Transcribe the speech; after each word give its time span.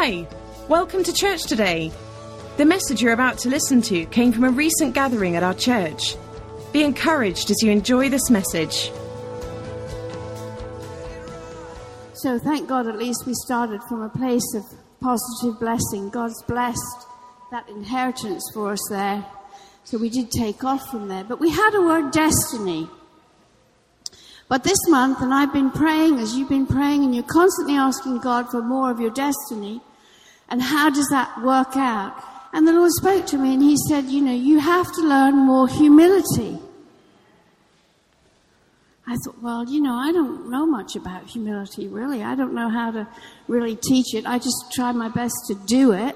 Hi, 0.00 0.28
welcome 0.68 1.02
to 1.02 1.12
church 1.12 1.42
today. 1.42 1.90
The 2.56 2.64
message 2.64 3.02
you're 3.02 3.12
about 3.12 3.36
to 3.38 3.48
listen 3.48 3.82
to 3.82 4.06
came 4.06 4.30
from 4.30 4.44
a 4.44 4.50
recent 4.50 4.94
gathering 4.94 5.34
at 5.34 5.42
our 5.42 5.54
church. 5.54 6.14
Be 6.72 6.84
encouraged 6.84 7.50
as 7.50 7.60
you 7.64 7.72
enjoy 7.72 8.08
this 8.08 8.30
message. 8.30 8.92
So 12.14 12.38
thank 12.38 12.68
God 12.68 12.86
at 12.86 12.96
least 12.96 13.26
we 13.26 13.34
started 13.44 13.80
from 13.88 14.02
a 14.02 14.08
place 14.08 14.54
of 14.54 14.62
positive 15.00 15.58
blessing. 15.58 16.10
God's 16.10 16.40
blessed 16.44 17.06
that 17.50 17.68
inheritance 17.68 18.48
for 18.54 18.70
us 18.70 18.88
there. 18.90 19.26
So 19.82 19.98
we 19.98 20.10
did 20.10 20.30
take 20.30 20.62
off 20.62 20.88
from 20.92 21.08
there. 21.08 21.24
But 21.24 21.40
we 21.40 21.50
had 21.50 21.74
a 21.74 21.82
word 21.82 22.12
destiny. 22.12 22.88
But 24.48 24.64
this 24.64 24.78
month, 24.88 25.20
and 25.20 25.32
I've 25.32 25.52
been 25.52 25.70
praying 25.70 26.18
as 26.18 26.34
you've 26.34 26.48
been 26.48 26.66
praying, 26.66 27.04
and 27.04 27.14
you're 27.14 27.24
constantly 27.24 27.76
asking 27.76 28.20
God 28.20 28.50
for 28.50 28.62
more 28.62 28.90
of 28.90 28.98
your 28.98 29.10
destiny. 29.10 29.80
And 30.48 30.62
how 30.62 30.88
does 30.88 31.06
that 31.10 31.42
work 31.42 31.76
out? 31.76 32.16
And 32.52 32.66
the 32.66 32.72
Lord 32.72 32.90
spoke 32.92 33.26
to 33.26 33.36
me 33.36 33.52
and 33.52 33.62
He 33.62 33.76
said, 33.88 34.06
You 34.06 34.22
know, 34.22 34.32
you 34.32 34.58
have 34.58 34.90
to 34.94 35.02
learn 35.02 35.36
more 35.36 35.68
humility. 35.68 36.58
I 39.06 39.16
thought, 39.24 39.42
well, 39.42 39.64
you 39.64 39.80
know, 39.80 39.94
I 39.94 40.12
don't 40.12 40.50
know 40.50 40.66
much 40.66 40.94
about 40.94 41.24
humility, 41.24 41.88
really. 41.88 42.22
I 42.22 42.34
don't 42.34 42.52
know 42.52 42.68
how 42.68 42.90
to 42.90 43.08
really 43.46 43.74
teach 43.74 44.14
it. 44.14 44.26
I 44.26 44.38
just 44.38 44.70
try 44.74 44.92
my 44.92 45.08
best 45.08 45.34
to 45.48 45.54
do 45.54 45.92
it. 45.92 46.14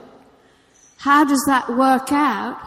How 0.98 1.24
does 1.24 1.42
that 1.46 1.70
work 1.70 2.12
out? 2.12 2.60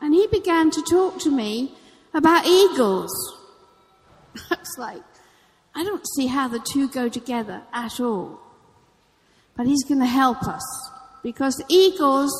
And 0.00 0.14
he 0.14 0.26
began 0.26 0.72
to 0.72 0.82
talk 0.82 1.20
to 1.20 1.30
me 1.30 1.76
about 2.12 2.44
eagles. 2.44 3.12
I 4.50 4.56
like, 4.78 5.02
I 5.74 5.84
don't 5.84 6.06
see 6.16 6.26
how 6.26 6.48
the 6.48 6.60
two 6.72 6.88
go 6.88 7.08
together 7.08 7.62
at 7.72 8.00
all. 8.00 8.40
But 9.56 9.66
he's 9.66 9.84
going 9.84 10.00
to 10.00 10.06
help 10.06 10.42
us 10.44 10.62
because 11.22 11.62
eagles 11.68 12.30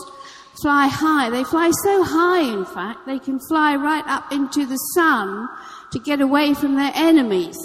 fly 0.61 0.87
high. 0.87 1.31
They 1.31 1.45
fly 1.45 1.71
so 1.83 2.03
high, 2.05 2.41
in 2.41 2.65
fact, 2.65 3.07
they 3.07 3.19
can 3.19 3.39
fly 3.49 3.77
right 3.77 4.05
up 4.07 4.33
into 4.33 4.67
the 4.67 4.77
sun 4.77 5.49
to 5.93 5.99
get 5.99 6.21
away 6.21 6.55
from 6.55 6.77
their 6.77 6.93
enemies. 6.95 7.57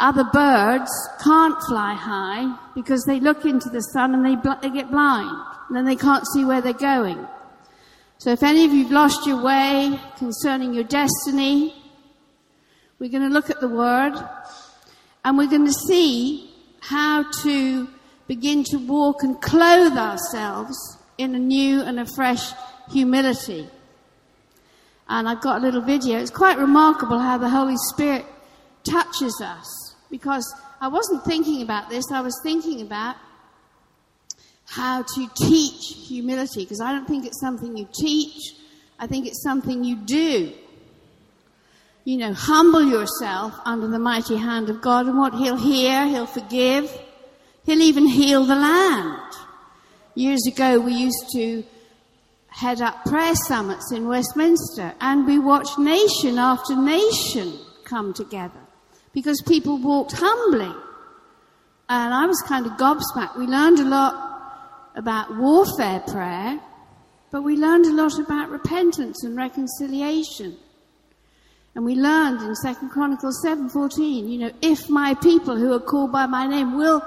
Other 0.00 0.24
birds 0.24 0.90
can't 1.22 1.56
fly 1.68 1.94
high 1.94 2.56
because 2.74 3.04
they 3.04 3.20
look 3.20 3.44
into 3.44 3.68
the 3.68 3.80
sun 3.80 4.14
and 4.14 4.24
they, 4.24 4.34
bl- 4.34 4.60
they 4.60 4.70
get 4.70 4.90
blind 4.90 5.30
and 5.68 5.76
then 5.76 5.84
they 5.84 5.96
can't 5.96 6.26
see 6.34 6.44
where 6.44 6.60
they're 6.60 6.72
going. 6.72 7.26
So 8.18 8.30
if 8.30 8.42
any 8.42 8.64
of 8.64 8.72
you've 8.72 8.90
lost 8.90 9.26
your 9.26 9.42
way 9.42 9.98
concerning 10.16 10.74
your 10.74 10.84
destiny, 10.84 11.81
we're 13.02 13.10
going 13.10 13.28
to 13.28 13.34
look 13.34 13.50
at 13.50 13.58
the 13.58 13.66
word 13.68 14.12
and 15.24 15.36
we're 15.36 15.50
going 15.50 15.66
to 15.66 15.72
see 15.72 16.48
how 16.78 17.24
to 17.42 17.88
begin 18.28 18.62
to 18.62 18.76
walk 18.76 19.24
and 19.24 19.42
clothe 19.42 19.98
ourselves 19.98 20.76
in 21.18 21.34
a 21.34 21.38
new 21.38 21.82
and 21.82 21.98
a 21.98 22.06
fresh 22.06 22.52
humility. 22.92 23.68
And 25.08 25.28
I've 25.28 25.40
got 25.40 25.58
a 25.58 25.60
little 25.60 25.80
video. 25.80 26.20
It's 26.20 26.30
quite 26.30 26.58
remarkable 26.58 27.18
how 27.18 27.38
the 27.38 27.48
Holy 27.48 27.74
Spirit 27.92 28.24
touches 28.88 29.42
us 29.44 29.96
because 30.08 30.54
I 30.80 30.86
wasn't 30.86 31.24
thinking 31.24 31.60
about 31.60 31.90
this. 31.90 32.04
I 32.12 32.20
was 32.20 32.38
thinking 32.44 32.82
about 32.82 33.16
how 34.66 35.02
to 35.02 35.28
teach 35.38 36.06
humility 36.06 36.62
because 36.62 36.80
I 36.80 36.92
don't 36.92 37.08
think 37.08 37.26
it's 37.26 37.40
something 37.40 37.76
you 37.76 37.88
teach. 38.00 38.54
I 39.00 39.08
think 39.08 39.26
it's 39.26 39.42
something 39.42 39.82
you 39.82 39.96
do. 39.96 40.52
You 42.04 42.16
know, 42.16 42.32
humble 42.32 42.82
yourself 42.82 43.54
under 43.64 43.86
the 43.86 43.98
mighty 43.98 44.36
hand 44.36 44.68
of 44.68 44.80
God 44.80 45.06
and 45.06 45.16
what 45.16 45.34
He'll 45.34 45.56
hear, 45.56 46.06
He'll 46.06 46.26
forgive, 46.26 46.90
He'll 47.64 47.80
even 47.80 48.06
heal 48.06 48.44
the 48.44 48.56
land. 48.56 49.20
Years 50.14 50.46
ago 50.46 50.80
we 50.80 50.94
used 50.94 51.30
to 51.34 51.64
head 52.48 52.80
up 52.80 53.04
prayer 53.04 53.34
summits 53.34 53.92
in 53.92 54.08
Westminster 54.08 54.94
and 55.00 55.26
we 55.26 55.38
watched 55.38 55.78
nation 55.78 56.38
after 56.38 56.76
nation 56.76 57.58
come 57.84 58.12
together 58.12 58.60
because 59.12 59.40
people 59.46 59.78
walked 59.78 60.12
humbly. 60.12 60.72
And 61.88 62.14
I 62.14 62.26
was 62.26 62.42
kind 62.46 62.66
of 62.66 62.72
gobsmacked. 62.72 63.38
We 63.38 63.46
learned 63.46 63.78
a 63.78 63.84
lot 63.84 64.90
about 64.96 65.36
warfare 65.36 66.00
prayer, 66.00 66.60
but 67.30 67.42
we 67.42 67.56
learned 67.56 67.86
a 67.86 67.92
lot 67.92 68.18
about 68.18 68.50
repentance 68.50 69.24
and 69.24 69.36
reconciliation. 69.36 70.56
And 71.74 71.84
we 71.84 71.94
learned 71.94 72.42
in 72.42 72.54
2 72.54 72.88
Chronicles 72.90 73.42
7:14, 73.44 74.28
you 74.28 74.38
know, 74.38 74.50
if 74.60 74.90
my 74.90 75.14
people 75.14 75.56
who 75.56 75.72
are 75.72 75.80
called 75.80 76.12
by 76.12 76.26
my 76.26 76.46
name 76.46 76.76
will 76.76 77.02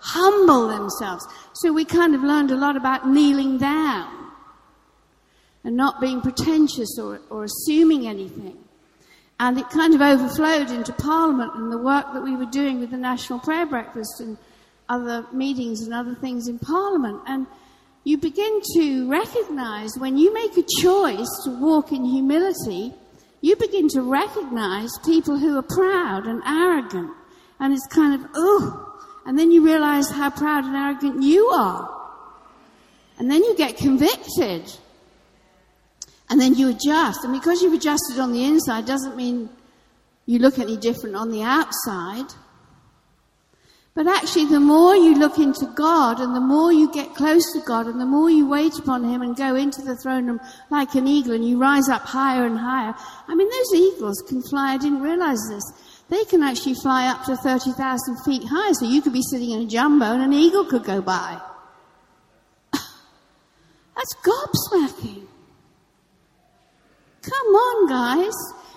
humble 0.00 0.68
themselves. 0.68 1.26
So 1.52 1.72
we 1.72 1.84
kind 1.84 2.14
of 2.14 2.22
learned 2.22 2.50
a 2.50 2.56
lot 2.56 2.76
about 2.76 3.08
kneeling 3.08 3.58
down 3.58 4.08
and 5.62 5.76
not 5.76 6.00
being 6.00 6.20
pretentious 6.20 6.98
or, 6.98 7.20
or 7.30 7.44
assuming 7.44 8.08
anything. 8.08 8.56
And 9.38 9.58
it 9.58 9.70
kind 9.70 9.94
of 9.94 10.00
overflowed 10.00 10.70
into 10.70 10.92
Parliament 10.92 11.54
and 11.54 11.70
the 11.70 11.78
work 11.78 12.12
that 12.12 12.22
we 12.22 12.36
were 12.36 12.46
doing 12.46 12.80
with 12.80 12.90
the 12.90 12.96
National 12.96 13.38
Prayer 13.38 13.66
Breakfast 13.66 14.20
and 14.20 14.36
other 14.88 15.26
meetings 15.32 15.82
and 15.82 15.94
other 15.94 16.14
things 16.14 16.48
in 16.48 16.58
Parliament. 16.58 17.20
And 17.26 17.46
you 18.04 18.18
begin 18.18 18.60
to 18.74 19.08
recognize 19.08 19.92
when 19.98 20.18
you 20.18 20.32
make 20.34 20.56
a 20.56 20.64
choice 20.80 21.28
to 21.44 21.50
walk 21.58 21.92
in 21.92 22.04
humility, 22.04 22.94
you 23.40 23.56
begin 23.56 23.88
to 23.90 24.02
recognize 24.02 24.90
people 25.04 25.38
who 25.38 25.58
are 25.58 25.62
proud 25.62 26.26
and 26.26 26.42
arrogant. 26.44 27.10
And 27.58 27.72
it's 27.72 27.86
kind 27.86 28.14
of, 28.14 28.30
oh, 28.34 28.86
and 29.26 29.38
then 29.38 29.50
you 29.50 29.64
realize 29.64 30.10
how 30.10 30.30
proud 30.30 30.64
and 30.64 30.76
arrogant 30.76 31.22
you 31.22 31.46
are. 31.46 31.88
And 33.18 33.30
then 33.30 33.42
you 33.44 33.56
get 33.56 33.76
convicted. 33.76 34.70
And 36.28 36.40
then 36.40 36.54
you 36.54 36.68
adjust. 36.68 37.24
And 37.24 37.32
because 37.32 37.60
you've 37.60 37.74
adjusted 37.74 38.18
on 38.18 38.32
the 38.32 38.44
inside 38.44 38.86
doesn't 38.86 39.16
mean 39.16 39.50
you 40.26 40.38
look 40.38 40.58
any 40.58 40.76
different 40.76 41.16
on 41.16 41.30
the 41.30 41.42
outside. 41.42 42.26
But 43.94 44.06
actually, 44.06 44.46
the 44.46 44.60
more 44.60 44.94
you 44.94 45.16
look 45.16 45.38
into 45.38 45.66
God 45.74 46.20
and 46.20 46.34
the 46.34 46.40
more 46.40 46.72
you 46.72 46.92
get 46.92 47.14
close 47.16 47.52
to 47.52 47.60
God 47.66 47.86
and 47.86 48.00
the 48.00 48.06
more 48.06 48.30
you 48.30 48.46
wait 48.46 48.78
upon 48.78 49.02
Him 49.02 49.20
and 49.20 49.36
go 49.36 49.56
into 49.56 49.82
the 49.82 49.96
throne 49.96 50.26
room 50.26 50.40
like 50.70 50.94
an 50.94 51.08
eagle 51.08 51.34
and 51.34 51.44
you 51.44 51.58
rise 51.58 51.88
up 51.88 52.02
higher 52.02 52.46
and 52.46 52.56
higher. 52.56 52.94
I 53.26 53.34
mean, 53.34 53.48
those 53.48 53.80
eagles 53.80 54.22
can 54.28 54.42
fly. 54.42 54.74
I 54.74 54.78
didn't 54.78 55.02
realize 55.02 55.40
this. 55.48 55.64
They 56.08 56.24
can 56.24 56.42
actually 56.42 56.74
fly 56.74 57.08
up 57.08 57.24
to 57.24 57.36
30,000 57.36 58.24
feet 58.24 58.44
high. 58.48 58.72
So 58.72 58.86
you 58.86 59.02
could 59.02 59.12
be 59.12 59.22
sitting 59.22 59.50
in 59.50 59.62
a 59.62 59.66
jumbo 59.66 60.06
and 60.06 60.22
an 60.22 60.32
eagle 60.32 60.64
could 60.66 60.84
go 60.84 61.02
by. 61.02 61.40
That's 62.72 64.14
gobsmacking. 64.22 65.26
Come 67.22 67.46
on, 67.46 67.88
guys. 67.88 68.34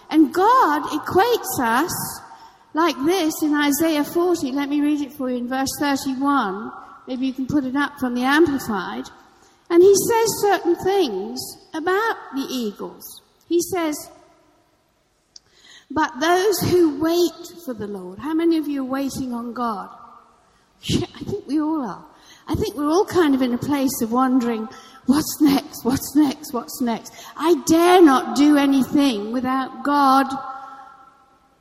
And 0.09 0.33
God 0.33 0.83
equates 0.83 1.59
us 1.59 2.22
like 2.73 2.95
this 3.05 3.33
in 3.43 3.53
Isaiah 3.53 4.03
40. 4.03 4.51
Let 4.51 4.69
me 4.69 4.81
read 4.81 5.01
it 5.01 5.13
for 5.13 5.29
you 5.29 5.37
in 5.37 5.47
verse 5.47 5.69
31. 5.79 6.71
Maybe 7.07 7.27
you 7.27 7.33
can 7.33 7.47
put 7.47 7.65
it 7.65 7.75
up 7.75 7.99
from 7.99 8.15
the 8.15 8.23
Amplified. 8.23 9.05
And 9.69 9.81
he 9.81 9.93
says 9.95 10.41
certain 10.41 10.75
things 10.75 11.39
about 11.73 12.17
the 12.35 12.45
eagles. 12.49 13.21
He 13.47 13.61
says, 13.61 13.95
but 15.91 16.19
those 16.19 16.59
who 16.59 16.99
wait 16.99 17.61
for 17.65 17.73
the 17.73 17.87
Lord, 17.87 18.19
how 18.19 18.33
many 18.33 18.57
of 18.57 18.67
you 18.67 18.81
are 18.81 18.89
waiting 18.89 19.33
on 19.33 19.53
God? 19.53 19.89
I 20.91 21.23
think 21.23 21.47
we 21.47 21.59
all 21.59 21.81
are. 21.81 22.05
I 22.47 22.55
think 22.55 22.75
we're 22.75 22.89
all 22.89 23.05
kind 23.05 23.35
of 23.35 23.41
in 23.41 23.53
a 23.53 23.57
place 23.57 24.01
of 24.01 24.11
wondering, 24.11 24.67
what's 25.05 25.39
next? 25.39 25.85
What's 25.85 26.15
next? 26.15 26.51
What's 26.53 26.81
next? 26.81 27.13
I 27.37 27.55
dare 27.65 28.01
not 28.01 28.35
do 28.35 28.57
anything 28.57 29.31
without 29.31 29.83
God 29.83 30.27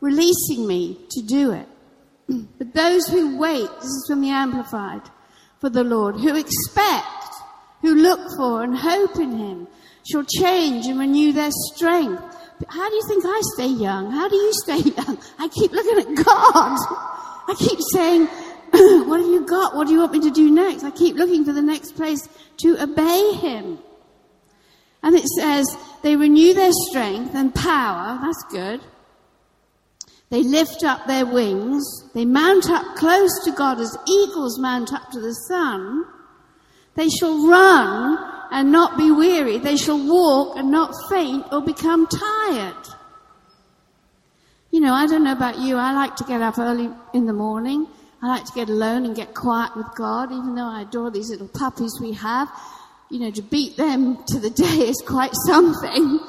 releasing 0.03 0.67
me 0.67 0.99
to 1.11 1.23
do 1.23 1.53
it. 1.53 1.69
But 2.59 2.75
those 2.75 3.07
who 3.07 3.39
wait, 3.39 3.71
this 3.77 3.91
is 3.91 4.05
from 4.09 4.21
the 4.21 4.31
Amplified, 4.31 5.03
for 5.61 5.71
the 5.71 5.85
Lord, 5.85 6.17
who 6.17 6.37
expect, 6.37 7.07
who 7.81 7.95
look 7.95 8.21
for 8.37 8.63
and 8.63 8.77
hope 8.77 9.17
in 9.17 9.39
Him, 9.39 9.69
shall 10.11 10.25
change 10.25 10.87
and 10.87 10.99
renew 10.99 11.33
their 11.33 11.53
strength. 11.73 12.23
How 12.69 12.89
do 12.89 12.95
you 12.95 13.03
think 13.09 13.25
I 13.27 13.41
stay 13.55 13.69
young? 13.69 14.11
How 14.11 14.29
do 14.29 14.37
you 14.37 14.53
stay 14.65 14.79
young? 14.79 15.19
I 15.39 15.49
keep 15.49 15.73
looking 15.73 15.99
at 15.99 16.25
God. 16.25 16.79
I 17.49 17.55
keep 17.57 17.79
saying, 17.93 18.27
what 19.09 19.21
have 19.21 19.31
you 19.31 19.47
got? 19.47 19.77
What 19.77 19.87
do 19.87 19.93
you 19.93 20.01
want 20.01 20.13
me 20.13 20.21
to 20.21 20.31
do 20.31 20.51
next? 20.51 20.85
I 20.85 20.91
keep 20.91 21.17
looking 21.17 21.45
for 21.45 21.53
the 21.53 21.63
next 21.63 21.93
place 21.93 22.29
to 22.59 22.83
obey 22.83 23.35
Him. 23.35 23.79
And 25.05 25.15
it 25.17 25.27
says, 25.39 25.67
they 26.03 26.17
renew 26.17 26.55
their 26.55 26.71
strength 26.89 27.35
and 27.35 27.55
power. 27.55 28.19
That's 28.21 28.45
good. 28.51 28.81
They 30.33 30.43
lift 30.43 30.83
up 30.83 31.07
their 31.07 31.27
wings. 31.27 31.85
They 32.15 32.25
mount 32.25 32.71
up 32.71 32.97
close 32.97 33.45
to 33.45 33.53
God 33.53 33.79
as 33.79 33.95
eagles 34.09 34.59
mount 34.59 34.91
up 34.91 35.11
to 35.11 35.21
the 35.21 35.35
sun. 35.35 36.07
They 36.95 37.11
shall 37.11 37.47
run 37.47 38.19
and 38.51 38.73
not 38.73 38.97
be 38.97 39.11
weary. 39.11 39.59
They 39.59 39.77
shall 39.77 39.99
walk 39.99 40.57
and 40.57 40.71
not 40.71 40.95
faint 41.11 41.45
or 41.53 41.61
become 41.61 42.07
tired. 42.07 42.87
You 44.71 44.81
know, 44.81 44.95
I 44.95 45.07
don't 45.07 45.23
know 45.23 45.33
about 45.33 45.59
you. 45.59 45.77
I 45.77 45.93
like 45.93 46.17
to 46.17 46.25
get 46.25 46.41
up 46.41 46.59
early 46.59 46.89
in 47.13 47.27
the 47.27 47.35
morning. 47.35 47.87
I 48.23 48.29
like 48.29 48.47
to 48.47 48.53
get 48.55 48.71
alone 48.71 49.05
and 49.05 49.15
get 49.15 49.35
quiet 49.35 49.77
with 49.77 49.95
God, 49.95 50.33
even 50.33 50.55
though 50.55 50.65
I 50.65 50.81
adore 50.81 51.11
these 51.11 51.29
little 51.29 51.49
puppies 51.49 51.99
we 52.01 52.15
have. 52.15 52.49
You 53.11 53.21
know, 53.21 53.31
to 53.33 53.43
beat 53.43 53.77
them 53.77 54.17
to 54.29 54.39
the 54.39 54.49
day 54.49 54.89
is 54.89 55.03
quite 55.07 55.33
something. 55.47 56.21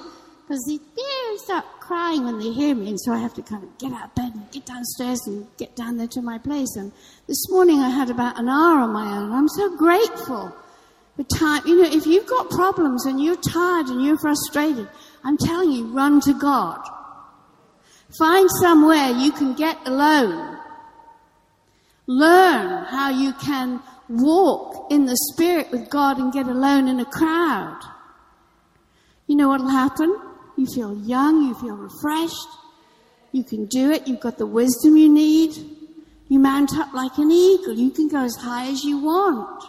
Because 0.44 0.64
they 0.68 0.80
yeah, 0.98 1.38
start 1.38 1.66
crying 1.80 2.26
when 2.26 2.40
they 2.40 2.52
hear 2.52 2.76
me, 2.76 2.90
and 2.90 3.00
so 3.00 3.14
I 3.14 3.18
have 3.18 3.34
to 3.36 3.42
kind 3.42 3.64
of 3.64 3.78
get 3.78 3.94
out 3.94 4.06
of 4.06 4.16
bed 4.16 4.34
and 4.34 4.52
get 4.52 4.66
downstairs 4.66 5.20
and 5.26 5.48
get 5.58 5.76
down 5.76 5.98
there 5.98 6.08
to 6.08 6.22
my 6.22 6.38
place. 6.38 6.76
And 6.76 6.92
this 7.28 7.50
morning 7.50 7.80
I 7.80 7.90
had 7.90 8.10
about 8.10 8.40
an 8.40 8.50
hour 8.50 8.80
on 8.80 8.92
my 8.92 9.18
own. 9.18 9.32
I'm 9.32 9.48
so 9.50 9.76
grateful 9.78 10.54
for 11.16 11.24
time. 11.24 11.64
You 11.66 11.82
know, 11.82 11.90
if 11.90 12.06
you've 12.06 12.28
got 12.28 12.50
problems 12.50 13.06
and 13.06 13.22
you're 13.22 13.38
tired 13.38 13.88
and 13.88 14.04
you're 14.04 14.18
frustrated, 14.18 14.90
I'm 15.24 15.38
telling 15.38 15.72
you, 15.72 15.88
run 15.88 16.20
to 16.22 16.34
God. 16.38 16.82
Find 18.20 18.50
somewhere 18.62 19.12
you 19.12 19.32
can 19.32 19.56
get 19.56 19.78
alone 19.88 20.54
Learn 22.08 22.84
how 22.86 23.10
you 23.10 23.34
can 23.34 23.82
walk 24.10 24.92
in 24.92 25.06
the 25.06 25.16
Spirit 25.32 25.72
with 25.72 25.90
God 25.90 26.18
and 26.20 26.34
get 26.34 26.48
alone 26.48 26.88
in 26.88 27.00
a 27.00 27.06
crowd. 27.06 27.80
You 29.28 29.38
know 29.38 29.48
what'll 29.48 29.70
happen? 29.70 30.20
You 30.56 30.66
feel 30.68 30.98
young, 31.00 31.44
you 31.44 31.56
feel 31.56 31.76
refreshed, 31.76 32.48
you 33.32 33.44
can 33.44 33.66
do 33.66 33.92
it, 33.92 34.08
you've 34.08 34.20
got 34.20 34.38
the 34.38 34.46
wisdom 34.46 34.98
you 34.98 35.10
need. 35.12 35.56
You 36.30 36.40
mount 36.40 36.76
up 36.78 36.94
like 36.94 37.18
an 37.18 37.32
eagle, 37.32 37.74
you 37.74 37.92
can 37.92 38.08
go 38.08 38.24
as 38.24 38.36
high 38.36 38.68
as 38.68 38.84
you 38.84 39.00
want. 39.00 39.64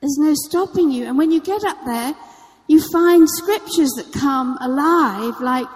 There's 0.00 0.18
no 0.18 0.34
stopping 0.34 0.90
you. 0.90 1.06
And 1.06 1.18
when 1.18 1.30
you 1.30 1.40
get 1.40 1.64
up 1.64 1.78
there, 1.84 2.14
you 2.66 2.80
find 2.92 3.28
scriptures 3.28 3.90
that 3.96 4.12
come 4.12 4.56
alive, 4.60 5.40
like, 5.40 5.66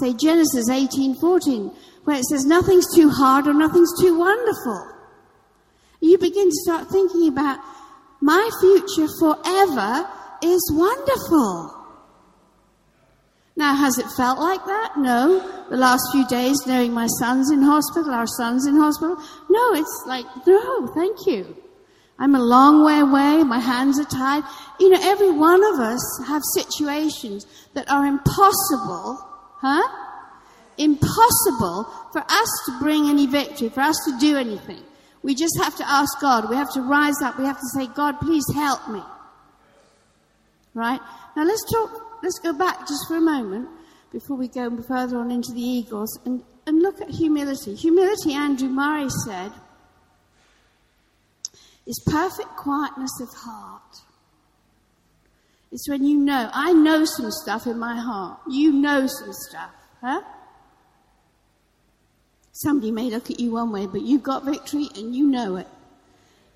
say, 0.00 0.12
Genesis 0.14 0.68
18:14 0.68 1.72
where 2.08 2.16
it 2.16 2.24
says 2.24 2.46
nothing's 2.46 2.86
too 2.94 3.10
hard 3.10 3.46
or 3.46 3.52
nothing's 3.52 3.92
too 4.00 4.18
wonderful. 4.18 4.92
You 6.00 6.16
begin 6.16 6.48
to 6.48 6.56
start 6.64 6.88
thinking 6.88 7.28
about 7.28 7.58
my 8.22 8.48
future 8.62 9.06
forever 9.20 10.08
is 10.42 10.72
wonderful. 10.72 11.77
Now, 13.58 13.74
has 13.74 13.98
it 13.98 14.06
felt 14.16 14.38
like 14.38 14.64
that? 14.66 14.92
No. 14.96 15.66
The 15.68 15.76
last 15.76 16.02
few 16.12 16.24
days, 16.28 16.56
knowing 16.64 16.92
my 16.92 17.08
son's 17.18 17.50
in 17.50 17.60
hospital, 17.60 18.12
our 18.12 18.28
son's 18.28 18.66
in 18.68 18.76
hospital. 18.76 19.16
No, 19.50 19.74
it's 19.74 20.04
like, 20.06 20.26
no, 20.46 20.86
thank 20.94 21.26
you. 21.26 21.56
I'm 22.20 22.36
a 22.36 22.40
long 22.40 22.84
way 22.84 23.00
away. 23.00 23.42
My 23.42 23.58
hands 23.58 23.98
are 23.98 24.04
tied. 24.04 24.44
You 24.78 24.90
know, 24.90 25.00
every 25.02 25.32
one 25.32 25.64
of 25.74 25.80
us 25.80 26.00
have 26.28 26.42
situations 26.54 27.46
that 27.74 27.90
are 27.90 28.06
impossible, 28.06 29.18
huh? 29.60 29.82
impossible 30.78 31.92
for 32.12 32.22
us 32.28 32.48
to 32.66 32.78
bring 32.78 33.10
any 33.10 33.26
victory, 33.26 33.70
for 33.70 33.80
us 33.80 33.96
to 34.06 34.16
do 34.20 34.36
anything. 34.36 34.84
We 35.24 35.34
just 35.34 35.58
have 35.60 35.76
to 35.78 35.88
ask 35.88 36.20
God. 36.20 36.48
We 36.48 36.54
have 36.54 36.72
to 36.74 36.82
rise 36.82 37.20
up. 37.22 37.40
We 37.40 37.44
have 37.44 37.58
to 37.58 37.68
say, 37.74 37.88
God, 37.88 38.20
please 38.20 38.44
help 38.54 38.88
me. 38.88 39.02
Right? 40.74 41.00
Now 41.36 41.42
let's 41.42 41.64
talk, 41.72 42.07
let's 42.22 42.38
go 42.38 42.52
back 42.52 42.80
just 42.80 43.06
for 43.08 43.16
a 43.16 43.20
moment 43.20 43.68
before 44.12 44.36
we 44.36 44.48
go 44.48 44.70
further 44.82 45.18
on 45.18 45.30
into 45.30 45.52
the 45.52 45.60
eagles 45.60 46.18
and, 46.24 46.42
and 46.66 46.80
look 46.80 47.00
at 47.00 47.10
humility. 47.10 47.74
Humility, 47.74 48.32
Andrew 48.32 48.68
Murray 48.68 49.08
said, 49.24 49.52
is 51.86 52.02
perfect 52.06 52.48
quietness 52.56 53.20
of 53.20 53.28
heart. 53.34 53.82
It's 55.70 55.88
when 55.88 56.04
you 56.04 56.16
know, 56.16 56.50
I 56.52 56.72
know 56.72 57.04
some 57.04 57.30
stuff 57.30 57.66
in 57.66 57.78
my 57.78 57.96
heart. 57.96 58.40
You 58.48 58.72
know 58.72 59.06
some 59.06 59.32
stuff, 59.32 59.70
huh? 60.00 60.22
Somebody 62.52 62.90
may 62.90 63.10
look 63.10 63.30
at 63.30 63.38
you 63.38 63.52
one 63.52 63.70
way, 63.70 63.86
but 63.86 64.02
you've 64.02 64.22
got 64.22 64.44
victory 64.44 64.88
and 64.96 65.14
you 65.14 65.26
know 65.26 65.56
it. 65.56 65.68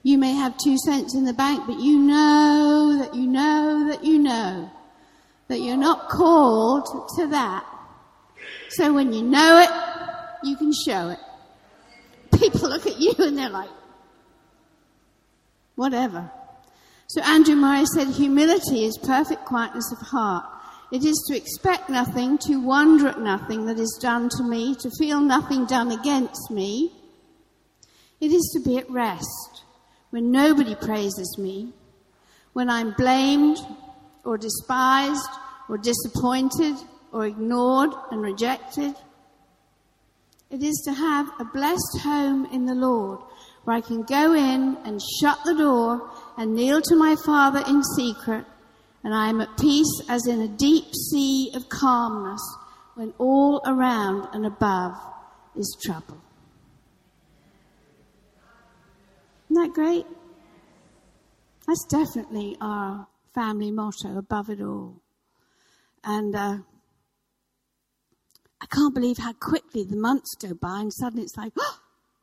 You 0.03 0.19
may 0.19 0.33
have 0.33 0.57
two 0.59 0.77
cents 0.79 1.15
in 1.15 1.25
the 1.25 1.33
bank, 1.33 1.65
but 1.67 1.79
you 1.79 1.99
know 1.99 2.99
that 2.99 3.15
you 3.15 3.27
know 3.27 3.89
that 3.89 4.03
you 4.05 4.19
know 4.19 4.71
that 5.53 5.61
you're 5.61 5.77
not 5.77 6.09
called 6.09 7.11
to 7.17 7.27
that. 7.27 7.63
So 8.71 8.95
when 8.95 9.13
you 9.13 9.23
know 9.23 9.61
it, 9.61 10.47
you 10.49 10.57
can 10.57 10.73
show 10.73 11.11
it. 11.11 11.19
People 12.39 12.71
look 12.71 12.87
at 12.87 12.99
you 12.99 13.13
and 13.19 13.37
they're 13.37 13.51
like, 13.51 13.69
whatever. 15.75 16.31
So 17.09 17.21
Andrew 17.21 17.55
Murray 17.55 17.85
said, 17.85 18.09
humility 18.09 18.87
is 18.87 18.99
perfect 19.03 19.45
quietness 19.45 19.93
of 19.93 19.99
heart. 20.09 20.47
It 20.91 21.05
is 21.05 21.23
to 21.29 21.37
expect 21.37 21.91
nothing, 21.91 22.39
to 22.47 22.57
wonder 22.57 23.09
at 23.09 23.21
nothing 23.21 23.67
that 23.67 23.79
is 23.79 23.99
done 24.01 24.31
to 24.39 24.43
me, 24.43 24.75
to 24.77 24.91
feel 24.99 25.21
nothing 25.21 25.67
done 25.67 25.93
against 25.93 26.51
me. 26.51 26.93
It 28.21 28.33
is 28.33 28.51
to 28.55 28.67
be 28.67 28.79
at 28.79 28.89
rest 28.89 29.65
when 30.09 30.31
nobody 30.31 30.75
praises 30.75 31.37
me, 31.39 31.75
when 32.55 32.71
I'm 32.71 32.93
blamed 32.93 33.59
or 34.25 34.39
despised 34.39 35.29
or 35.69 35.79
disappointed 35.79 36.77
or 37.13 37.27
ignored 37.27 37.91
and 38.11 38.23
rejected. 38.23 38.95
It 40.51 40.63
is 40.63 40.83
to 40.85 40.93
have 40.93 41.29
a 41.41 41.45
blessed 41.45 42.01
home 42.03 42.47
in 42.47 42.67
the 42.67 42.75
Lord 42.75 43.21
where 43.65 43.77
I 43.77 43.81
can 43.81 44.03
go 44.03 44.35
in 44.35 44.77
and 44.85 45.01
shut 45.21 45.39
the 45.45 45.55
door 45.55 46.11
and 46.37 46.55
kneel 46.55 46.83
to 46.83 46.97
my 46.97 47.17
Father 47.25 47.63
in 47.67 47.83
secret 47.97 48.45
and 49.05 49.15
I 49.15 49.29
am 49.29 49.41
at 49.41 49.57
peace 49.59 50.03
as 50.09 50.27
in 50.27 50.41
a 50.41 50.49
deep 50.49 50.95
sea 50.95 51.51
of 51.55 51.69
calmness 51.69 52.41
when 52.95 53.13
all 53.19 53.61
around 53.67 54.29
and 54.33 54.47
above 54.47 54.95
is 55.57 55.77
trouble. 55.83 56.21
Isn't 59.51 59.63
that 59.63 59.75
great? 59.75 60.07
That's 61.67 61.85
definitely 61.89 62.57
our 62.61 63.07
family 63.35 63.71
motto, 63.71 64.17
above 64.17 64.51
it 64.51 64.61
all. 64.61 65.03
And 66.05 66.35
uh, 66.35 66.59
I 68.61 68.67
can't 68.67 68.95
believe 68.95 69.19
how 69.19 69.33
quickly 69.33 69.85
the 69.85 69.97
months 69.97 70.35
go 70.41 70.55
by, 70.55 70.81
and 70.81 70.93
suddenly 70.93 71.25
it's 71.25 71.37
like, 71.37 71.53
oh, 71.59 71.79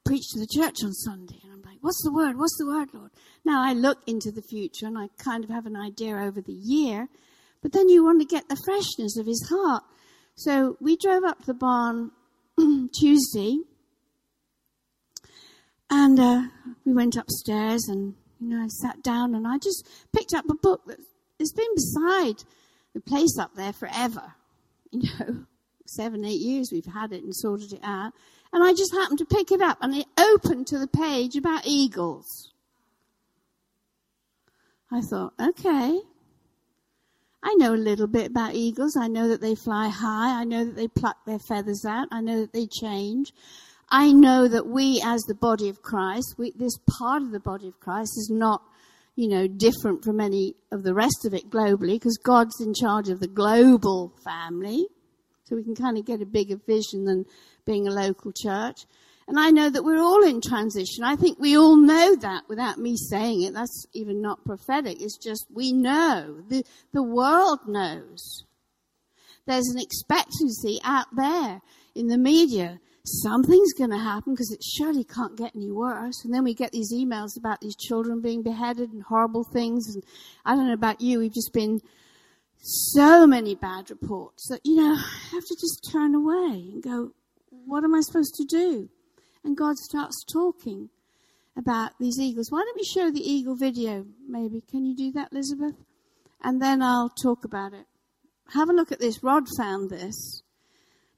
preach 0.05 0.29
to 0.31 0.39
the 0.39 0.47
church 0.47 0.77
on 0.83 0.93
Sunday. 0.93 1.39
And 1.43 1.53
I'm 1.53 1.61
like, 1.61 1.77
what's 1.81 2.01
the 2.03 2.13
word? 2.13 2.37
What's 2.37 2.57
the 2.57 2.67
word, 2.67 2.89
Lord? 2.93 3.11
Now 3.45 3.61
I 3.63 3.73
look 3.73 3.99
into 4.07 4.31
the 4.31 4.41
future 4.41 4.87
and 4.87 4.97
I 4.97 5.09
kind 5.23 5.43
of 5.43 5.49
have 5.49 5.65
an 5.65 5.75
idea 5.75 6.15
over 6.15 6.41
the 6.41 6.53
year, 6.53 7.07
but 7.61 7.73
then 7.73 7.89
you 7.89 8.03
want 8.03 8.19
to 8.21 8.25
get 8.25 8.49
the 8.49 8.61
freshness 8.65 9.17
of 9.17 9.25
his 9.25 9.47
heart. 9.49 9.83
So 10.35 10.77
we 10.79 10.97
drove 10.97 11.23
up 11.23 11.39
to 11.39 11.45
the 11.47 11.53
barn 11.53 12.11
Tuesday 12.99 13.57
and 15.89 16.19
uh, 16.19 16.41
we 16.85 16.93
went 16.93 17.15
upstairs 17.15 17.85
and, 17.87 18.15
you 18.39 18.49
know, 18.49 18.63
I 18.63 18.67
sat 18.67 19.03
down 19.03 19.35
and 19.35 19.47
I 19.47 19.57
just 19.57 19.87
picked 20.15 20.33
up 20.33 20.49
a 20.49 20.55
book 20.55 20.81
that 20.87 20.99
has 21.39 21.51
been 21.51 21.73
beside 21.75 22.43
the 22.93 23.01
place 23.01 23.37
up 23.39 23.55
there 23.55 23.73
forever. 23.73 24.33
You 24.91 25.07
know, 25.19 25.45
seven, 25.85 26.25
eight 26.25 26.41
years 26.41 26.71
we've 26.71 26.91
had 26.91 27.13
it 27.13 27.23
and 27.23 27.35
sorted 27.35 27.73
it 27.73 27.81
out. 27.83 28.11
And 28.51 28.63
I 28.63 28.73
just 28.73 28.91
happened 28.91 29.19
to 29.19 29.25
pick 29.25 29.51
it 29.51 29.61
up 29.61 29.77
and 29.81 29.93
it 29.93 30.07
opened 30.17 30.65
to 30.67 30.79
the 30.79 30.87
page 30.87 31.35
about 31.35 31.67
eagles. 31.67 32.53
I 34.91 35.01
thought, 35.01 35.33
okay. 35.39 36.01
I 37.43 37.53
know 37.53 37.73
a 37.73 37.77
little 37.77 38.07
bit 38.07 38.31
about 38.31 38.55
eagles. 38.55 38.97
I 38.97 39.07
know 39.07 39.27
that 39.27 39.41
they 39.41 39.53
fly 39.53 39.89
high. 39.89 40.41
I 40.41 40.43
know 40.43 40.65
that 40.65 40.75
they 40.75 40.87
pluck 40.87 41.17
their 41.25 41.39
feathers 41.39 41.85
out. 41.85 42.07
I 42.11 42.21
know 42.21 42.41
that 42.41 42.53
they 42.53 42.65
change. 42.65 43.31
I 43.91 44.11
know 44.11 44.47
that 44.47 44.67
we, 44.67 45.01
as 45.03 45.21
the 45.23 45.35
body 45.35 45.69
of 45.69 45.81
Christ, 45.81 46.35
we, 46.37 46.51
this 46.51 46.77
part 46.99 47.23
of 47.23 47.31
the 47.31 47.39
body 47.39 47.67
of 47.67 47.79
Christ 47.79 48.11
is 48.17 48.29
not, 48.31 48.61
you 49.15 49.27
know, 49.27 49.47
different 49.47 50.03
from 50.03 50.19
any 50.19 50.55
of 50.71 50.83
the 50.83 50.93
rest 50.93 51.25
of 51.25 51.33
it 51.33 51.49
globally 51.49 51.93
because 51.93 52.17
God's 52.23 52.61
in 52.61 52.73
charge 52.73 53.09
of 53.09 53.19
the 53.19 53.27
global 53.27 54.13
family. 54.23 54.87
So 55.45 55.55
we 55.55 55.63
can 55.63 55.75
kind 55.75 55.97
of 55.97 56.05
get 56.05 56.21
a 56.21 56.25
bigger 56.25 56.57
vision 56.67 57.05
than 57.05 57.25
being 57.65 57.87
a 57.87 57.91
local 57.91 58.31
church. 58.31 58.85
And 59.27 59.39
I 59.39 59.49
know 59.49 59.69
that 59.69 59.83
we're 59.83 60.01
all 60.01 60.23
in 60.23 60.41
transition. 60.41 61.03
I 61.03 61.15
think 61.15 61.39
we 61.39 61.57
all 61.57 61.75
know 61.75 62.15
that 62.15 62.43
without 62.47 62.77
me 62.77 62.95
saying 62.95 63.43
it. 63.43 63.53
That's 63.53 63.85
even 63.93 64.21
not 64.21 64.43
prophetic. 64.45 65.01
It's 65.01 65.17
just 65.17 65.45
we 65.53 65.71
know. 65.71 66.41
The, 66.47 66.63
the 66.93 67.03
world 67.03 67.59
knows. 67.67 68.43
There's 69.45 69.67
an 69.67 69.79
expectancy 69.79 70.79
out 70.83 71.07
there 71.15 71.61
in 71.95 72.07
the 72.07 72.17
media. 72.17 72.79
Something's 73.23 73.73
going 73.73 73.89
to 73.89 73.97
happen 73.97 74.33
because 74.33 74.51
it 74.51 74.63
surely 74.63 75.03
can't 75.03 75.37
get 75.37 75.55
any 75.55 75.71
worse. 75.71 76.23
And 76.23 76.33
then 76.33 76.43
we 76.43 76.53
get 76.53 76.71
these 76.71 76.93
emails 76.93 77.37
about 77.37 77.61
these 77.61 77.75
children 77.75 78.21
being 78.21 78.43
beheaded 78.43 78.91
and 78.91 79.03
horrible 79.03 79.43
things. 79.43 79.93
And 79.93 80.03
I 80.45 80.55
don't 80.55 80.67
know 80.67 80.73
about 80.73 81.01
you. 81.01 81.19
We've 81.19 81.33
just 81.33 81.53
been 81.53 81.79
so 82.57 83.25
many 83.25 83.55
bad 83.55 83.89
reports 83.89 84.47
that, 84.49 84.61
you 84.63 84.75
know, 84.75 84.93
I 84.95 85.27
have 85.31 85.45
to 85.45 85.55
just 85.55 85.89
turn 85.91 86.13
away 86.13 86.69
and 86.71 86.83
go, 86.83 87.11
what 87.49 87.83
am 87.83 87.95
I 87.95 88.01
supposed 88.01 88.35
to 88.35 88.45
do? 88.45 88.89
and 89.43 89.57
God 89.57 89.77
starts 89.77 90.23
talking 90.23 90.89
about 91.57 91.91
these 91.99 92.19
eagles. 92.19 92.51
Why 92.51 92.59
don't 92.59 92.77
we 92.77 92.83
show 92.83 93.11
the 93.11 93.27
eagle 93.27 93.55
video, 93.55 94.05
maybe? 94.27 94.61
Can 94.61 94.85
you 94.85 94.95
do 94.95 95.11
that, 95.13 95.29
Elizabeth? 95.31 95.75
And 96.41 96.61
then 96.61 96.81
I'll 96.81 97.09
talk 97.09 97.43
about 97.43 97.73
it. 97.73 97.85
Have 98.53 98.69
a 98.69 98.73
look 98.73 98.91
at 98.91 98.99
this. 98.99 99.23
Rod 99.23 99.43
found 99.57 99.89
this. 99.89 100.43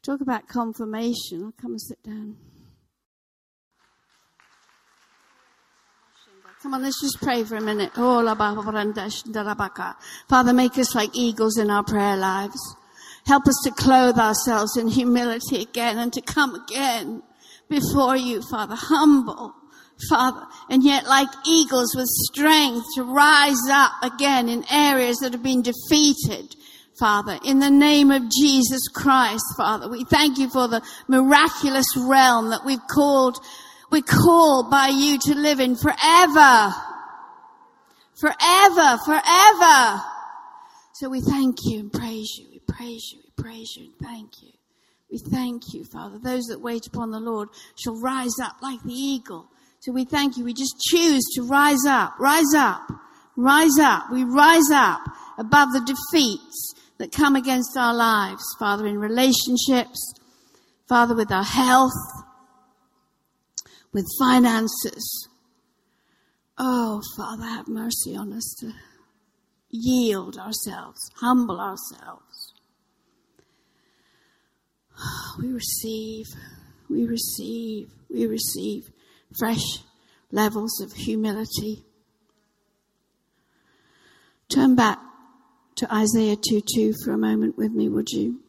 Talk 0.04 0.22
about 0.22 0.48
confirmation. 0.48 1.44
I'll 1.44 1.52
come 1.52 1.72
and 1.72 1.82
sit 1.82 2.02
down. 2.04 2.38
Come 6.64 6.76
on, 6.76 6.84
let's 6.84 7.02
just 7.02 7.20
pray 7.22 7.44
for 7.44 7.56
a 7.56 7.62
minute. 7.62 7.92
Father, 7.94 8.36
make 10.54 10.78
us 10.78 10.96
like 10.96 11.10
eagles 11.14 11.58
in 11.58 11.72
our 11.72 11.84
prayer 11.84 12.18
lives. 12.18 12.76
Help 13.26 13.48
us 13.48 13.60
to 13.64 13.72
clothe 13.72 14.18
ourselves 14.18 14.78
in 14.78 14.88
humility 14.88 15.62
again 15.62 15.98
and 15.98 16.12
to 16.14 16.22
come 16.22 16.56
again 16.56 17.24
before 17.70 18.16
you, 18.16 18.42
Father, 18.50 18.76
humble, 18.76 19.54
Father, 20.10 20.46
and 20.70 20.84
yet 20.84 21.06
like 21.06 21.30
eagles 21.48 21.96
with 21.96 22.08
strength 22.08 22.86
to 22.96 23.04
rise 23.04 23.70
up 23.70 23.92
again 24.04 24.50
in 24.50 24.66
areas 24.72 25.18
that 25.18 25.34
have 25.34 25.44
been 25.44 25.62
defeated. 25.62 26.56
Father, 27.02 27.40
in 27.44 27.58
the 27.58 27.72
name 27.72 28.12
of 28.12 28.30
Jesus 28.30 28.88
Christ, 28.94 29.44
Father, 29.58 29.90
we 29.90 30.04
thank 30.04 30.38
you 30.38 30.52
for 30.52 30.68
the 30.68 30.84
miraculous 31.08 31.88
realm 31.98 32.52
that 32.52 32.64
we've 32.64 32.86
called, 32.88 33.44
we're 33.90 34.04
called 34.04 34.70
by 34.70 34.90
you 34.90 35.18
to 35.18 35.34
live 35.34 35.60
in 35.60 35.76
forever. 35.76 36.72
Forever, 38.20 39.00
forever. 39.04 40.04
So 40.94 41.10
we 41.10 41.22
thank 41.22 41.58
you 41.64 41.80
and 41.80 41.92
praise 41.92 42.38
you. 42.38 42.48
We 42.52 42.60
praise 42.60 43.12
you. 43.12 43.22
We 43.24 43.44
praise 43.44 43.76
you 43.76 43.86
and 43.86 44.08
thank 44.08 44.44
you. 44.44 44.52
We 45.10 45.18
thank 45.18 45.74
you, 45.74 45.84
Father. 45.86 46.20
Those 46.20 46.44
that 46.50 46.62
wait 46.62 46.86
upon 46.86 47.10
the 47.10 47.20
Lord 47.20 47.50
shall 47.84 48.00
rise 48.00 48.38
up 48.40 48.58
like 48.62 48.84
the 48.84 48.94
eagle. 48.94 49.48
So 49.80 49.92
we 49.92 50.06
thank 50.06 50.38
you. 50.38 50.46
We 50.46 50.54
just 50.54 50.80
choose 50.80 51.24
to 51.34 51.42
rise 51.42 51.84
up, 51.88 52.14
rise 52.20 52.54
up, 52.56 52.84
rise 53.36 53.80
up. 53.80 54.12
We 54.12 54.24
rise 54.24 54.70
up 54.70 55.02
above 55.40 55.70
the 55.74 55.82
defeats 55.82 56.76
that 57.02 57.12
come 57.12 57.36
against 57.36 57.76
our 57.76 57.96
lives, 57.96 58.44
Father, 58.60 58.86
in 58.86 59.00
relationships, 59.00 60.14
Father, 60.88 61.16
with 61.16 61.32
our 61.32 61.44
health, 61.44 61.92
with 63.92 64.06
finances. 64.20 65.28
Oh, 66.60 67.02
Father, 67.18 67.46
have 67.46 67.68
mercy 67.68 68.16
on 68.16 68.32
us 68.32 68.56
to 68.60 68.72
yield 69.72 70.38
ourselves, 70.38 71.00
humble 71.16 71.60
ourselves 71.60 72.54
we 75.40 75.52
receive, 75.52 76.26
we 76.88 77.06
receive, 77.06 77.90
we 78.10 78.28
receive 78.28 78.92
fresh 79.38 79.80
levels 80.32 80.80
of 80.82 80.94
humility. 80.94 81.84
Turn 84.50 84.76
back 84.76 85.00
to 85.76 85.94
Isaiah 85.94 86.36
2 86.36 86.62
2 86.76 86.94
for 87.04 87.12
a 87.12 87.18
moment 87.18 87.58
with 87.58 87.72
me, 87.72 87.90
would 87.90 88.10
you? 88.10 88.40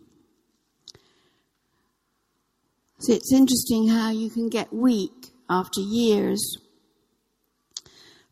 See, 3.00 3.14
it's 3.14 3.33
interesting 3.33 3.88
how 3.88 4.11
you 4.11 4.31
can 4.31 4.49
get 4.49 4.73
weak 4.73 5.33
after 5.50 5.81
years, 5.81 6.59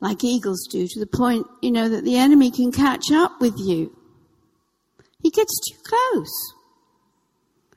like 0.01 0.23
eagles 0.23 0.67
do, 0.71 0.87
to 0.87 1.01
the 1.01 1.07
point, 1.07 1.47
you 1.61 1.73
know, 1.73 1.89
that 1.89 2.05
the 2.05 2.17
enemy 2.17 2.51
can 2.51 2.71
catch 2.71 3.11
up 3.13 3.41
with 3.41 3.55
you. 3.59 3.97
He 5.23 5.31
gets 5.31 5.53
too 5.69 5.77
close. 5.85 6.55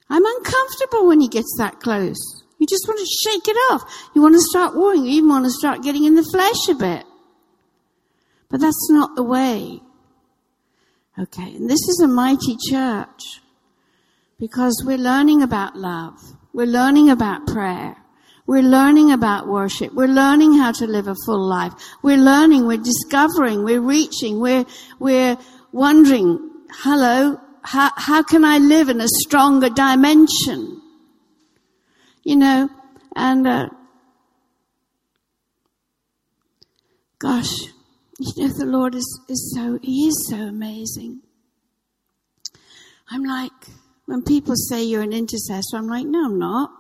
I'm 0.10 0.25
uncomfortable 0.25 1.08
when 1.08 1.20
he 1.20 1.27
gets 1.27 1.53
that 1.58 1.79
close. 1.79 2.43
You 2.60 2.67
just 2.67 2.88
want 2.88 3.00
to 3.00 3.29
shake 3.29 3.48
it 3.48 3.58
off. 3.72 3.84
You 4.13 4.22
want 4.22 4.36
to 4.36 4.41
start 4.41 4.75
warring. 4.75 5.05
You 5.05 5.12
even 5.12 5.29
want 5.29 5.46
to 5.46 5.51
start 5.51 5.84
getting 5.84 6.05
in 6.05 6.15
the 6.15 6.24
flesh 6.24 6.70
a 6.70 6.75
bit. 6.75 7.05
But 8.50 8.62
that's 8.62 8.89
not 8.89 9.15
the 9.15 9.24
way. 9.24 9.82
Okay, 11.20 11.55
and 11.55 11.70
this 11.70 11.79
is 11.89 12.01
a 12.03 12.08
mighty 12.08 12.58
church 12.70 13.41
because 14.39 14.84
we're 14.84 14.98
learning 14.98 15.43
about 15.43 15.75
love. 15.75 16.17
We're 16.53 16.65
learning 16.65 17.10
about 17.10 17.46
prayer. 17.46 17.98
We're 18.48 18.63
learning 18.63 19.12
about 19.12 19.48
worship. 19.48 19.93
We're 19.93 20.08
learning 20.08 20.58
how 20.58 20.72
to 20.74 20.88
live 20.88 21.08
a 21.08 21.15
full 21.25 21.48
life. 21.48 21.74
We're 22.01 22.17
learning, 22.17 22.65
we're 22.65 22.77
discovering, 22.77 23.63
we're 23.63 23.79
reaching, 23.79 24.39
we're, 24.39 24.65
we're 25.00 25.38
wondering, 25.72 26.50
hello, 26.72 27.39
how, 27.62 27.91
how 27.96 28.24
can 28.24 28.43
I 28.43 28.58
live 28.58 28.89
in 28.89 29.00
a 29.00 29.08
stronger 29.08 29.70
dimension? 29.70 30.82
You 32.24 32.36
know, 32.38 32.70
and, 33.15 33.48
uh, 33.48 33.70
gosh, 37.20 37.72
you 38.35 38.47
know, 38.47 38.53
the 38.53 38.65
Lord 38.65 38.95
is, 38.95 39.21
is 39.29 39.53
so, 39.55 39.79
He 39.81 40.07
is 40.07 40.27
so 40.29 40.37
amazing. 40.37 41.21
I'm 43.09 43.23
like, 43.23 43.51
when 44.05 44.23
people 44.23 44.55
say 44.55 44.83
you're 44.83 45.01
an 45.01 45.13
intercessor, 45.13 45.77
I'm 45.77 45.87
like, 45.87 46.05
no, 46.05 46.25
I'm 46.25 46.39
not. 46.39 46.71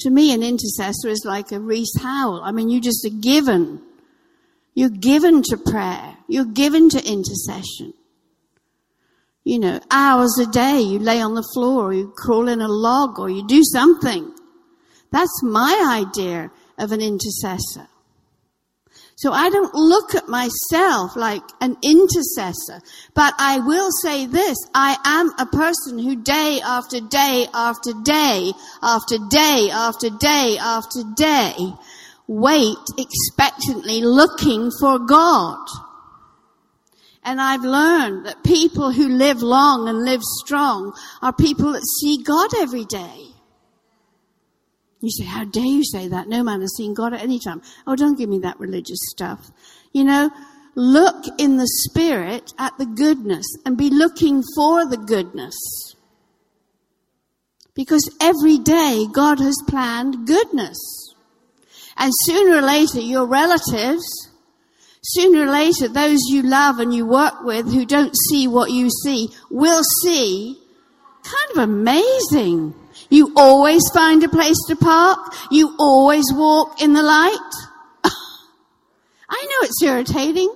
To 0.00 0.10
me, 0.10 0.34
an 0.34 0.42
intercessor 0.42 1.08
is 1.08 1.24
like 1.24 1.52
a 1.52 1.60
Rees 1.60 1.92
Howell. 2.00 2.42
I 2.42 2.52
mean, 2.52 2.68
you 2.68 2.80
just 2.80 3.04
are 3.06 3.20
given. 3.20 3.80
You're 4.74 4.90
given 4.90 5.42
to 5.44 5.56
prayer. 5.56 6.18
You're 6.28 6.44
given 6.44 6.90
to 6.90 6.98
intercession 6.98 7.94
you 9.46 9.60
know, 9.60 9.78
hours 9.92 10.36
a 10.40 10.46
day. 10.46 10.80
You 10.80 10.98
lay 10.98 11.20
on 11.20 11.34
the 11.34 11.48
floor 11.54 11.84
or 11.84 11.92
you 11.94 12.12
crawl 12.16 12.48
in 12.48 12.60
a 12.60 12.66
log 12.66 13.20
or 13.20 13.30
you 13.30 13.46
do 13.46 13.62
something. 13.62 14.34
That's 15.12 15.40
my 15.44 16.02
idea 16.04 16.50
of 16.78 16.90
an 16.90 17.00
intercessor. 17.00 17.86
So 19.16 19.32
I 19.32 19.48
don't 19.48 19.74
look 19.74 20.14
at 20.14 20.28
myself 20.28 21.16
like 21.16 21.42
an 21.62 21.76
intercessor, 21.82 22.82
but 23.14 23.32
I 23.38 23.60
will 23.60 23.88
say 24.02 24.26
this. 24.26 24.58
I 24.74 24.98
am 25.04 25.32
a 25.38 25.46
person 25.46 25.98
who 25.98 26.16
day 26.16 26.60
after 26.62 27.00
day 27.00 27.46
after 27.54 27.92
day 28.04 28.52
after 28.82 29.16
day 29.30 29.70
after 29.72 30.10
day 30.10 30.58
after 30.60 31.02
day 31.16 31.54
wait 32.28 32.76
expectantly 32.98 34.02
looking 34.02 34.70
for 34.78 34.98
God. 34.98 35.66
And 37.24 37.40
I've 37.40 37.64
learned 37.64 38.26
that 38.26 38.44
people 38.44 38.92
who 38.92 39.08
live 39.08 39.40
long 39.42 39.88
and 39.88 40.04
live 40.04 40.22
strong 40.22 40.92
are 41.22 41.32
people 41.32 41.72
that 41.72 41.86
see 42.00 42.22
God 42.22 42.50
every 42.58 42.84
day. 42.84 43.28
You 45.00 45.10
say, 45.10 45.24
how 45.24 45.44
dare 45.44 45.64
you 45.64 45.84
say 45.84 46.08
that? 46.08 46.28
No 46.28 46.42
man 46.42 46.60
has 46.62 46.74
seen 46.76 46.94
God 46.94 47.12
at 47.12 47.22
any 47.22 47.38
time. 47.38 47.62
Oh, 47.86 47.96
don't 47.96 48.18
give 48.18 48.28
me 48.28 48.38
that 48.40 48.58
religious 48.58 48.98
stuff. 49.10 49.50
You 49.92 50.04
know, 50.04 50.30
look 50.74 51.24
in 51.38 51.58
the 51.58 51.68
spirit 51.84 52.52
at 52.58 52.76
the 52.78 52.86
goodness 52.86 53.46
and 53.64 53.76
be 53.76 53.90
looking 53.90 54.42
for 54.54 54.86
the 54.86 54.96
goodness. 54.96 55.56
Because 57.74 58.10
every 58.20 58.58
day 58.58 59.06
God 59.12 59.38
has 59.38 59.56
planned 59.68 60.26
goodness. 60.26 60.78
And 61.98 62.12
sooner 62.24 62.58
or 62.58 62.62
later 62.62 63.00
your 63.00 63.26
relatives 63.26 64.06
Sooner 65.08 65.42
or 65.42 65.50
later, 65.52 65.86
those 65.86 66.18
you 66.28 66.42
love 66.42 66.80
and 66.80 66.92
you 66.92 67.06
work 67.06 67.44
with 67.44 67.72
who 67.72 67.86
don't 67.86 68.12
see 68.28 68.48
what 68.48 68.72
you 68.72 68.90
see 68.90 69.28
will 69.48 69.82
see. 70.02 70.60
Kind 71.22 71.50
of 71.52 71.58
amazing. 71.58 72.74
You 73.10 73.32
always 73.36 73.82
find 73.92 74.22
a 74.22 74.28
place 74.28 74.58
to 74.68 74.76
park. 74.76 75.34
You 75.50 75.74
always 75.78 76.24
walk 76.32 76.80
in 76.82 76.92
the 76.92 77.02
light. 77.02 77.50
I 78.04 79.42
know 79.42 79.66
it's 79.66 79.82
irritating. 79.82 80.52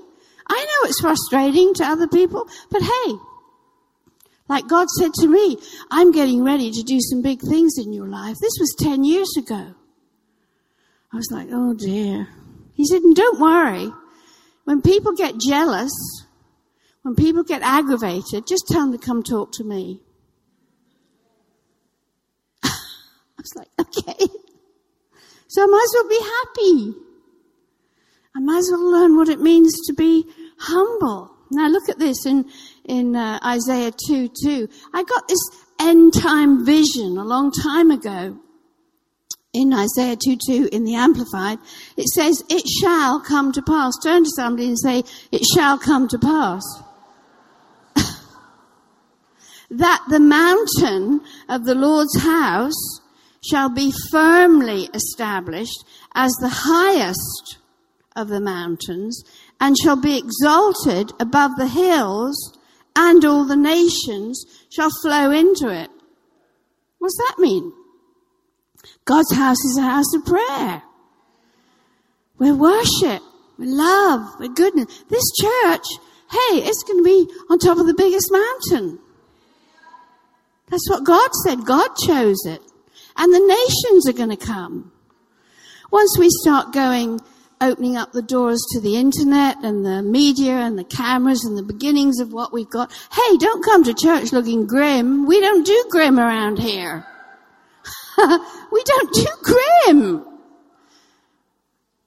I 0.48 0.64
know 0.64 0.88
it's 0.88 1.00
frustrating 1.00 1.74
to 1.74 1.84
other 1.84 2.08
people, 2.08 2.48
but 2.70 2.82
hey, 2.82 3.14
like 4.48 4.66
God 4.66 4.88
said 4.88 5.14
to 5.14 5.28
me, 5.28 5.56
I'm 5.92 6.10
getting 6.10 6.42
ready 6.42 6.72
to 6.72 6.82
do 6.82 6.98
some 7.00 7.22
big 7.22 7.40
things 7.40 7.74
in 7.78 7.92
your 7.92 8.08
life. 8.08 8.36
This 8.40 8.56
was 8.58 8.74
10 8.80 9.04
years 9.04 9.30
ago. 9.38 9.74
I 11.12 11.16
was 11.16 11.28
like, 11.30 11.48
oh 11.52 11.74
dear. 11.74 12.26
He 12.74 12.84
said, 12.84 13.02
and 13.02 13.14
don't 13.14 13.38
worry. 13.38 13.92
When 14.64 14.82
people 14.82 15.12
get 15.12 15.38
jealous, 15.38 15.92
when 17.02 17.14
people 17.14 17.44
get 17.44 17.62
aggravated, 17.62 18.46
just 18.48 18.66
tell 18.68 18.80
them 18.80 18.92
to 18.92 18.98
come 18.98 19.22
talk 19.22 19.52
to 19.52 19.64
me. 19.64 20.00
I 22.62 22.70
was 23.40 23.54
like, 23.56 23.68
okay. 23.80 24.26
So 25.48 25.62
I 25.62 25.66
might 25.66 25.84
as 25.84 25.94
well 25.94 26.08
be 26.08 26.20
happy. 26.22 26.94
I 28.36 28.40
might 28.40 28.58
as 28.58 28.68
well 28.70 28.90
learn 28.90 29.16
what 29.16 29.28
it 29.28 29.40
means 29.40 29.74
to 29.86 29.92
be 29.92 30.24
humble. 30.58 31.30
Now 31.50 31.68
look 31.68 31.88
at 31.88 31.98
this 31.98 32.24
in, 32.26 32.48
in 32.84 33.16
uh, 33.16 33.40
Isaiah 33.44 33.92
2, 34.06 34.30
2. 34.42 34.68
I 34.94 35.02
got 35.02 35.26
this 35.26 35.40
end 35.80 36.12
time 36.14 36.64
vision 36.64 37.18
a 37.18 37.24
long 37.24 37.50
time 37.50 37.90
ago 37.90 38.38
in 39.52 39.72
Isaiah 39.72 40.16
2 40.16 40.36
2 40.46 40.68
in 40.72 40.84
the 40.84 40.94
Amplified, 40.94 41.58
it 41.96 42.06
says, 42.08 42.42
It 42.48 42.64
shall 42.80 43.20
come 43.20 43.52
to 43.52 43.62
pass. 43.62 43.94
Turn 44.02 44.24
to 44.24 44.30
somebody 44.30 44.68
and 44.68 44.78
say, 44.78 45.02
It 45.32 45.42
shall 45.54 45.78
come 45.78 46.06
to 46.08 46.18
pass. 46.18 46.62
that 49.70 50.04
the 50.08 50.20
mountain 50.20 51.20
of 51.48 51.64
the 51.64 51.74
Lord's 51.74 52.20
house 52.20 53.00
shall 53.42 53.68
be 53.68 53.92
firmly 54.10 54.88
established 54.94 55.84
as 56.14 56.32
the 56.34 56.50
highest 56.50 57.58
of 58.16 58.28
the 58.28 58.40
mountains 58.40 59.22
and 59.60 59.76
shall 59.78 59.96
be 59.96 60.18
exalted 60.18 61.12
above 61.18 61.52
the 61.56 61.68
hills 61.68 62.58
and 62.96 63.24
all 63.24 63.44
the 63.44 63.56
nations 63.56 64.44
shall 64.68 64.90
flow 65.02 65.30
into 65.30 65.68
it. 65.68 65.90
What's 66.98 67.16
that 67.16 67.38
mean? 67.38 67.72
God's 69.04 69.34
house 69.34 69.64
is 69.64 69.78
a 69.78 69.82
house 69.82 70.14
of 70.14 70.24
prayer. 70.24 70.82
We're 72.38 72.54
worship. 72.54 73.22
We're 73.58 73.74
love. 73.74 74.34
We're 74.38 74.48
goodness. 74.48 75.04
This 75.08 75.24
church, 75.40 75.84
hey, 76.30 76.62
it's 76.62 76.82
going 76.82 76.98
to 76.98 77.04
be 77.04 77.26
on 77.50 77.58
top 77.58 77.78
of 77.78 77.86
the 77.86 77.94
biggest 77.94 78.30
mountain. 78.30 78.98
That's 80.68 80.88
what 80.88 81.04
God 81.04 81.30
said. 81.44 81.64
God 81.64 81.88
chose 82.06 82.38
it. 82.46 82.62
And 83.20 83.34
the 83.34 83.38
nations 83.38 84.08
are 84.08 84.14
going 84.14 84.36
to 84.36 84.46
come. 84.46 84.92
Once 85.92 86.16
we 86.18 86.28
start 86.30 86.72
going, 86.72 87.20
opening 87.60 87.94
up 87.94 88.12
the 88.12 88.22
doors 88.22 88.64
to 88.70 88.80
the 88.80 88.96
internet 88.96 89.58
and 89.62 89.84
the 89.84 90.02
media 90.02 90.52
and 90.52 90.78
the 90.78 90.84
cameras 90.84 91.44
and 91.44 91.58
the 91.58 91.62
beginnings 91.62 92.18
of 92.18 92.32
what 92.32 92.50
we've 92.50 92.70
got. 92.70 92.90
Hey, 93.12 93.36
don't 93.36 93.62
come 93.62 93.84
to 93.84 93.92
church 93.92 94.32
looking 94.32 94.66
grim. 94.66 95.26
We 95.26 95.38
don't 95.38 95.66
do 95.66 95.84
grim 95.90 96.18
around 96.18 96.58
here. 96.60 97.06
we 98.72 98.82
don't 98.84 99.12
do 99.12 99.26
grim. 99.42 100.24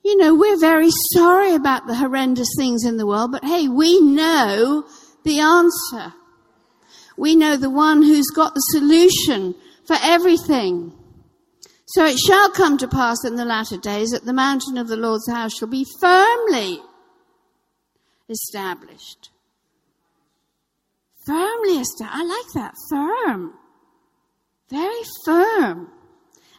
You 0.03 0.17
know, 0.17 0.33
we're 0.33 0.59
very 0.59 0.89
sorry 1.13 1.53
about 1.53 1.85
the 1.85 1.95
horrendous 1.95 2.49
things 2.57 2.83
in 2.83 2.97
the 2.97 3.05
world, 3.05 3.31
but 3.31 3.45
hey, 3.45 3.67
we 3.67 4.01
know 4.01 4.85
the 5.23 5.39
answer. 5.39 6.15
We 7.15 7.35
know 7.35 7.55
the 7.55 7.69
one 7.69 8.01
who's 8.01 8.31
got 8.31 8.55
the 8.55 8.59
solution 8.71 9.53
for 9.85 9.95
everything. 10.01 10.93
So 11.93 12.03
it 12.05 12.17
shall 12.17 12.49
come 12.49 12.79
to 12.79 12.87
pass 12.87 13.23
in 13.23 13.35
the 13.35 13.45
latter 13.45 13.77
days 13.77 14.09
that 14.09 14.25
the 14.25 14.33
mountain 14.33 14.79
of 14.79 14.87
the 14.87 14.97
Lord's 14.97 15.29
house 15.29 15.53
shall 15.53 15.67
be 15.67 15.85
firmly 16.01 16.79
established. 18.27 19.29
Firmly 21.23 21.79
established. 21.79 22.15
I 22.15 22.23
like 22.23 22.53
that. 22.55 22.73
Firm. 22.89 23.53
Very 24.71 25.03
firm. 25.23 25.91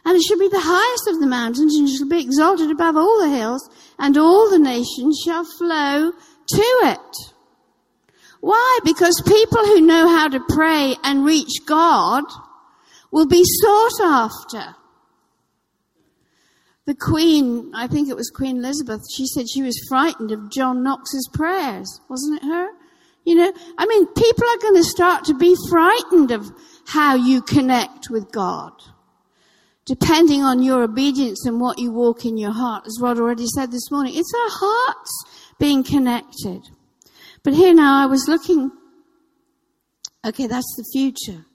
And 0.05 0.15
it 0.15 0.23
shall 0.23 0.39
be 0.39 0.47
the 0.47 0.61
highest 0.61 1.09
of 1.09 1.19
the 1.19 1.27
mountains 1.27 1.75
and 1.75 1.89
it 1.89 1.97
shall 1.97 2.07
be 2.07 2.21
exalted 2.21 2.71
above 2.71 2.95
all 2.95 3.19
the 3.19 3.35
hills 3.35 3.69
and 3.99 4.17
all 4.17 4.49
the 4.49 4.57
nations 4.57 5.21
shall 5.25 5.43
flow 5.43 6.13
to 6.13 6.61
it. 6.61 7.33
Why? 8.39 8.79
Because 8.85 9.21
people 9.27 9.65
who 9.65 9.81
know 9.81 10.07
how 10.07 10.29
to 10.29 10.39
pray 10.47 10.95
and 11.03 11.25
reach 11.25 11.65
God 11.65 12.23
will 13.11 13.27
be 13.27 13.43
sought 13.43 13.99
after. 14.01 14.75
The 16.85 16.95
Queen, 16.95 17.71
I 17.73 17.87
think 17.87 18.09
it 18.09 18.15
was 18.15 18.29
Queen 18.29 18.57
Elizabeth, 18.57 19.01
she 19.11 19.25
said 19.25 19.49
she 19.49 19.63
was 19.63 19.83
frightened 19.89 20.31
of 20.31 20.51
John 20.51 20.83
Knox's 20.83 21.27
prayers. 21.33 21.99
Wasn't 22.09 22.41
it 22.41 22.45
her? 22.45 22.69
You 23.25 23.35
know, 23.35 23.53
I 23.77 23.87
mean, 23.87 24.05
people 24.13 24.47
are 24.47 24.57
going 24.57 24.75
to 24.75 24.83
start 24.83 25.25
to 25.25 25.33
be 25.33 25.55
frightened 25.67 26.29
of 26.29 26.51
how 26.85 27.15
you 27.15 27.41
connect 27.41 28.11
with 28.11 28.31
God. 28.31 28.71
Depending 29.85 30.43
on 30.43 30.61
your 30.61 30.83
obedience 30.83 31.45
and 31.45 31.59
what 31.59 31.79
you 31.79 31.91
walk 31.91 32.23
in 32.23 32.37
your 32.37 32.51
heart, 32.51 32.85
as 32.85 32.99
Rod 33.01 33.19
already 33.19 33.47
said 33.47 33.71
this 33.71 33.89
morning, 33.89 34.13
it's 34.15 34.33
our 34.33 34.49
hearts 34.51 35.25
being 35.59 35.83
connected. 35.83 36.61
But 37.43 37.53
here 37.55 37.73
now 37.73 38.03
I 38.03 38.05
was 38.05 38.27
looking, 38.27 38.71
okay, 40.23 40.45
that's 40.45 40.75
the 40.77 40.85
future. 40.93 41.45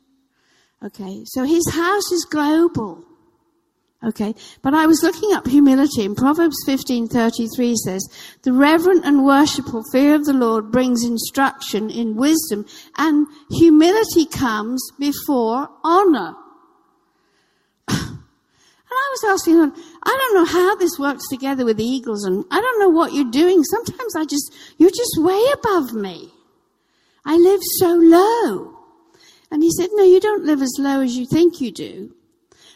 Okay, 0.85 1.23
so 1.27 1.45
his 1.45 1.69
house 1.71 2.11
is 2.11 2.25
global. 2.29 3.05
Okay, 4.03 4.35
but 4.63 4.73
I 4.73 4.87
was 4.87 5.03
looking 5.03 5.35
up 5.35 5.47
humility 5.47 6.07
and 6.07 6.17
Proverbs 6.17 6.57
15:33 6.65 7.77
says, 7.77 8.09
"The 8.43 8.53
reverent 8.53 9.05
and 9.05 9.27
worshipful 9.27 9.85
fear 9.93 10.15
of 10.15 10.25
the 10.25 10.33
Lord 10.33 10.71
brings 10.71 11.05
instruction 11.05 11.91
in 11.91 12.17
wisdom, 12.17 12.65
and 12.97 13.27
humility 13.51 14.25
comes 14.25 14.83
before 14.99 15.69
honor." 15.85 16.35
And 18.93 18.99
I 18.99 19.09
was 19.13 19.39
asking, 19.39 19.55
him, 19.55 19.73
I 20.03 20.19
don't 20.19 20.35
know 20.35 20.45
how 20.47 20.75
this 20.75 20.99
works 20.99 21.29
together 21.29 21.65
with 21.65 21.77
the 21.77 21.85
eagles, 21.85 22.25
and 22.25 22.45
I 22.51 22.61
don't 22.61 22.81
know 22.81 22.89
what 22.89 23.13
you're 23.13 23.31
doing. 23.31 23.63
Sometimes 23.63 24.17
I 24.17 24.25
just, 24.25 24.53
you're 24.79 24.91
just 24.91 25.17
way 25.17 25.41
above 25.55 25.93
me. 25.93 26.33
I 27.25 27.37
live 27.37 27.61
so 27.79 27.95
low. 27.95 28.77
And 29.49 29.63
he 29.63 29.71
said, 29.71 29.91
No, 29.93 30.03
you 30.03 30.19
don't 30.19 30.45
live 30.45 30.61
as 30.61 30.75
low 30.77 31.03
as 31.03 31.17
you 31.17 31.25
think 31.25 31.61
you 31.61 31.71
do. 31.71 32.13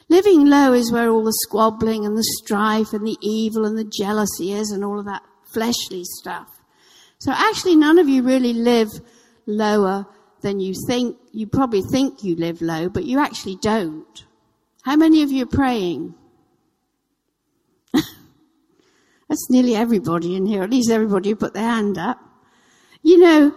Living 0.09 0.47
low 0.47 0.73
is 0.73 0.93
where 0.93 1.09
all 1.09 1.25
the 1.25 1.33
squabbling 1.33 2.05
and 2.05 2.17
the 2.17 2.25
strife 2.43 2.93
and 2.93 3.07
the 3.07 3.17
evil 3.21 3.65
and 3.65 3.79
the 3.79 3.85
jealousy 3.85 4.53
is 4.53 4.71
and 4.71 4.85
all 4.85 4.99
of 4.99 5.07
that 5.07 5.23
fleshly 5.53 6.03
stuff. 6.05 6.49
So 7.19 7.33
actually 7.33 7.77
none 7.77 7.99
of 7.99 8.09
you 8.09 8.23
really 8.23 8.53
live 8.53 8.91
lower 9.47 10.07
than 10.43 10.61
you 10.61 10.75
think. 10.87 11.17
You 11.33 11.47
probably 11.47 11.83
think 11.91 12.23
you 12.23 12.37
live 12.37 12.61
low, 12.61 12.89
but 12.89 13.05
you 13.05 13.19
actually 13.19 13.57
don't. 13.57 14.25
How 14.83 14.97
many 14.97 15.23
of 15.23 15.33
you 15.33 15.45
are 15.45 15.47
praying? 15.47 16.15
That's 17.93 19.49
nearly 19.49 19.75
everybody 19.75 20.37
in 20.37 20.45
here, 20.45 20.63
at 20.63 20.71
least 20.71 20.91
everybody 20.91 21.31
who 21.31 21.37
put 21.37 21.55
their 21.55 21.63
hand 21.63 21.97
up. 21.97 22.21
You 23.03 23.19
know, 23.19 23.55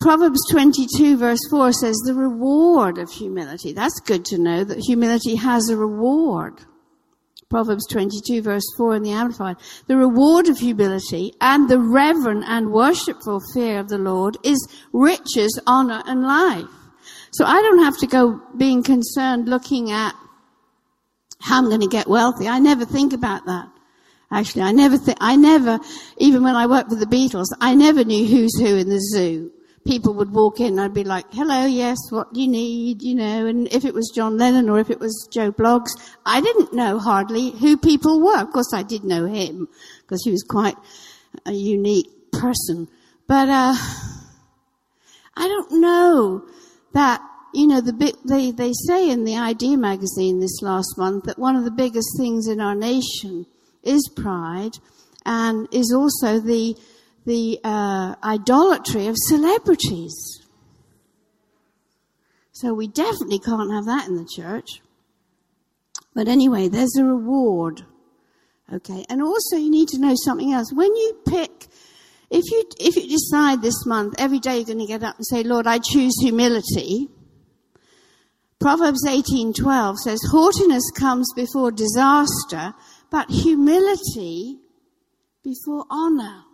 Proverbs 0.00 0.40
22 0.50 1.18
verse 1.18 1.40
4 1.50 1.72
says 1.72 1.96
the 2.06 2.14
reward 2.14 2.96
of 2.96 3.10
humility. 3.10 3.74
That's 3.74 4.00
good 4.00 4.24
to 4.26 4.38
know 4.38 4.64
that 4.64 4.78
humility 4.78 5.34
has 5.34 5.68
a 5.68 5.76
reward. 5.76 6.54
Proverbs 7.50 7.86
22 7.90 8.40
verse 8.40 8.64
4 8.78 8.96
in 8.96 9.02
the 9.02 9.10
Amplified. 9.10 9.56
The 9.88 9.98
reward 9.98 10.48
of 10.48 10.58
humility 10.58 11.34
and 11.38 11.68
the 11.68 11.78
reverent 11.78 12.44
and 12.48 12.72
worshipful 12.72 13.40
fear 13.52 13.78
of 13.78 13.88
the 13.88 13.98
Lord 13.98 14.38
is 14.42 14.66
riches, 14.94 15.60
honor, 15.66 16.02
and 16.06 16.22
life. 16.22 16.64
So 17.32 17.44
I 17.44 17.60
don't 17.60 17.84
have 17.84 17.98
to 17.98 18.06
go 18.06 18.40
being 18.56 18.82
concerned 18.82 19.50
looking 19.50 19.90
at 19.90 20.14
how 21.40 21.58
I'm 21.58 21.68
going 21.68 21.82
to 21.82 21.88
get 21.88 22.08
wealthy. 22.08 22.48
I 22.48 22.58
never 22.58 22.86
think 22.86 23.12
about 23.12 23.44
that. 23.44 23.68
Actually, 24.30 24.62
I 24.62 24.72
never 24.72 24.96
think, 24.96 25.18
I 25.20 25.36
never, 25.36 25.78
even 26.16 26.42
when 26.42 26.56
I 26.56 26.66
worked 26.68 26.88
with 26.88 27.00
the 27.00 27.06
Beatles, 27.06 27.48
I 27.60 27.74
never 27.74 28.02
knew 28.02 28.24
who's 28.24 28.58
who 28.58 28.76
in 28.76 28.88
the 28.88 29.00
zoo 29.00 29.52
people 29.86 30.14
would 30.14 30.32
walk 30.32 30.60
in, 30.60 30.78
I'd 30.78 30.94
be 30.94 31.04
like, 31.04 31.26
hello, 31.32 31.66
yes, 31.66 31.98
what 32.10 32.32
do 32.32 32.40
you 32.40 32.48
need? 32.48 33.02
You 33.02 33.14
know, 33.14 33.46
and 33.46 33.66
if 33.72 33.84
it 33.84 33.94
was 33.94 34.12
John 34.14 34.36
Lennon 34.36 34.68
or 34.68 34.78
if 34.78 34.90
it 34.90 35.00
was 35.00 35.28
Joe 35.32 35.52
Bloggs, 35.52 35.90
I 36.26 36.40
didn't 36.40 36.72
know 36.72 36.98
hardly 36.98 37.50
who 37.50 37.76
people 37.76 38.20
were. 38.20 38.40
Of 38.40 38.52
course, 38.52 38.72
I 38.74 38.82
did 38.82 39.04
know 39.04 39.26
him 39.26 39.68
because 40.02 40.22
he 40.24 40.30
was 40.30 40.42
quite 40.42 40.76
a 41.46 41.52
unique 41.52 42.10
person. 42.32 42.88
But, 43.26 43.48
uh, 43.48 43.74
I 45.36 45.48
don't 45.48 45.80
know 45.80 46.44
that, 46.92 47.22
you 47.54 47.66
know, 47.66 47.80
the 47.80 47.92
they, 48.24 48.50
they 48.50 48.72
say 48.86 49.10
in 49.10 49.24
the 49.24 49.36
Idea 49.36 49.78
magazine 49.78 50.40
this 50.40 50.60
last 50.60 50.98
month 50.98 51.24
that 51.24 51.38
one 51.38 51.56
of 51.56 51.64
the 51.64 51.70
biggest 51.70 52.08
things 52.18 52.46
in 52.46 52.60
our 52.60 52.74
nation 52.74 53.46
is 53.82 54.10
pride 54.14 54.72
and 55.24 55.66
is 55.72 55.94
also 55.96 56.40
the 56.40 56.76
the 57.24 57.60
uh, 57.64 58.14
idolatry 58.22 59.06
of 59.06 59.16
celebrities. 59.16 60.14
So 62.52 62.74
we 62.74 62.88
definitely 62.88 63.38
can't 63.38 63.72
have 63.72 63.86
that 63.86 64.08
in 64.08 64.16
the 64.16 64.28
church. 64.36 64.82
But 66.14 66.28
anyway, 66.28 66.68
there's 66.68 66.96
a 66.96 67.04
reward. 67.04 67.82
Okay. 68.72 69.04
And 69.08 69.22
also 69.22 69.56
you 69.56 69.70
need 69.70 69.88
to 69.88 69.98
know 69.98 70.14
something 70.14 70.52
else. 70.52 70.72
When 70.72 70.94
you 70.94 71.20
pick, 71.26 71.66
if 72.30 72.44
you, 72.50 72.64
if 72.78 72.96
you 72.96 73.08
decide 73.08 73.62
this 73.62 73.86
month, 73.86 74.14
every 74.18 74.38
day 74.38 74.56
you're 74.56 74.66
going 74.66 74.78
to 74.78 74.86
get 74.86 75.02
up 75.02 75.16
and 75.16 75.26
say, 75.26 75.42
Lord, 75.42 75.66
I 75.66 75.78
choose 75.78 76.14
humility. 76.20 77.08
Proverbs 78.60 79.06
18:12 79.06 79.96
says, 79.96 80.20
"Haughtiness 80.30 80.90
comes 80.94 81.32
before 81.34 81.72
disaster, 81.72 82.74
but 83.10 83.30
humility 83.30 84.60
before 85.42 85.86
honor." 85.88 86.44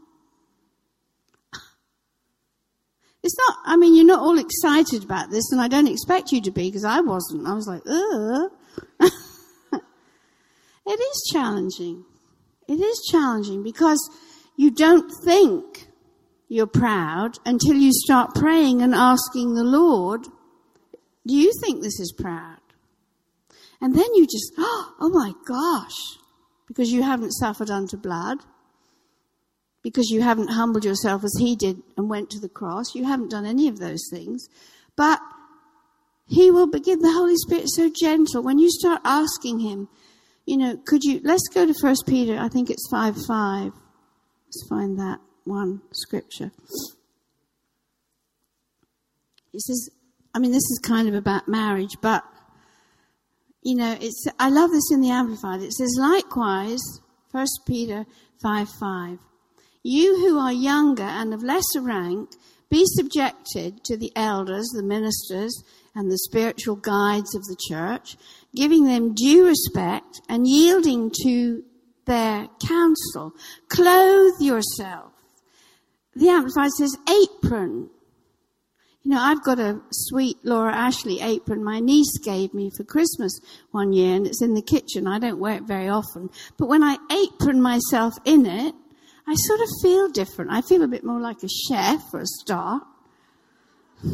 It's 3.26 3.36
not, 3.38 3.58
I 3.64 3.76
mean, 3.76 3.96
you're 3.96 4.06
not 4.06 4.20
all 4.20 4.38
excited 4.38 5.02
about 5.02 5.30
this, 5.30 5.50
and 5.50 5.60
I 5.60 5.66
don't 5.66 5.88
expect 5.88 6.30
you 6.30 6.40
to 6.42 6.52
be, 6.52 6.68
because 6.68 6.84
I 6.84 7.00
wasn't. 7.00 7.44
I 7.44 7.54
was 7.54 7.66
like, 7.66 7.82
ugh. 7.84 8.52
it 10.86 11.00
is 11.00 11.30
challenging. 11.32 12.04
It 12.68 12.74
is 12.74 13.04
challenging 13.10 13.64
because 13.64 13.98
you 14.54 14.70
don't 14.70 15.10
think 15.24 15.88
you're 16.46 16.68
proud 16.68 17.40
until 17.44 17.74
you 17.74 17.90
start 17.92 18.32
praying 18.32 18.80
and 18.80 18.94
asking 18.94 19.54
the 19.54 19.64
Lord, 19.64 20.22
do 21.26 21.34
you 21.34 21.52
think 21.60 21.82
this 21.82 21.98
is 21.98 22.14
proud? 22.16 22.60
And 23.80 23.96
then 23.96 24.14
you 24.14 24.24
just, 24.24 24.52
oh 24.58 25.10
my 25.12 25.32
gosh, 25.48 26.20
because 26.68 26.92
you 26.92 27.02
haven't 27.02 27.32
suffered 27.32 27.70
unto 27.70 27.96
blood 27.96 28.38
because 29.92 30.10
you 30.10 30.20
haven't 30.20 30.48
humbled 30.48 30.84
yourself 30.84 31.22
as 31.22 31.32
he 31.38 31.54
did 31.54 31.80
and 31.96 32.10
went 32.10 32.28
to 32.28 32.40
the 32.40 32.48
cross. 32.48 32.96
You 32.96 33.04
haven't 33.04 33.30
done 33.30 33.46
any 33.46 33.68
of 33.68 33.78
those 33.78 34.02
things. 34.10 34.48
But 34.96 35.20
he 36.26 36.50
will 36.50 36.66
begin, 36.66 36.98
the 36.98 37.12
Holy 37.12 37.36
Spirit 37.36 37.66
so 37.68 37.88
gentle. 37.94 38.42
When 38.42 38.58
you 38.58 38.68
start 38.68 39.00
asking 39.04 39.60
him, 39.60 39.88
you 40.44 40.56
know, 40.56 40.76
could 40.76 41.04
you, 41.04 41.20
let's 41.22 41.46
go 41.54 41.64
to 41.64 41.74
First 41.80 42.02
Peter, 42.04 42.36
I 42.36 42.48
think 42.48 42.68
it's 42.68 42.88
5 42.90 43.14
5. 43.28 43.72
Let's 44.46 44.66
find 44.68 44.98
that 44.98 45.20
one 45.44 45.82
scripture. 45.92 46.50
He 49.52 49.60
says, 49.60 49.88
I 50.34 50.40
mean, 50.40 50.50
this 50.50 50.64
is 50.64 50.80
kind 50.84 51.06
of 51.06 51.14
about 51.14 51.46
marriage, 51.46 51.96
but, 52.02 52.24
you 53.62 53.76
know, 53.76 53.96
it's, 54.00 54.26
I 54.40 54.48
love 54.48 54.72
this 54.72 54.90
in 54.92 55.00
the 55.00 55.10
Amplified. 55.10 55.62
It 55.62 55.72
says, 55.74 55.96
likewise, 55.96 56.82
1 57.30 57.46
Peter 57.68 58.04
5 58.42 58.68
5. 58.80 59.18
You 59.88 60.18
who 60.18 60.36
are 60.36 60.52
younger 60.52 61.04
and 61.04 61.32
of 61.32 61.44
lesser 61.44 61.80
rank, 61.80 62.30
be 62.68 62.82
subjected 62.86 63.84
to 63.84 63.96
the 63.96 64.10
elders, 64.16 64.66
the 64.74 64.82
ministers, 64.82 65.62
and 65.94 66.10
the 66.10 66.18
spiritual 66.18 66.74
guides 66.74 67.36
of 67.36 67.44
the 67.44 67.56
church, 67.68 68.16
giving 68.52 68.86
them 68.86 69.14
due 69.14 69.46
respect 69.46 70.20
and 70.28 70.44
yielding 70.44 71.12
to 71.22 71.62
their 72.04 72.48
counsel. 72.66 73.32
Clothe 73.68 74.40
yourself. 74.40 75.12
The 76.16 76.30
Amplified 76.30 76.72
says 76.72 76.96
apron. 77.08 77.88
You 79.04 79.12
know, 79.12 79.20
I've 79.20 79.44
got 79.44 79.60
a 79.60 79.82
sweet 79.92 80.38
Laura 80.42 80.74
Ashley 80.74 81.20
apron 81.20 81.62
my 81.62 81.78
niece 81.78 82.18
gave 82.24 82.52
me 82.52 82.72
for 82.76 82.82
Christmas 82.82 83.38
one 83.70 83.92
year 83.92 84.16
and 84.16 84.26
it's 84.26 84.42
in 84.42 84.54
the 84.54 84.62
kitchen. 84.62 85.06
I 85.06 85.20
don't 85.20 85.38
wear 85.38 85.58
it 85.58 85.62
very 85.62 85.88
often. 85.88 86.30
But 86.58 86.66
when 86.66 86.82
I 86.82 86.96
apron 87.08 87.62
myself 87.62 88.14
in 88.24 88.46
it, 88.46 88.74
I 89.28 89.34
sort 89.34 89.60
of 89.60 89.68
feel 89.82 90.08
different. 90.08 90.52
I 90.52 90.62
feel 90.62 90.82
a 90.82 90.88
bit 90.88 91.04
more 91.04 91.20
like 91.20 91.42
a 91.42 91.48
chef 91.48 92.10
for 92.10 92.20
a 92.20 92.26
start. 92.26 92.84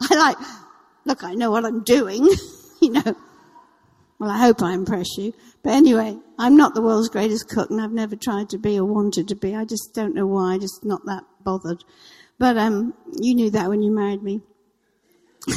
I 0.00 0.14
like, 0.14 0.38
look, 1.04 1.22
I 1.22 1.34
know 1.34 1.50
what 1.50 1.64
I'm 1.64 1.82
doing, 1.82 2.24
you 2.80 2.90
know. 2.90 3.16
Well, 4.18 4.30
I 4.30 4.38
hope 4.38 4.62
I 4.62 4.72
impress 4.72 5.18
you. 5.18 5.34
But 5.62 5.74
anyway, 5.74 6.16
I'm 6.38 6.56
not 6.56 6.74
the 6.74 6.82
world's 6.82 7.08
greatest 7.08 7.48
cook 7.48 7.70
and 7.70 7.80
I've 7.80 7.92
never 7.92 8.16
tried 8.16 8.48
to 8.50 8.58
be 8.58 8.78
or 8.78 8.84
wanted 8.84 9.28
to 9.28 9.34
be. 9.34 9.54
I 9.54 9.64
just 9.64 9.92
don't 9.92 10.14
know 10.14 10.26
why, 10.26 10.54
I'm 10.54 10.60
just 10.60 10.84
not 10.84 11.04
that 11.06 11.24
bothered. 11.42 11.84
But, 12.38 12.56
um, 12.56 12.94
you 13.20 13.34
knew 13.34 13.50
that 13.50 13.68
when 13.68 13.82
you 13.82 13.94
married 13.94 14.22
me. 14.22 14.40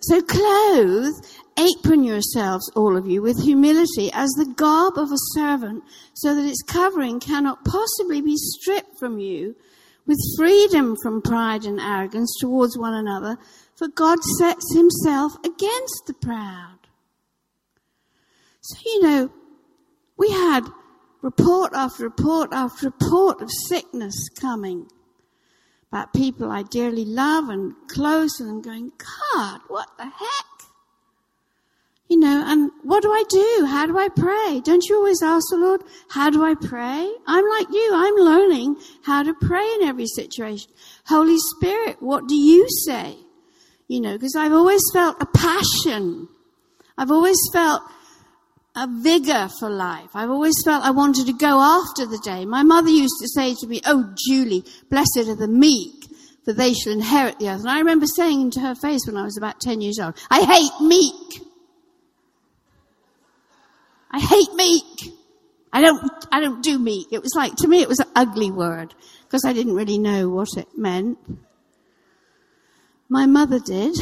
so 0.00 0.22
clothe, 0.22 1.14
apron 1.58 2.04
yourselves, 2.04 2.70
all 2.74 2.96
of 2.96 3.06
you, 3.06 3.22
with 3.22 3.42
humility 3.42 4.10
as 4.12 4.30
the 4.30 4.52
garb 4.56 4.98
of 4.98 5.10
a 5.10 5.18
servant 5.34 5.82
so 6.14 6.34
that 6.34 6.46
its 6.46 6.62
covering 6.62 7.20
cannot 7.20 7.64
possibly 7.64 8.20
be 8.20 8.36
stripped 8.36 8.98
from 8.98 9.18
you 9.18 9.56
with 10.06 10.18
freedom 10.36 10.96
from 11.02 11.20
pride 11.20 11.64
and 11.64 11.80
arrogance 11.80 12.36
towards 12.40 12.78
one 12.78 12.94
another, 12.94 13.36
for 13.74 13.88
God 13.88 14.18
sets 14.38 14.72
himself 14.74 15.32
against 15.44 16.02
the 16.06 16.14
proud. 16.14 16.78
So, 18.60 18.76
you 18.84 19.02
know, 19.02 19.32
we 20.16 20.30
had 20.30 20.62
report 21.22 21.72
after 21.74 22.04
report 22.04 22.50
after 22.52 22.86
report 22.86 23.42
of 23.42 23.50
sickness 23.68 24.28
coming 24.40 24.86
about 25.90 26.12
people 26.12 26.50
I 26.50 26.62
dearly 26.62 27.04
love 27.04 27.48
and 27.48 27.74
close, 27.88 28.40
and 28.40 28.50
I'm 28.50 28.62
going, 28.62 28.92
God, 29.34 29.60
what 29.68 29.88
the 29.98 30.04
heck? 30.04 30.55
You 32.08 32.20
know, 32.20 32.44
and 32.46 32.70
what 32.82 33.02
do 33.02 33.10
I 33.10 33.24
do? 33.28 33.66
How 33.68 33.86
do 33.86 33.98
I 33.98 34.08
pray? 34.08 34.60
Don't 34.64 34.84
you 34.88 34.96
always 34.96 35.22
ask 35.22 35.44
the 35.50 35.56
Lord, 35.56 35.82
how 36.08 36.30
do 36.30 36.44
I 36.44 36.54
pray? 36.54 37.12
I'm 37.26 37.48
like 37.48 37.66
you. 37.70 37.90
I'm 37.92 38.14
learning 38.14 38.76
how 39.02 39.24
to 39.24 39.34
pray 39.34 39.66
in 39.74 39.82
every 39.82 40.06
situation. 40.06 40.70
Holy 41.06 41.38
Spirit, 41.56 41.96
what 42.00 42.28
do 42.28 42.36
you 42.36 42.68
say? 42.86 43.16
You 43.88 44.00
know, 44.00 44.12
because 44.12 44.36
I've 44.36 44.52
always 44.52 44.82
felt 44.92 45.20
a 45.20 45.26
passion. 45.26 46.28
I've 46.96 47.10
always 47.10 47.38
felt 47.52 47.82
a 48.76 48.86
vigor 48.86 49.48
for 49.58 49.68
life. 49.68 50.10
I've 50.14 50.30
always 50.30 50.54
felt 50.64 50.84
I 50.84 50.90
wanted 50.90 51.26
to 51.26 51.32
go 51.32 51.60
after 51.60 52.06
the 52.06 52.18
day. 52.18 52.44
My 52.44 52.62
mother 52.62 52.90
used 52.90 53.16
to 53.20 53.28
say 53.28 53.54
to 53.54 53.66
me, 53.66 53.80
Oh, 53.84 54.14
Julie, 54.28 54.64
blessed 54.90 55.28
are 55.28 55.34
the 55.34 55.48
meek, 55.48 56.06
for 56.44 56.52
they 56.52 56.72
shall 56.72 56.92
inherit 56.92 57.40
the 57.40 57.48
earth. 57.48 57.60
And 57.60 57.70
I 57.70 57.78
remember 57.78 58.06
saying 58.06 58.42
into 58.42 58.60
her 58.60 58.76
face 58.76 59.06
when 59.06 59.16
I 59.16 59.24
was 59.24 59.36
about 59.36 59.60
10 59.60 59.80
years 59.80 59.98
old, 59.98 60.14
I 60.30 60.42
hate 60.44 60.86
meek. 60.86 61.42
I 64.16 64.18
hate 64.18 64.54
meek. 64.54 65.14
I 65.74 65.82
don't, 65.82 66.10
I 66.32 66.40
don't 66.40 66.62
do 66.62 66.78
meek. 66.78 67.08
It 67.12 67.20
was 67.20 67.34
like, 67.36 67.54
to 67.56 67.68
me, 67.68 67.82
it 67.82 67.88
was 67.88 67.98
an 67.98 68.08
ugly 68.16 68.50
word 68.50 68.94
because 69.24 69.44
I 69.44 69.52
didn't 69.52 69.74
really 69.74 69.98
know 69.98 70.30
what 70.30 70.48
it 70.56 70.68
meant. 70.74 71.18
My 73.10 73.26
mother 73.26 73.58
did. 73.60 73.94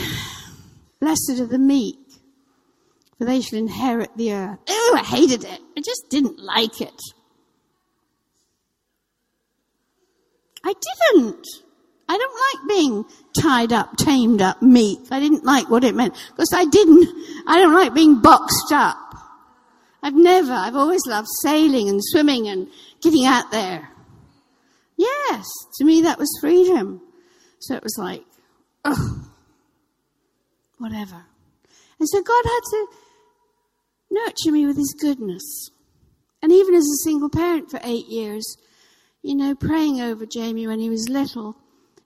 Blessed 1.01 1.41
are 1.41 1.47
the 1.47 1.59
meek, 1.59 1.99
for 3.19 3.25
they 3.25 3.41
shall 3.41 3.59
inherit 3.59 4.17
the 4.17 4.33
earth. 4.33 4.61
Oh, 4.69 4.97
I 4.97 5.05
hated 5.05 5.43
it. 5.43 5.61
I 5.77 5.81
just 5.81 6.09
didn't 6.11 6.39
like 6.39 6.81
it. 6.81 7.03
I 10.65 10.75
didn't. 11.13 11.47
I 12.09 12.17
don't 12.17 12.69
like 12.69 12.69
being 12.69 13.05
tied 13.37 13.73
up, 13.73 13.97
tamed 13.97 14.41
up, 14.41 14.63
meek. 14.63 15.01
I 15.11 15.19
didn't 15.19 15.45
like 15.45 15.69
what 15.69 15.83
it 15.83 15.97
meant 15.97 16.15
because 16.31 16.53
I 16.55 16.67
didn't. 16.67 17.09
I 17.49 17.59
don't 17.59 17.75
like 17.75 17.95
being 17.95 18.21
boxed 18.21 18.71
up. 18.73 18.97
I've 20.05 20.15
never, 20.15 20.53
I've 20.53 20.77
always 20.77 21.01
loved 21.07 21.29
sailing 21.41 21.89
and 21.89 21.99
swimming 22.05 22.47
and 22.47 22.69
getting 23.01 23.25
out 23.25 23.51
there. 23.51 23.89
Yes, 24.99 25.47
to 25.79 25.85
me 25.85 26.03
that 26.03 26.19
was 26.19 26.29
freedom. 26.43 27.01
So 27.59 27.75
it 27.75 27.83
was 27.83 27.97
like, 27.99 28.23
whatever. 30.79 31.25
And 31.99 32.07
so 32.07 32.23
God 32.23 32.45
had 32.45 32.61
to 32.71 32.87
nurture 34.11 34.53
me 34.53 34.67
with 34.67 34.77
His 34.77 34.95
goodness. 35.01 35.71
And 36.43 36.53
even 36.53 36.75
as 36.75 36.85
a 36.85 37.03
single 37.05 37.31
parent 37.31 37.71
for 37.71 37.81
eight 37.83 38.07
years, 38.07 38.59
you 39.23 39.35
know, 39.35 39.55
praying 39.55 40.03
over 40.03 40.27
Jamie 40.27 40.67
when 40.67 40.81
he 40.81 40.91
was 40.91 41.09
little, 41.09 41.57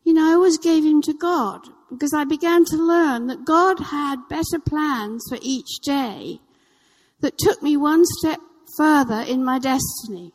you 0.04 0.12
know, 0.12 0.30
I 0.30 0.34
always 0.34 0.56
gave 0.56 0.84
him 0.84 1.02
to 1.02 1.12
God 1.14 1.62
because 1.90 2.14
I 2.14 2.22
began 2.22 2.64
to 2.66 2.76
learn 2.76 3.26
that 3.26 3.44
God 3.44 3.80
had 3.80 4.28
better 4.28 4.60
plans 4.64 5.24
for 5.28 5.38
each 5.42 5.80
day 5.82 6.38
that 7.20 7.38
took 7.38 7.62
me 7.62 7.76
one 7.76 8.04
step 8.04 8.38
further 8.76 9.20
in 9.20 9.44
my 9.44 9.58
destiny. 9.58 10.32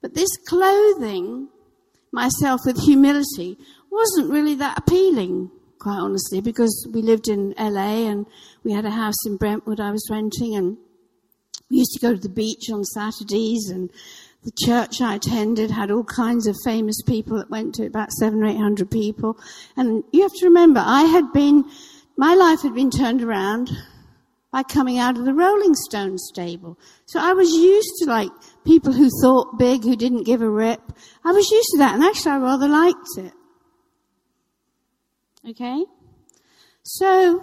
But 0.00 0.14
this 0.14 0.30
clothing 0.46 1.48
myself 2.12 2.60
with 2.64 2.80
humility 2.80 3.58
wasn't 3.90 4.30
really 4.30 4.54
that 4.56 4.78
appealing, 4.78 5.50
quite 5.78 5.98
honestly, 5.98 6.40
because 6.40 6.88
we 6.92 7.02
lived 7.02 7.28
in 7.28 7.54
LA 7.58 8.08
and 8.08 8.26
we 8.64 8.72
had 8.72 8.84
a 8.84 8.90
house 8.90 9.26
in 9.26 9.36
Brentwood 9.36 9.80
I 9.80 9.90
was 9.90 10.08
renting 10.10 10.54
and 10.54 10.76
we 11.70 11.78
used 11.78 11.92
to 11.94 12.00
go 12.00 12.14
to 12.14 12.20
the 12.20 12.28
beach 12.28 12.70
on 12.72 12.84
Saturdays 12.84 13.68
and 13.70 13.90
the 14.44 14.52
church 14.64 15.00
I 15.00 15.16
attended 15.16 15.70
had 15.70 15.90
all 15.90 16.04
kinds 16.04 16.46
of 16.46 16.56
famous 16.64 17.02
people 17.02 17.36
that 17.38 17.50
went 17.50 17.74
to 17.74 17.86
about 17.86 18.12
seven 18.12 18.42
or 18.42 18.46
eight 18.46 18.56
hundred 18.56 18.90
people. 18.90 19.36
And 19.76 20.04
you 20.12 20.22
have 20.22 20.32
to 20.34 20.46
remember, 20.46 20.80
I 20.82 21.02
had 21.02 21.32
been, 21.32 21.64
my 22.16 22.34
life 22.34 22.62
had 22.62 22.74
been 22.74 22.90
turned 22.90 23.22
around 23.22 23.70
by 24.50 24.62
coming 24.62 24.98
out 24.98 25.18
of 25.18 25.24
the 25.24 25.34
Rolling 25.34 25.74
Stone 25.74 26.18
stable. 26.18 26.78
So 27.06 27.20
I 27.20 27.32
was 27.32 27.50
used 27.50 27.92
to 27.98 28.06
like 28.06 28.30
people 28.64 28.92
who 28.92 29.10
thought 29.22 29.58
big, 29.58 29.82
who 29.82 29.96
didn't 29.96 30.24
give 30.24 30.40
a 30.40 30.48
rip. 30.48 30.80
I 31.24 31.32
was 31.32 31.50
used 31.50 31.68
to 31.72 31.78
that 31.78 31.94
and 31.94 32.02
actually 32.02 32.32
I 32.32 32.38
rather 32.38 32.68
liked 32.68 33.18
it. 33.18 33.32
Okay? 35.50 35.84
So, 36.82 37.42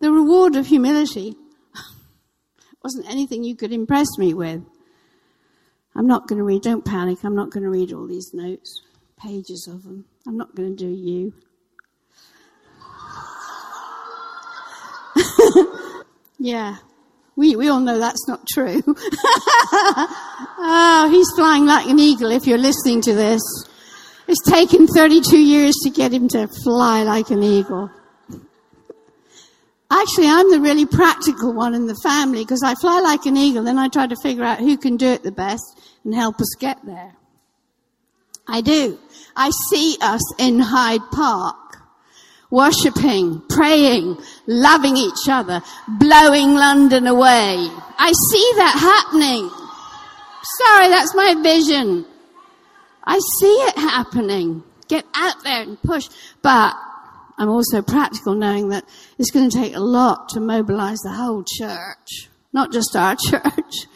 the 0.00 0.12
reward 0.12 0.56
of 0.56 0.66
humility 0.66 1.34
wasn't 2.82 3.10
anything 3.10 3.42
you 3.42 3.56
could 3.56 3.72
impress 3.72 4.06
me 4.18 4.34
with. 4.34 4.62
I'm 5.94 6.06
not 6.06 6.28
going 6.28 6.38
to 6.38 6.44
read, 6.44 6.62
don't 6.62 6.84
panic, 6.84 7.24
I'm 7.24 7.34
not 7.34 7.50
going 7.50 7.64
to 7.64 7.70
read 7.70 7.92
all 7.92 8.06
these 8.06 8.32
notes, 8.34 8.82
pages 9.18 9.66
of 9.70 9.82
them. 9.82 10.04
I'm 10.26 10.36
not 10.36 10.54
going 10.54 10.76
to 10.76 10.84
do 10.84 10.90
you. 10.90 11.32
Yeah. 16.38 16.76
We, 17.36 17.54
we 17.54 17.68
all 17.68 17.80
know 17.80 17.98
that's 17.98 18.26
not 18.28 18.46
true. 18.46 18.82
oh, 20.58 21.08
he's 21.10 21.28
flying 21.36 21.66
like 21.66 21.86
an 21.86 21.98
eagle 21.98 22.30
if 22.30 22.46
you're 22.46 22.56
listening 22.58 23.02
to 23.02 23.14
this. 23.14 23.42
It's 24.26 24.42
taken 24.50 24.86
32 24.86 25.38
years 25.38 25.74
to 25.84 25.90
get 25.90 26.12
him 26.12 26.28
to 26.28 26.48
fly 26.64 27.02
like 27.02 27.30
an 27.30 27.42
eagle. 27.42 27.90
Actually, 29.90 30.28
I'm 30.28 30.50
the 30.50 30.60
really 30.60 30.86
practical 30.86 31.52
one 31.52 31.74
in 31.74 31.86
the 31.86 31.94
family 32.02 32.42
because 32.42 32.62
I 32.64 32.74
fly 32.74 33.00
like 33.00 33.24
an 33.26 33.36
eagle, 33.36 33.62
then 33.62 33.78
I 33.78 33.88
try 33.88 34.06
to 34.06 34.16
figure 34.16 34.42
out 34.42 34.58
who 34.58 34.76
can 34.76 34.96
do 34.96 35.06
it 35.06 35.22
the 35.22 35.30
best 35.30 35.62
and 36.04 36.14
help 36.14 36.40
us 36.40 36.56
get 36.58 36.84
there. 36.84 37.14
I 38.48 38.62
do. 38.62 38.98
I 39.36 39.50
see 39.70 39.96
us 40.00 40.22
in 40.38 40.58
Hyde 40.58 41.08
Park 41.12 41.65
worshipping, 42.50 43.42
praying, 43.48 44.16
loving 44.46 44.96
each 44.96 45.28
other, 45.28 45.62
blowing 45.88 46.54
London 46.54 47.06
away. 47.06 47.68
I 47.98 48.12
see 48.30 48.52
that 48.56 48.76
happening. 48.78 49.50
Sorry, 50.58 50.88
that's 50.88 51.14
my 51.14 51.34
vision. 51.42 52.06
I 53.04 53.18
see 53.40 53.46
it 53.46 53.78
happening. 53.78 54.62
Get 54.88 55.04
out 55.14 55.42
there 55.42 55.62
and 55.62 55.80
push. 55.82 56.08
But 56.42 56.74
I'm 57.38 57.48
also 57.48 57.82
practical 57.82 58.34
knowing 58.34 58.70
that 58.70 58.84
it's 59.18 59.30
going 59.30 59.50
to 59.50 59.56
take 59.56 59.76
a 59.76 59.80
lot 59.80 60.28
to 60.30 60.40
mobilize 60.40 60.98
the 61.00 61.12
whole 61.12 61.44
church, 61.44 62.28
not 62.52 62.72
just 62.72 62.96
our 62.96 63.16
church. 63.28 63.86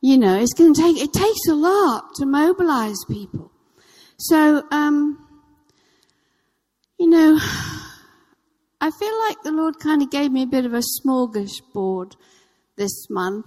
You 0.00 0.18
know, 0.18 0.38
it's 0.38 0.54
going 0.54 0.74
to 0.74 0.80
take, 0.80 0.96
it 0.96 1.12
takes 1.12 1.48
a 1.48 1.54
lot 1.54 2.14
to 2.16 2.26
mobilize 2.26 2.98
people. 3.08 3.52
So, 4.16 4.64
um, 4.70 5.18
you 6.98 7.08
know, 7.08 7.38
I 8.82 8.90
feel 8.90 9.16
like 9.20 9.36
the 9.44 9.52
Lord 9.52 9.78
kind 9.78 10.02
of 10.02 10.10
gave 10.10 10.32
me 10.32 10.42
a 10.42 10.46
bit 10.46 10.66
of 10.66 10.74
a 10.74 10.82
smorgasbord 10.82 12.16
this 12.76 13.08
month 13.08 13.46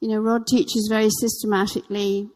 You 0.00 0.08
know, 0.08 0.18
Rod 0.18 0.46
teaches 0.46 0.88
very 0.90 1.10
systematically, 1.10 2.30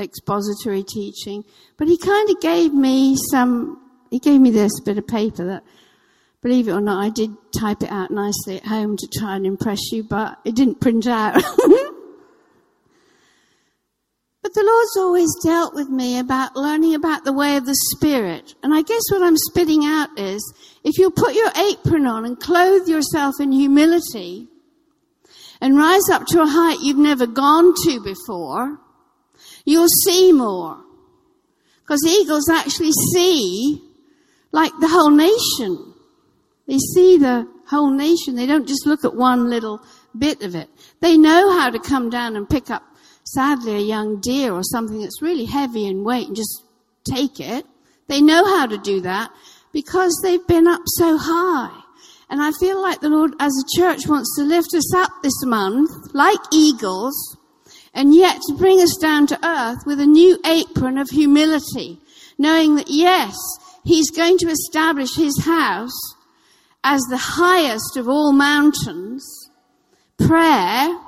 expository 0.00 0.82
teaching, 0.82 1.44
but 1.78 1.86
he 1.86 1.96
kind 1.96 2.28
of 2.28 2.40
gave 2.40 2.74
me 2.74 3.16
some, 3.30 3.80
he 4.10 4.18
gave 4.18 4.40
me 4.40 4.50
this 4.50 4.80
bit 4.80 4.98
of 4.98 5.06
paper 5.06 5.46
that, 5.46 5.62
believe 6.42 6.66
it 6.66 6.72
or 6.72 6.80
not, 6.80 7.00
I 7.00 7.10
did 7.10 7.30
type 7.56 7.84
it 7.84 7.92
out 7.92 8.10
nicely 8.10 8.56
at 8.56 8.66
home 8.66 8.96
to 8.96 9.08
try 9.20 9.36
and 9.36 9.46
impress 9.46 9.92
you, 9.92 10.02
but 10.02 10.40
it 10.44 10.56
didn't 10.56 10.80
print 10.80 11.06
out. 11.06 11.40
But 14.52 14.60
the 14.60 14.66
Lord's 14.66 14.96
always 14.98 15.34
dealt 15.42 15.74
with 15.74 15.88
me 15.88 16.18
about 16.18 16.56
learning 16.56 16.94
about 16.94 17.24
the 17.24 17.32
way 17.32 17.56
of 17.56 17.64
the 17.64 17.76
Spirit. 17.90 18.54
And 18.62 18.74
I 18.74 18.82
guess 18.82 19.00
what 19.10 19.22
I'm 19.22 19.36
spitting 19.36 19.82
out 19.84 20.10
is, 20.18 20.52
if 20.84 20.98
you 20.98 21.10
put 21.10 21.34
your 21.34 21.50
apron 21.56 22.06
on 22.06 22.26
and 22.26 22.38
clothe 22.38 22.86
yourself 22.86 23.36
in 23.40 23.50
humility 23.50 24.48
and 25.62 25.78
rise 25.78 26.10
up 26.10 26.26
to 26.26 26.42
a 26.42 26.46
height 26.46 26.80
you've 26.82 26.98
never 26.98 27.26
gone 27.26 27.72
to 27.84 28.00
before, 28.02 28.78
you'll 29.64 29.88
see 29.88 30.32
more. 30.32 30.84
Because 31.80 32.04
eagles 32.06 32.50
actually 32.50 32.92
see 33.14 33.82
like 34.50 34.72
the 34.80 34.88
whole 34.88 35.10
nation. 35.10 35.94
They 36.66 36.76
see 36.76 37.16
the 37.16 37.48
whole 37.68 37.90
nation. 37.90 38.34
They 38.34 38.46
don't 38.46 38.68
just 38.68 38.84
look 38.84 39.02
at 39.06 39.14
one 39.14 39.48
little 39.48 39.80
bit 40.18 40.42
of 40.42 40.54
it. 40.54 40.68
They 41.00 41.16
know 41.16 41.58
how 41.58 41.70
to 41.70 41.78
come 41.78 42.10
down 42.10 42.36
and 42.36 42.46
pick 42.46 42.68
up 42.68 42.82
sadly 43.24 43.74
a 43.74 43.80
young 43.80 44.20
deer 44.20 44.52
or 44.52 44.62
something 44.62 45.00
that's 45.00 45.22
really 45.22 45.44
heavy 45.44 45.86
in 45.86 46.04
weight 46.04 46.28
and 46.28 46.36
just 46.36 46.62
take 47.04 47.40
it. 47.40 47.66
They 48.08 48.20
know 48.20 48.44
how 48.44 48.66
to 48.66 48.78
do 48.78 49.00
that 49.02 49.30
because 49.72 50.18
they've 50.22 50.46
been 50.46 50.66
up 50.66 50.82
so 50.86 51.16
high. 51.18 51.78
And 52.28 52.42
I 52.42 52.52
feel 52.52 52.80
like 52.80 53.00
the 53.00 53.10
Lord 53.10 53.34
as 53.40 53.52
a 53.52 53.80
church 53.80 54.06
wants 54.06 54.34
to 54.36 54.44
lift 54.44 54.74
us 54.74 54.94
up 54.94 55.10
this 55.22 55.44
month 55.44 55.90
like 56.14 56.38
eagles 56.50 57.36
and 57.94 58.14
yet 58.14 58.40
to 58.48 58.54
bring 58.54 58.80
us 58.80 58.96
down 58.96 59.26
to 59.26 59.46
earth 59.46 59.80
with 59.84 60.00
a 60.00 60.06
new 60.06 60.38
apron 60.44 60.96
of 60.96 61.10
humility, 61.10 61.98
knowing 62.38 62.76
that 62.76 62.88
yes, 62.88 63.36
He's 63.84 64.10
going 64.10 64.38
to 64.38 64.48
establish 64.48 65.16
His 65.16 65.44
house 65.44 66.14
as 66.82 67.02
the 67.02 67.18
highest 67.18 67.96
of 67.96 68.08
all 68.08 68.32
mountains. 68.32 69.50
Prayer 70.18 70.98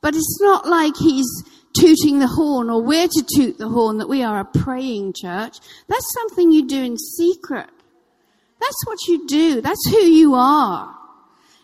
but 0.00 0.14
it's 0.14 0.38
not 0.40 0.66
like 0.66 0.94
he's 0.96 1.26
tooting 1.78 2.18
the 2.18 2.26
horn 2.26 2.70
or 2.70 2.82
we're 2.82 3.08
to 3.08 3.24
toot 3.36 3.58
the 3.58 3.68
horn 3.68 3.98
that 3.98 4.08
we 4.08 4.22
are 4.22 4.40
a 4.40 4.44
praying 4.44 5.12
church. 5.14 5.58
That's 5.88 6.12
something 6.14 6.52
you 6.52 6.66
do 6.66 6.82
in 6.82 6.96
secret. 6.96 7.68
That's 8.60 8.86
what 8.86 8.98
you 9.08 9.26
do. 9.26 9.60
That's 9.60 9.86
who 9.88 9.98
you 9.98 10.34
are. 10.34 10.96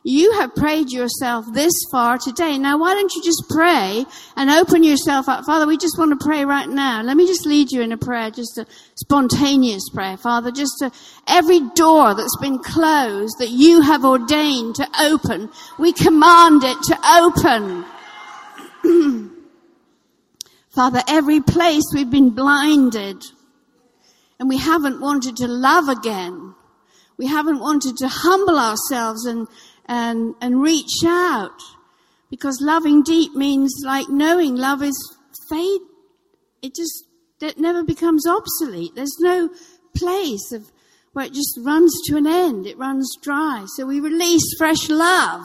You 0.04 0.32
have 0.40 0.56
prayed 0.56 0.90
yourself 0.90 1.46
this 1.52 1.72
far 1.90 2.18
today. 2.18 2.58
Now 2.58 2.76
why 2.76 2.94
don't 2.94 3.14
you 3.14 3.22
just 3.22 3.44
pray 3.48 4.04
and 4.36 4.50
open 4.50 4.82
yourself 4.82 5.28
up? 5.28 5.44
Father, 5.44 5.66
we 5.66 5.78
just 5.78 5.96
want 5.96 6.18
to 6.18 6.24
pray 6.24 6.44
right 6.44 6.68
now. 6.68 7.02
Let 7.02 7.16
me 7.16 7.24
just 7.26 7.46
lead 7.46 7.70
you 7.70 7.82
in 7.82 7.92
a 7.92 7.96
prayer, 7.96 8.30
just 8.30 8.58
a 8.58 8.66
spontaneous 8.96 9.88
prayer. 9.94 10.16
Father, 10.16 10.50
just 10.50 10.72
to, 10.80 10.90
every 11.28 11.60
door 11.60 12.14
that's 12.14 12.36
been 12.40 12.58
closed 12.58 13.38
that 13.38 13.50
you 13.50 13.82
have 13.82 14.04
ordained 14.04 14.74
to 14.76 14.88
open, 15.00 15.50
we 15.78 15.92
command 15.92 16.64
it 16.64 16.82
to 16.82 16.98
open. 17.06 17.84
Father, 20.70 21.02
every 21.08 21.40
place 21.40 21.84
we've 21.94 22.10
been 22.10 22.30
blinded 22.30 23.22
and 24.38 24.48
we 24.48 24.58
haven't 24.58 25.00
wanted 25.00 25.36
to 25.36 25.46
love 25.46 25.88
again. 25.88 26.54
We 27.16 27.26
haven't 27.26 27.60
wanted 27.60 27.96
to 27.98 28.08
humble 28.08 28.58
ourselves 28.58 29.24
and, 29.26 29.46
and, 29.86 30.34
and 30.40 30.62
reach 30.62 31.04
out 31.04 31.60
because 32.30 32.58
loving 32.60 33.02
deep 33.02 33.34
means 33.34 33.82
like 33.84 34.08
knowing 34.08 34.56
love 34.56 34.82
is 34.82 35.16
fade. 35.48 35.82
It 36.62 36.74
just, 36.74 37.04
it 37.40 37.58
never 37.58 37.84
becomes 37.84 38.26
obsolete. 38.26 38.94
There's 38.94 39.18
no 39.20 39.50
place 39.94 40.52
of 40.52 40.72
where 41.12 41.26
it 41.26 41.34
just 41.34 41.58
runs 41.62 41.92
to 42.06 42.16
an 42.16 42.26
end. 42.26 42.66
It 42.66 42.78
runs 42.78 43.14
dry. 43.22 43.66
So 43.76 43.86
we 43.86 44.00
release 44.00 44.54
fresh 44.56 44.88
love, 44.88 45.44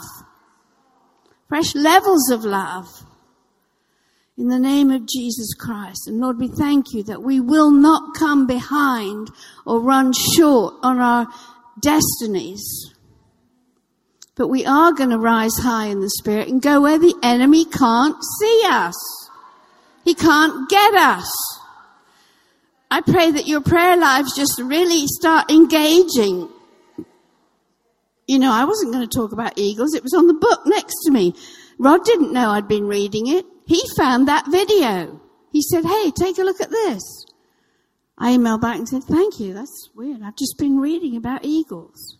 fresh 1.49 1.75
levels 1.75 2.31
of 2.31 2.45
love 2.45 2.87
in 4.37 4.49
the 4.49 4.59
name 4.59 4.91
of 4.91 5.07
Jesus 5.07 5.53
Christ. 5.55 6.07
And 6.07 6.19
Lord, 6.19 6.37
we 6.37 6.47
thank 6.47 6.93
you 6.93 7.01
that 7.03 7.23
we 7.23 7.39
will 7.39 7.71
not 7.71 8.13
come 8.15 8.45
behind 8.45 9.29
or 9.65 9.81
run 9.81 10.13
short 10.13 10.75
on 10.83 10.99
our 10.99 11.27
destinies. 11.79 12.93
But 14.35 14.49
we 14.49 14.63
are 14.65 14.93
going 14.93 15.09
to 15.09 15.17
rise 15.17 15.57
high 15.57 15.87
in 15.87 16.01
the 16.01 16.11
spirit 16.11 16.47
and 16.47 16.61
go 16.61 16.81
where 16.81 16.99
the 16.99 17.15
enemy 17.23 17.65
can't 17.65 18.15
see 18.39 18.63
us. 18.67 18.95
He 20.05 20.13
can't 20.13 20.69
get 20.69 20.93
us. 20.93 21.29
I 22.91 23.01
pray 23.01 23.31
that 23.31 23.47
your 23.47 23.61
prayer 23.61 23.97
lives 23.97 24.35
just 24.35 24.61
really 24.63 25.07
start 25.07 25.51
engaging. 25.51 26.47
You 28.27 28.39
know, 28.39 28.51
I 28.51 28.65
wasn't 28.65 28.93
going 28.93 29.07
to 29.07 29.17
talk 29.17 29.31
about 29.31 29.57
eagles. 29.57 29.95
It 29.95 30.03
was 30.03 30.13
on 30.13 30.27
the 30.27 30.33
book 30.35 30.61
next 30.67 30.95
to 31.05 31.11
me. 31.11 31.33
Rod 31.79 32.05
didn't 32.05 32.31
know 32.31 32.51
I'd 32.51 32.67
been 32.67 32.87
reading 32.87 33.27
it. 33.27 33.45
He 33.67 33.83
found 33.97 34.27
that 34.27 34.49
video. 34.49 35.21
He 35.51 35.61
said, 35.61 35.83
Hey, 35.85 36.11
take 36.11 36.37
a 36.37 36.43
look 36.43 36.61
at 36.61 36.69
this. 36.69 37.03
I 38.17 38.31
emailed 38.31 38.61
back 38.61 38.77
and 38.77 38.87
said, 38.87 39.03
Thank 39.03 39.39
you. 39.39 39.53
That's 39.53 39.89
weird. 39.93 40.23
I've 40.23 40.37
just 40.37 40.57
been 40.57 40.77
reading 40.77 41.17
about 41.17 41.43
eagles. 41.43 42.17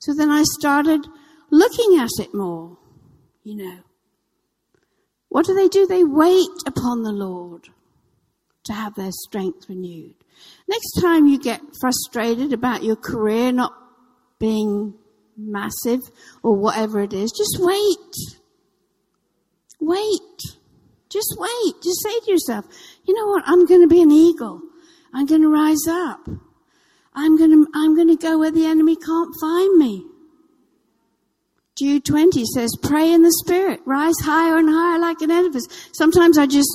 So 0.00 0.12
then 0.14 0.30
I 0.30 0.42
started 0.58 1.06
looking 1.50 1.98
at 2.00 2.08
it 2.18 2.34
more, 2.34 2.76
you 3.44 3.54
know. 3.56 3.78
What 5.28 5.46
do 5.46 5.54
they 5.54 5.68
do? 5.68 5.86
They 5.86 6.02
wait 6.02 6.48
upon 6.66 7.04
the 7.04 7.12
Lord 7.12 7.68
to 8.64 8.72
have 8.72 8.96
their 8.96 9.12
strength 9.12 9.68
renewed. 9.68 10.16
Next 10.68 11.00
time 11.00 11.26
you 11.26 11.38
get 11.38 11.60
frustrated 11.80 12.52
about 12.52 12.82
your 12.82 12.96
career 12.96 13.52
not 13.52 13.74
being 14.40 14.94
massive 15.36 16.00
or 16.42 16.56
whatever 16.56 17.00
it 17.00 17.12
is, 17.12 17.30
just 17.30 17.58
wait. 17.60 18.14
Wait. 19.80 20.59
Just 21.10 21.34
wait. 21.36 21.74
Just 21.82 22.02
say 22.02 22.20
to 22.20 22.30
yourself, 22.30 22.64
you 23.04 23.14
know 23.14 23.26
what? 23.26 23.42
I'm 23.46 23.66
going 23.66 23.82
to 23.82 23.88
be 23.88 24.00
an 24.00 24.12
eagle. 24.12 24.60
I'm 25.12 25.26
going 25.26 25.42
to 25.42 25.48
rise 25.48 25.86
up. 25.88 26.20
I'm 27.14 27.36
going 27.36 27.50
to, 27.50 27.66
I'm 27.74 27.96
going 27.96 28.08
to 28.08 28.16
go 28.16 28.38
where 28.38 28.52
the 28.52 28.66
enemy 28.66 28.96
can't 28.96 29.34
find 29.40 29.76
me. 29.76 30.06
Jude 31.76 32.04
20 32.04 32.44
says, 32.54 32.70
pray 32.82 33.10
in 33.10 33.22
the 33.22 33.32
spirit, 33.42 33.80
rise 33.86 34.14
higher 34.22 34.58
and 34.58 34.68
higher 34.68 34.98
like 34.98 35.20
an 35.22 35.30
edifice. 35.30 35.66
Sometimes 35.92 36.36
I 36.38 36.46
just, 36.46 36.68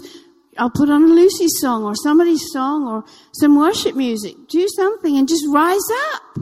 I'll 0.57 0.71
put 0.71 0.89
on 0.89 1.03
a 1.03 1.07
Lucy 1.07 1.47
song 1.47 1.83
or 1.83 1.95
somebody's 1.95 2.41
song 2.51 2.87
or 2.87 3.03
some 3.33 3.57
worship 3.57 3.95
music. 3.95 4.35
Do 4.49 4.67
something 4.75 5.15
and 5.17 5.27
just 5.27 5.45
rise 5.49 5.87
up. 6.13 6.39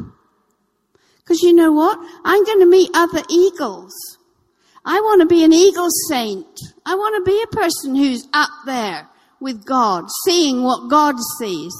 Cause 1.25 1.41
you 1.41 1.53
know 1.53 1.71
what? 1.71 1.99
I'm 2.25 2.43
going 2.45 2.59
to 2.59 2.65
meet 2.65 2.89
other 2.93 3.23
eagles. 3.29 3.93
I 4.85 4.99
want 4.99 5.21
to 5.21 5.27
be 5.27 5.43
an 5.43 5.53
eagle 5.53 5.89
saint. 6.09 6.59
I 6.85 6.95
want 6.95 7.15
to 7.23 7.31
be 7.31 7.41
a 7.41 7.55
person 7.55 7.95
who's 7.95 8.27
up 8.33 8.49
there 8.65 9.07
with 9.39 9.65
God, 9.65 10.05
seeing 10.25 10.63
what 10.63 10.89
God 10.89 11.15
sees. 11.37 11.73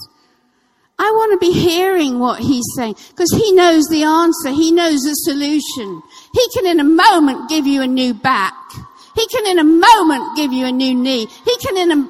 I 0.99 1.11
want 1.11 1.33
to 1.33 1.45
be 1.45 1.51
hearing 1.51 2.19
what 2.19 2.39
he's 2.39 2.65
saying 2.75 2.95
because 3.09 3.31
he 3.31 3.51
knows 3.51 3.85
the 3.87 4.03
answer. 4.03 4.49
He 4.49 4.71
knows 4.71 5.01
the 5.01 5.15
solution. 5.15 6.01
He 6.33 6.47
can 6.53 6.65
in 6.65 6.79
a 6.79 6.83
moment 6.83 7.49
give 7.49 7.65
you 7.65 7.81
a 7.81 7.87
new 7.87 8.13
back. 8.13 8.53
He 9.15 9.27
can 9.27 9.47
in 9.47 9.59
a 9.59 9.63
moment 9.63 10.37
give 10.37 10.53
you 10.53 10.65
a 10.65 10.71
new 10.71 10.93
knee. 10.95 11.25
He 11.25 11.57
can 11.57 11.77
in 11.77 11.91
a, 11.91 12.09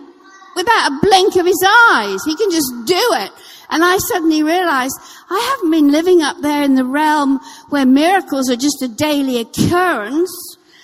without 0.56 0.92
a 0.92 1.00
blink 1.02 1.36
of 1.36 1.46
his 1.46 1.64
eyes, 1.90 2.20
he 2.26 2.36
can 2.36 2.52
just 2.52 2.72
do 2.86 3.10
it. 3.14 3.32
And 3.70 3.84
I 3.84 3.98
suddenly 3.98 4.44
realized 4.44 5.00
I 5.30 5.40
haven't 5.40 5.72
been 5.72 5.92
living 5.92 6.22
up 6.22 6.38
there 6.42 6.64
in 6.64 6.76
the 6.76 6.86
realm 6.86 7.40
where 7.70 7.86
miracles 7.86 8.50
are 8.50 8.56
just 8.56 8.82
a 8.84 8.88
daily 8.88 9.40
occurrence. 9.40 10.32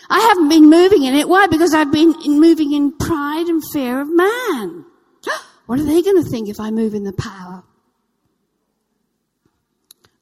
I 0.09 0.19
haven't 0.19 0.49
been 0.49 0.69
moving 0.69 1.03
in 1.03 1.13
it. 1.13 1.29
Why? 1.29 1.47
Because 1.47 1.73
I've 1.73 1.91
been 1.91 2.15
moving 2.25 2.73
in 2.73 2.97
pride 2.97 3.45
and 3.47 3.61
fear 3.71 4.01
of 4.01 4.09
man. 4.09 4.85
What 5.67 5.79
are 5.79 5.83
they 5.83 6.01
going 6.01 6.23
to 6.23 6.27
think 6.27 6.49
if 6.49 6.59
I 6.59 6.71
move 6.71 6.95
in 6.95 7.03
the 7.03 7.13
power? 7.13 7.63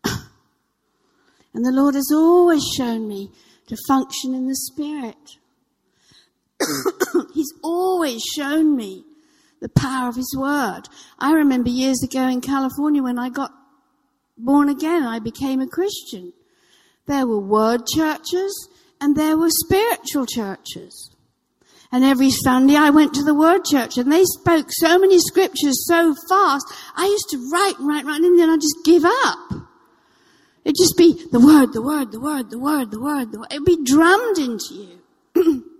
And 1.53 1.65
the 1.65 1.71
Lord 1.71 1.95
has 1.95 2.11
always 2.13 2.63
shown 2.75 3.07
me 3.07 3.31
to 3.67 3.77
function 3.87 4.33
in 4.35 4.47
the 4.47 4.55
Spirit. 4.55 5.37
He's 7.33 7.53
always 7.63 8.21
shown 8.35 8.75
me 8.75 9.05
the 9.61 9.69
power 9.69 10.09
of 10.09 10.15
His 10.15 10.35
Word. 10.37 10.83
I 11.17 11.33
remember 11.33 11.69
years 11.69 12.03
ago 12.03 12.27
in 12.27 12.41
California 12.41 13.01
when 13.01 13.17
I 13.17 13.29
got 13.29 13.51
born 14.37 14.69
again, 14.69 15.03
I 15.03 15.19
became 15.19 15.61
a 15.61 15.67
Christian. 15.67 16.33
There 17.05 17.25
were 17.25 17.39
word 17.39 17.87
churches 17.87 18.69
and 18.99 19.15
there 19.15 19.37
were 19.37 19.49
spiritual 19.49 20.25
churches. 20.25 21.15
And 21.91 22.03
every 22.03 22.31
Sunday 22.31 22.75
I 22.75 22.89
went 22.89 23.13
to 23.13 23.23
the 23.23 23.33
Word 23.33 23.63
Church 23.63 23.97
and 23.97 24.11
they 24.11 24.23
spoke 24.25 24.67
so 24.69 24.99
many 24.99 25.19
scriptures 25.19 25.87
so 25.87 26.15
fast. 26.27 26.65
I 26.95 27.05
used 27.05 27.29
to 27.29 27.49
write 27.51 27.79
and 27.79 27.87
write 27.87 27.99
and 27.99 28.07
write 28.09 28.21
and 28.21 28.39
then 28.39 28.49
I'd 28.49 28.61
just 28.61 28.83
give 28.83 29.05
up. 29.05 29.67
It'd 30.65 30.75
just 30.75 30.97
be 30.97 31.13
the 31.31 31.39
Word, 31.39 31.71
the 31.71 31.81
Word, 31.81 32.11
the 32.11 32.19
Word, 32.19 32.51
the 32.51 32.59
Word, 32.59 32.91
the 32.91 32.99
Word, 32.99 33.31
the 33.31 33.39
Word. 33.39 33.47
It'd 33.51 33.63
be 33.63 33.83
drummed 33.83 34.37
into 34.37 34.73
you. 35.35 35.63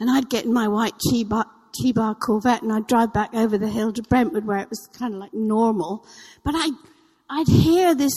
And 0.00 0.10
I'd 0.10 0.28
get 0.28 0.44
in 0.44 0.52
my 0.52 0.68
white 0.68 0.98
T-bar, 0.98 2.14
Corvette 2.16 2.62
and 2.62 2.72
I'd 2.72 2.86
drive 2.86 3.12
back 3.12 3.32
over 3.34 3.56
the 3.56 3.68
hill 3.68 3.92
to 3.92 4.02
Brentwood 4.02 4.44
where 4.44 4.58
it 4.58 4.68
was 4.68 4.88
kind 4.98 5.14
of 5.14 5.20
like 5.20 5.34
normal. 5.34 6.04
But 6.42 6.54
I, 6.56 6.70
I'd 7.30 7.48
hear 7.48 7.94
this 7.94 8.12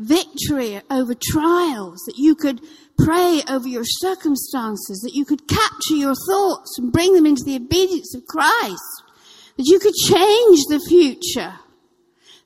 victory 0.00 0.80
over 0.90 1.14
trials, 1.14 2.00
that 2.06 2.16
you 2.16 2.34
could 2.34 2.60
pray 2.98 3.42
over 3.48 3.68
your 3.68 3.84
circumstances, 3.84 5.00
that 5.00 5.14
you 5.14 5.24
could 5.24 5.46
capture 5.46 5.94
your 5.94 6.14
thoughts 6.26 6.78
and 6.78 6.92
bring 6.92 7.14
them 7.14 7.26
into 7.26 7.44
the 7.44 7.56
obedience 7.56 8.14
of 8.14 8.26
Christ, 8.26 9.02
that 9.56 9.66
you 9.66 9.78
could 9.78 9.94
change 9.94 10.60
the 10.68 10.80
future, 10.88 11.54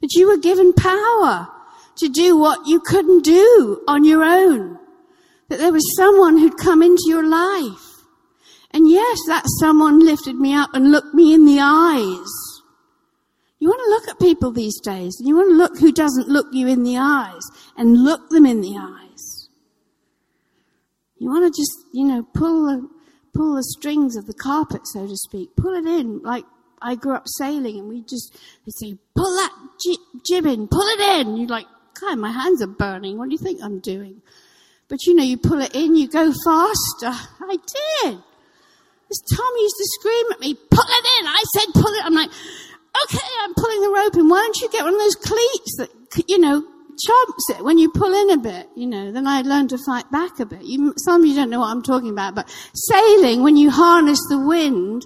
that 0.00 0.12
you 0.14 0.28
were 0.28 0.36
given 0.36 0.72
power 0.72 1.48
to 1.96 2.08
do 2.08 2.36
what 2.36 2.66
you 2.66 2.80
couldn't 2.80 3.24
do 3.24 3.82
on 3.86 4.04
your 4.04 4.24
own, 4.24 4.78
that 5.48 5.58
there 5.58 5.72
was 5.72 5.96
someone 5.96 6.38
who'd 6.38 6.58
come 6.58 6.82
into 6.82 7.04
your 7.06 7.26
life. 7.26 8.04
And 8.72 8.90
yes, 8.90 9.18
that 9.28 9.44
someone 9.60 10.00
lifted 10.00 10.34
me 10.34 10.52
up 10.52 10.70
and 10.74 10.90
looked 10.90 11.14
me 11.14 11.32
in 11.32 11.44
the 11.44 11.60
eyes 11.60 12.53
you 13.64 13.70
want 13.70 13.81
to 13.83 13.88
look 13.88 14.09
at 14.11 14.20
people 14.20 14.53
these 14.53 14.79
days, 14.79 15.16
and 15.18 15.27
you 15.27 15.37
want 15.37 15.48
to 15.48 15.57
look 15.57 15.79
who 15.79 15.90
doesn't 15.90 16.29
look 16.29 16.48
you 16.53 16.66
in 16.66 16.83
the 16.83 16.98
eyes, 16.98 17.40
and 17.79 18.05
look 18.05 18.29
them 18.29 18.44
in 18.44 18.61
the 18.61 18.77
eyes. 18.77 19.48
You 21.16 21.31
want 21.31 21.46
to 21.46 21.59
just, 21.59 21.72
you 21.94 22.05
know, 22.05 22.24
pull 22.35 22.66
the, 22.66 22.87
pull 23.33 23.55
the 23.55 23.62
strings 23.62 24.16
of 24.16 24.27
the 24.27 24.35
carpet, 24.35 24.83
so 24.85 25.07
to 25.07 25.16
speak. 25.16 25.57
Pull 25.57 25.72
it 25.72 25.87
in, 25.87 26.20
like 26.22 26.44
I 26.83 26.94
grew 26.94 27.14
up 27.14 27.22
sailing, 27.38 27.79
and 27.79 27.88
we 27.88 28.03
just, 28.03 28.38
they 28.66 28.72
say, 28.77 28.98
pull 29.16 29.35
that 29.35 29.50
jib 30.27 30.44
in, 30.44 30.68
pull 30.68 30.87
it 30.87 31.20
in. 31.20 31.38
You're 31.38 31.48
like, 31.48 31.66
God, 31.98 32.18
my 32.18 32.33
hands 32.33 32.61
are 32.61 32.66
burning. 32.66 33.16
What 33.16 33.31
do 33.31 33.33
you 33.33 33.42
think 33.42 33.62
I'm 33.62 33.81
doing? 33.81 34.20
But 34.88 35.07
you 35.07 35.14
know, 35.14 35.24
you 35.24 35.38
pull 35.38 35.62
it 35.62 35.74
in, 35.74 35.96
you 35.96 36.07
go 36.07 36.35
faster. 36.44 37.07
I 37.40 37.57
did. 37.57 38.18
This 39.09 39.37
Tommy 39.38 39.62
used 39.62 39.77
to 39.79 39.88
scream 40.00 40.27
at 40.33 40.40
me, 40.40 40.53
pull 40.53 40.85
it 40.87 41.20
in. 41.20 41.27
I 41.29 41.42
said, 41.55 41.72
pull 41.72 41.92
it. 41.94 42.05
I'm 42.05 42.14
like, 42.14 42.31
okay, 43.02 43.26
I'm 43.42 43.54
pulling 43.54 43.80
the 43.80 43.90
rope 43.90 44.16
in. 44.16 44.28
Why 44.28 44.38
don't 44.38 44.61
you 44.61 44.70
get 44.70 44.85
one 44.85 44.94
of 44.94 45.00
those 45.00 45.16
cleats 45.16 45.76
that, 45.78 45.90
you 46.28 46.38
know, 46.38 46.62
chomps 46.94 47.59
it 47.59 47.64
when 47.64 47.78
you 47.78 47.90
pull 47.90 48.14
in 48.14 48.30
a 48.30 48.38
bit, 48.38 48.68
you 48.76 48.87
know, 48.87 49.11
then 49.11 49.26
I 49.26 49.42
learned 49.42 49.70
to 49.70 49.78
fight 49.78 50.11
back 50.11 50.38
a 50.38 50.46
bit. 50.46 50.62
You, 50.62 50.94
some 50.98 51.22
of 51.22 51.26
you 51.26 51.35
don't 51.35 51.50
know 51.50 51.61
what 51.61 51.70
I'm 51.70 51.83
talking 51.83 52.11
about, 52.11 52.35
but 52.35 52.48
sailing, 52.74 53.42
when 53.42 53.57
you 53.57 53.70
harness 53.70 54.20
the 54.28 54.38
wind, 54.38 55.04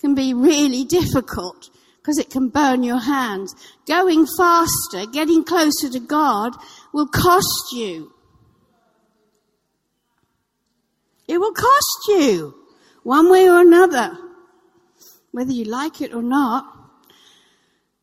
can 0.00 0.14
be 0.14 0.34
really 0.34 0.84
difficult 0.84 1.70
because 2.00 2.18
it 2.18 2.30
can 2.30 2.48
burn 2.48 2.82
your 2.82 3.00
hands. 3.00 3.54
Going 3.86 4.26
faster, 4.36 5.06
getting 5.12 5.44
closer 5.44 5.90
to 5.90 6.00
God 6.00 6.54
will 6.92 7.08
cost 7.08 7.72
you. 7.72 8.12
It 11.26 11.38
will 11.38 11.52
cost 11.52 11.98
you 12.08 12.54
one 13.02 13.30
way 13.30 13.48
or 13.48 13.60
another, 13.60 14.16
whether 15.32 15.52
you 15.52 15.64
like 15.64 16.00
it 16.00 16.14
or 16.14 16.22
not. 16.22 16.77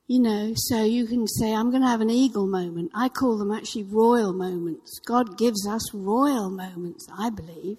You 0.08 0.20
know, 0.20 0.54
so 0.56 0.84
you 0.84 1.08
can 1.08 1.28
say, 1.28 1.52
I'm 1.54 1.72
going 1.72 1.82
to 1.82 1.88
have 1.88 2.02
an 2.02 2.12
eagle 2.12 2.46
moment. 2.46 2.92
I 2.94 3.10
call 3.10 3.40
them 3.40 3.52
actually 3.52 3.84
royal 3.84 4.34
moments. 4.34 5.00
God 5.00 5.36
gives 5.38 5.68
us 5.68 5.94
royal 5.94 6.52
moments, 6.52 7.08
I 7.18 7.32
believe. 7.32 7.78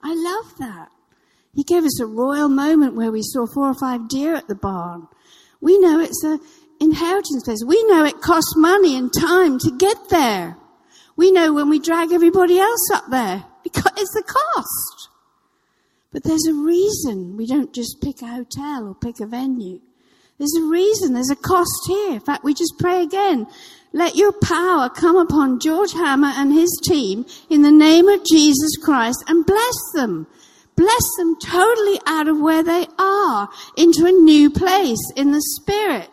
I 0.00 0.14
love 0.14 0.56
that. 0.58 0.90
He 1.52 1.64
gave 1.64 1.82
us 1.82 2.00
a 2.00 2.06
royal 2.06 2.48
moment 2.48 2.94
where 2.94 3.10
we 3.10 3.22
saw 3.22 3.46
four 3.46 3.68
or 3.68 3.74
five 3.74 4.08
deer 4.08 4.36
at 4.36 4.46
the 4.46 4.54
barn. 4.54 5.08
We 5.60 5.76
know 5.80 5.98
it's 5.98 6.22
an 6.22 6.38
inheritance 6.80 7.42
place. 7.44 7.64
We 7.66 7.82
know 7.88 8.04
it 8.04 8.20
costs 8.20 8.54
money 8.56 8.96
and 8.96 9.12
time 9.12 9.58
to 9.58 9.76
get 9.76 10.08
there. 10.08 10.56
We 11.16 11.32
know 11.32 11.52
when 11.52 11.68
we 11.68 11.80
drag 11.80 12.12
everybody 12.12 12.60
else 12.60 12.90
up 12.94 13.04
there 13.10 13.44
because 13.64 13.92
it's 13.96 14.14
the 14.14 14.22
cost. 14.22 15.08
But 16.12 16.22
there's 16.22 16.46
a 16.46 16.54
reason 16.54 17.36
we 17.36 17.46
don't 17.46 17.74
just 17.74 18.00
pick 18.00 18.22
a 18.22 18.26
hotel 18.26 18.86
or 18.86 18.94
pick 18.94 19.20
a 19.20 19.26
venue. 19.26 19.80
There's 20.40 20.56
a 20.56 20.64
reason, 20.64 21.12
there's 21.12 21.28
a 21.28 21.36
cost 21.36 21.82
here. 21.86 22.14
In 22.14 22.20
fact, 22.20 22.44
we 22.44 22.54
just 22.54 22.78
pray 22.78 23.02
again. 23.02 23.46
Let 23.92 24.16
your 24.16 24.32
power 24.32 24.88
come 24.88 25.16
upon 25.16 25.60
George 25.60 25.92
Hammer 25.92 26.32
and 26.34 26.50
his 26.50 26.80
team 26.82 27.26
in 27.50 27.60
the 27.60 27.70
name 27.70 28.08
of 28.08 28.24
Jesus 28.24 28.74
Christ 28.82 29.22
and 29.28 29.44
bless 29.44 29.76
them. 29.92 30.26
Bless 30.76 31.02
them 31.18 31.38
totally 31.44 32.00
out 32.06 32.26
of 32.26 32.40
where 32.40 32.62
they 32.62 32.86
are 32.98 33.50
into 33.76 34.06
a 34.06 34.12
new 34.12 34.48
place 34.48 35.12
in 35.14 35.32
the 35.32 35.42
spirit. 35.42 36.08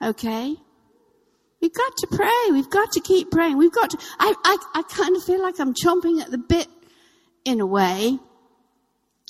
Okay? 0.00 0.56
We've 1.60 1.74
got 1.74 1.92
to 1.98 2.06
pray. 2.06 2.50
We've 2.50 2.70
got 2.70 2.90
to 2.92 3.00
keep 3.00 3.30
praying. 3.30 3.58
We've 3.58 3.70
got 3.70 3.90
to, 3.90 3.98
I, 4.18 4.32
I, 4.44 4.56
I 4.76 4.82
kind 4.84 5.14
of 5.14 5.22
feel 5.24 5.42
like 5.42 5.60
I'm 5.60 5.74
chomping 5.74 6.22
at 6.22 6.30
the 6.30 6.38
bit 6.38 6.68
in 7.44 7.60
a 7.60 7.66
way 7.66 8.18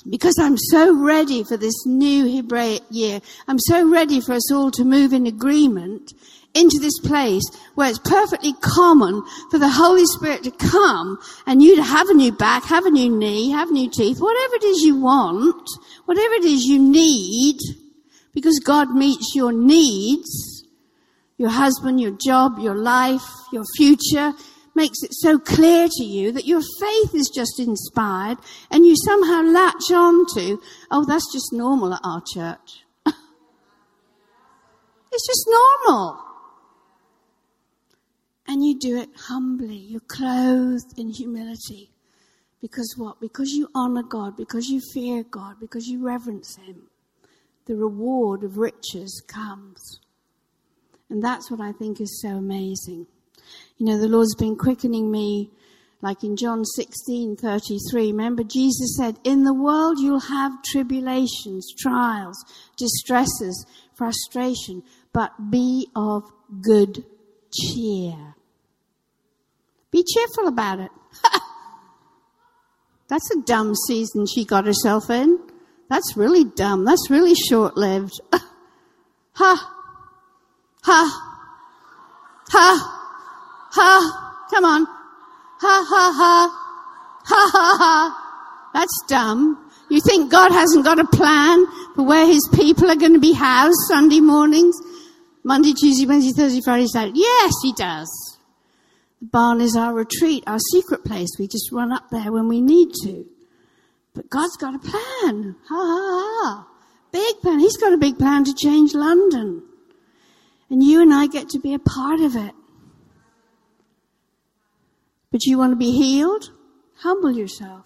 because 0.07 0.37
I'm 0.39 0.57
so 0.57 0.95
ready 0.95 1.43
for 1.43 1.57
this 1.57 1.85
new 1.85 2.25
Hebraic 2.25 2.83
year. 2.89 3.21
I'm 3.47 3.59
so 3.59 3.89
ready 3.89 4.21
for 4.21 4.33
us 4.33 4.51
all 4.51 4.71
to 4.71 4.83
move 4.83 5.13
in 5.13 5.25
agreement 5.25 6.13
into 6.53 6.79
this 6.79 6.99
place 6.99 7.43
where 7.75 7.89
it's 7.89 7.99
perfectly 7.99 8.53
common 8.61 9.23
for 9.51 9.59
the 9.59 9.69
Holy 9.69 10.05
Spirit 10.05 10.43
to 10.43 10.51
come 10.51 11.19
and 11.45 11.61
you 11.61 11.75
to 11.75 11.83
have 11.83 12.09
a 12.09 12.13
new 12.13 12.31
back, 12.31 12.63
have 12.65 12.85
a 12.85 12.91
new 12.91 13.15
knee, 13.15 13.51
have 13.51 13.71
new 13.71 13.89
teeth, 13.89 14.19
whatever 14.19 14.55
it 14.55 14.63
is 14.63 14.81
you 14.81 14.99
want, 14.99 15.67
whatever 16.05 16.33
it 16.35 16.45
is 16.45 16.63
you 16.63 16.79
need, 16.79 17.57
because 18.33 18.59
God 18.59 18.95
meets 18.95 19.35
your 19.35 19.51
needs, 19.51 20.65
your 21.37 21.49
husband, 21.49 22.01
your 22.01 22.11
job, 22.11 22.57
your 22.59 22.75
life, 22.75 23.29
your 23.51 23.63
future, 23.77 24.33
makes 24.79 25.03
it 25.03 25.13
so 25.13 25.37
clear 25.37 25.89
to 25.91 26.03
you 26.05 26.31
that 26.31 26.47
your 26.47 26.61
faith 26.79 27.13
is 27.13 27.29
just 27.35 27.59
inspired 27.59 28.37
and 28.71 28.85
you 28.85 28.95
somehow 28.95 29.41
latch 29.41 29.91
on 29.91 30.25
to, 30.33 30.61
oh, 30.89 31.03
that's 31.03 31.29
just 31.33 31.51
normal 31.51 31.93
at 31.93 31.99
our 32.05 32.23
church. 32.33 32.85
it's 33.05 33.17
just 35.27 35.45
normal. 35.49 36.21
And 38.47 38.65
you 38.65 38.79
do 38.79 38.97
it 38.97 39.09
humbly. 39.27 39.75
You're 39.75 39.99
clothed 39.99 40.97
in 40.97 41.09
humility. 41.09 41.91
Because 42.61 42.95
what? 42.97 43.19
Because 43.19 43.51
you 43.51 43.67
honor 43.75 44.03
God, 44.03 44.37
because 44.37 44.69
you 44.69 44.81
fear 44.93 45.23
God, 45.23 45.57
because 45.59 45.87
you 45.87 46.03
reverence 46.03 46.55
Him. 46.55 46.83
The 47.65 47.75
reward 47.75 48.43
of 48.43 48.57
riches 48.57 49.21
comes. 49.27 49.99
And 51.09 51.21
that's 51.21 51.51
what 51.51 51.59
I 51.59 51.73
think 51.73 51.99
is 51.99 52.21
so 52.21 52.29
amazing. 52.29 53.07
You 53.79 53.85
know, 53.85 53.97
the 53.97 54.09
Lord's 54.09 54.35
been 54.35 54.57
quickening 54.57 55.09
me, 55.09 55.51
like 56.01 56.21
in 56.21 56.35
John 56.35 56.65
16, 56.65 57.37
33. 57.37 58.07
Remember, 58.07 58.43
Jesus 58.43 58.97
said, 58.97 59.17
In 59.23 59.45
the 59.45 59.53
world 59.53 59.99
you'll 59.99 60.19
have 60.19 60.61
tribulations, 60.63 61.73
trials, 61.79 62.35
distresses, 62.77 63.65
frustration, 63.95 64.83
but 65.13 65.49
be 65.49 65.87
of 65.95 66.23
good 66.61 67.05
cheer. 67.53 68.35
Be 69.91 70.03
cheerful 70.03 70.49
about 70.49 70.79
it. 70.79 70.91
That's 73.07 73.31
a 73.31 73.41
dumb 73.41 73.75
season 73.87 74.25
she 74.27 74.43
got 74.43 74.65
herself 74.65 75.09
in. 75.09 75.39
That's 75.89 76.17
really 76.17 76.43
dumb. 76.43 76.83
That's 76.83 77.09
really 77.09 77.33
short 77.33 77.77
lived. 77.77 78.19
ha! 79.33 79.73
Ha! 80.83 81.45
Ha! 82.49 82.98
Ha, 83.71 84.47
come 84.49 84.65
on. 84.65 84.85
Ha, 84.85 85.85
ha, 85.87 86.13
ha. 86.15 86.65
Ha, 87.25 87.49
ha, 87.53 87.77
ha. 87.79 88.71
That's 88.73 89.03
dumb. 89.07 89.69
You 89.89 90.01
think 90.01 90.31
God 90.31 90.51
hasn't 90.51 90.85
got 90.85 90.99
a 90.99 91.05
plan 91.05 91.65
for 91.95 92.03
where 92.03 92.25
his 92.25 92.47
people 92.53 92.89
are 92.89 92.95
going 92.95 93.13
to 93.13 93.19
be 93.19 93.33
housed 93.33 93.77
Sunday 93.87 94.19
mornings? 94.19 94.75
Monday, 95.43 95.73
Tuesday, 95.73 96.05
Wednesday, 96.05 96.31
Thursday, 96.31 96.61
Friday, 96.61 96.85
Saturday. 96.87 97.19
Yes, 97.19 97.53
he 97.63 97.73
does. 97.73 98.37
The 99.19 99.27
barn 99.27 99.61
is 99.61 99.75
our 99.75 99.93
retreat, 99.93 100.43
our 100.47 100.59
secret 100.71 101.03
place. 101.03 101.29
We 101.39 101.47
just 101.47 101.71
run 101.71 101.91
up 101.91 102.09
there 102.11 102.31
when 102.31 102.47
we 102.47 102.61
need 102.61 102.91
to. 103.03 103.25
But 104.13 104.29
God's 104.29 104.57
got 104.57 104.75
a 104.75 104.79
plan. 104.79 105.55
Ha 105.67 105.75
ha 105.75 106.41
ha. 106.43 106.67
Big 107.11 107.41
plan. 107.41 107.59
He's 107.59 107.77
got 107.77 107.93
a 107.93 107.97
big 107.97 108.17
plan 108.17 108.43
to 108.45 108.53
change 108.53 108.93
London. 108.93 109.63
And 110.69 110.83
you 110.83 111.01
and 111.01 111.13
I 111.13 111.27
get 111.27 111.49
to 111.49 111.59
be 111.59 111.73
a 111.73 111.79
part 111.79 112.19
of 112.19 112.35
it. 112.35 112.53
But 115.31 115.45
you 115.45 115.57
want 115.57 115.71
to 115.73 115.77
be 115.77 115.91
healed? 115.91 116.51
Humble 116.97 117.31
yourself. 117.31 117.85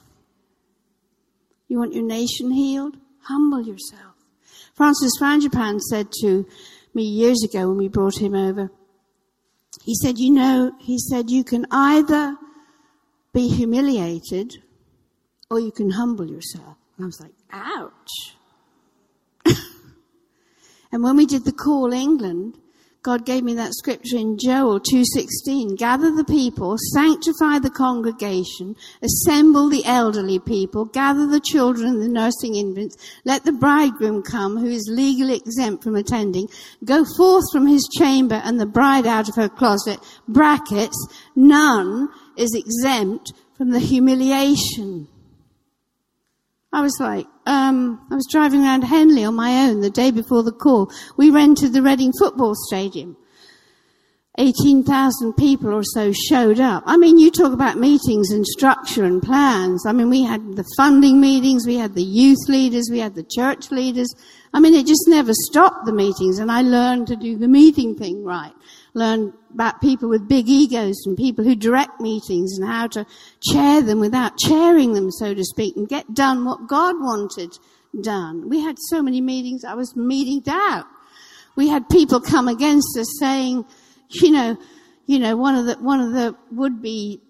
You 1.67 1.77
want 1.79 1.93
your 1.93 2.03
nation 2.05 2.51
healed? 2.51 2.97
Humble 3.21 3.61
yourself. 3.61 4.15
Francis 4.73 5.11
Frangipane 5.19 5.79
said 5.79 6.07
to 6.21 6.45
me 6.93 7.03
years 7.03 7.43
ago 7.43 7.67
when 7.67 7.77
we 7.77 7.87
brought 7.87 8.19
him 8.19 8.35
over, 8.35 8.71
he 9.83 9.95
said, 9.95 10.17
you 10.17 10.31
know, 10.31 10.71
he 10.79 10.97
said, 10.97 11.29
you 11.29 11.43
can 11.43 11.65
either 11.71 12.37
be 13.33 13.49
humiliated 13.49 14.53
or 15.49 15.59
you 15.59 15.71
can 15.71 15.91
humble 15.91 16.29
yourself. 16.29 16.77
And 16.97 17.03
I 17.03 17.05
was 17.05 17.19
like, 17.19 17.33
ouch. 17.51 18.35
and 20.91 21.03
when 21.03 21.17
we 21.17 21.25
did 21.25 21.43
the 21.43 21.51
Call 21.51 21.91
England, 21.91 22.57
God 23.03 23.25
gave 23.25 23.43
me 23.43 23.53
that 23.55 23.73
scripture 23.73 24.15
in 24.15 24.37
Joel 24.41 24.79
2:16. 24.79 25.75
Gather 25.75 26.09
the 26.09 26.23
people, 26.23 26.77
sanctify 26.93 27.59
the 27.59 27.69
congregation, 27.69 28.77
assemble 29.01 29.67
the 29.67 29.83
elderly 29.83 30.39
people, 30.39 30.85
gather 30.85 31.27
the 31.27 31.41
children 31.41 31.87
and 31.87 32.01
the 32.01 32.07
nursing 32.07 32.55
infants, 32.55 32.95
let 33.25 33.43
the 33.43 33.51
bridegroom 33.51 34.21
come 34.21 34.55
who 34.55 34.67
is 34.67 34.89
legally 34.89 35.35
exempt 35.35 35.83
from 35.83 35.97
attending, 35.97 36.47
go 36.85 37.03
forth 37.17 37.43
from 37.51 37.67
his 37.67 37.85
chamber 37.97 38.41
and 38.45 38.57
the 38.57 38.65
bride 38.65 39.05
out 39.05 39.27
of 39.27 39.35
her 39.35 39.49
closet. 39.49 39.99
Brackets, 40.25 40.97
none 41.35 42.07
is 42.37 42.55
exempt 42.55 43.33
from 43.57 43.71
the 43.71 43.79
humiliation. 43.79 45.09
I 46.71 46.81
was 46.81 46.95
like, 47.01 47.27
um, 47.45 48.05
I 48.11 48.15
was 48.15 48.27
driving 48.31 48.61
around 48.61 48.83
Henley 48.83 49.23
on 49.23 49.35
my 49.35 49.67
own 49.67 49.81
the 49.81 49.89
day 49.89 50.11
before 50.11 50.43
the 50.43 50.51
call. 50.51 50.91
We 51.17 51.29
rented 51.29 51.73
the 51.73 51.81
Reading 51.81 52.11
football 52.17 52.53
stadium. 52.55 53.17
18,000 54.39 55.33
people 55.33 55.71
or 55.71 55.83
so 55.83 56.11
showed 56.11 56.59
up. 56.59 56.81
I 56.87 56.97
mean, 56.97 57.19
you 57.19 57.29
talk 57.29 57.53
about 57.53 57.77
meetings 57.77 58.31
and 58.31 58.43
structure 58.47 59.03
and 59.03 59.21
plans. 59.21 59.85
I 59.85 59.91
mean, 59.91 60.09
we 60.09 60.23
had 60.23 60.55
the 60.55 60.65
funding 60.75 61.21
meetings, 61.21 61.67
we 61.67 61.75
had 61.75 61.93
the 61.93 62.03
youth 62.03 62.49
leaders, 62.49 62.89
we 62.89 62.97
had 62.97 63.13
the 63.13 63.25
church 63.35 63.69
leaders. 63.69 64.11
I 64.51 64.59
mean, 64.59 64.73
it 64.73 64.87
just 64.87 65.07
never 65.07 65.33
stopped 65.33 65.85
the 65.85 65.93
meetings 65.93 66.39
and 66.39 66.51
I 66.51 66.63
learned 66.63 67.07
to 67.07 67.15
do 67.15 67.37
the 67.37 67.47
meeting 67.47 67.93
thing 67.95 68.23
right 68.23 68.53
learn 68.93 69.33
about 69.53 69.81
people 69.81 70.09
with 70.09 70.27
big 70.27 70.47
egos 70.47 71.03
and 71.05 71.17
people 71.17 71.43
who 71.43 71.55
direct 71.55 71.99
meetings 71.99 72.57
and 72.57 72.67
how 72.67 72.87
to 72.87 73.05
chair 73.51 73.81
them 73.81 73.99
without 73.99 74.37
chairing 74.37 74.93
them, 74.93 75.11
so 75.11 75.33
to 75.33 75.43
speak, 75.43 75.75
and 75.75 75.87
get 75.87 76.13
done 76.13 76.45
what 76.45 76.67
God 76.67 76.95
wanted 76.99 77.57
done. 78.01 78.49
We 78.49 78.61
had 78.61 78.77
so 78.89 79.01
many 79.01 79.21
meetings, 79.21 79.63
I 79.63 79.73
was 79.73 79.95
meetinged 79.95 80.47
out. 80.47 80.85
We 81.55 81.69
had 81.69 81.87
people 81.89 82.19
come 82.19 82.47
against 82.47 82.97
us 82.97 83.07
saying, 83.19 83.65
you 84.09 84.31
know, 84.31 84.57
you 85.05 85.19
know, 85.19 85.35
one 85.35 85.55
of 85.55 85.65
the, 85.65 85.75
one 85.75 85.99
of 85.99 86.13
the 86.13 86.35
would-be 86.51 87.21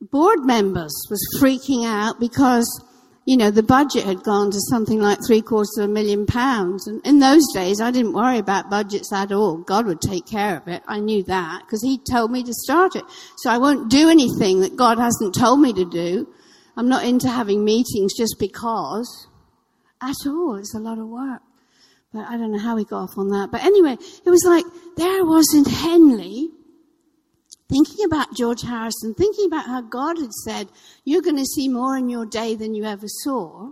board 0.00 0.40
members 0.44 0.92
was 1.10 1.38
freaking 1.40 1.86
out 1.86 2.18
because 2.18 2.84
you 3.26 3.36
know, 3.36 3.50
the 3.50 3.62
budget 3.62 4.04
had 4.04 4.22
gone 4.22 4.50
to 4.50 4.58
something 4.70 5.00
like 5.00 5.18
three 5.26 5.42
quarters 5.42 5.76
of 5.78 5.84
a 5.84 5.92
million 5.92 6.26
pounds. 6.26 6.86
And 6.86 7.04
in 7.06 7.18
those 7.18 7.44
days, 7.52 7.80
I 7.80 7.90
didn't 7.90 8.14
worry 8.14 8.38
about 8.38 8.70
budgets 8.70 9.12
at 9.12 9.30
all. 9.30 9.58
God 9.58 9.86
would 9.86 10.00
take 10.00 10.26
care 10.26 10.56
of 10.56 10.66
it. 10.68 10.82
I 10.88 11.00
knew 11.00 11.22
that 11.24 11.62
because 11.64 11.82
He 11.82 11.98
told 11.98 12.30
me 12.30 12.42
to 12.42 12.52
start 12.52 12.96
it. 12.96 13.04
So 13.36 13.50
I 13.50 13.58
won't 13.58 13.90
do 13.90 14.08
anything 14.08 14.60
that 14.60 14.76
God 14.76 14.98
hasn't 14.98 15.34
told 15.34 15.60
me 15.60 15.72
to 15.74 15.84
do. 15.84 16.28
I'm 16.76 16.88
not 16.88 17.04
into 17.04 17.28
having 17.28 17.64
meetings 17.64 18.16
just 18.16 18.36
because 18.38 19.28
at 20.00 20.16
all. 20.26 20.56
It's 20.56 20.74
a 20.74 20.78
lot 20.78 20.98
of 20.98 21.06
work. 21.06 21.42
But 22.12 22.26
I 22.26 22.36
don't 22.36 22.52
know 22.52 22.58
how 22.58 22.74
we 22.74 22.84
got 22.84 23.02
off 23.02 23.18
on 23.18 23.28
that. 23.28 23.50
But 23.52 23.62
anyway, 23.62 23.96
it 24.24 24.30
was 24.30 24.44
like, 24.44 24.64
there 24.96 25.20
I 25.20 25.22
was 25.22 25.54
in 25.54 25.64
Henley, 25.64 26.50
thinking 27.70 28.04
about 28.04 28.34
George 28.36 28.62
Harrison, 28.62 29.14
thinking 29.14 29.46
about 29.46 29.66
how 29.66 29.80
God 29.80 30.18
had 30.18 30.32
said, 30.32 30.68
You're 31.04 31.22
going 31.22 31.36
to 31.36 31.44
see 31.44 31.68
more 31.68 31.96
in 31.96 32.08
your 32.08 32.26
day 32.26 32.54
than 32.54 32.74
you 32.74 32.84
ever 32.84 33.06
saw. 33.06 33.70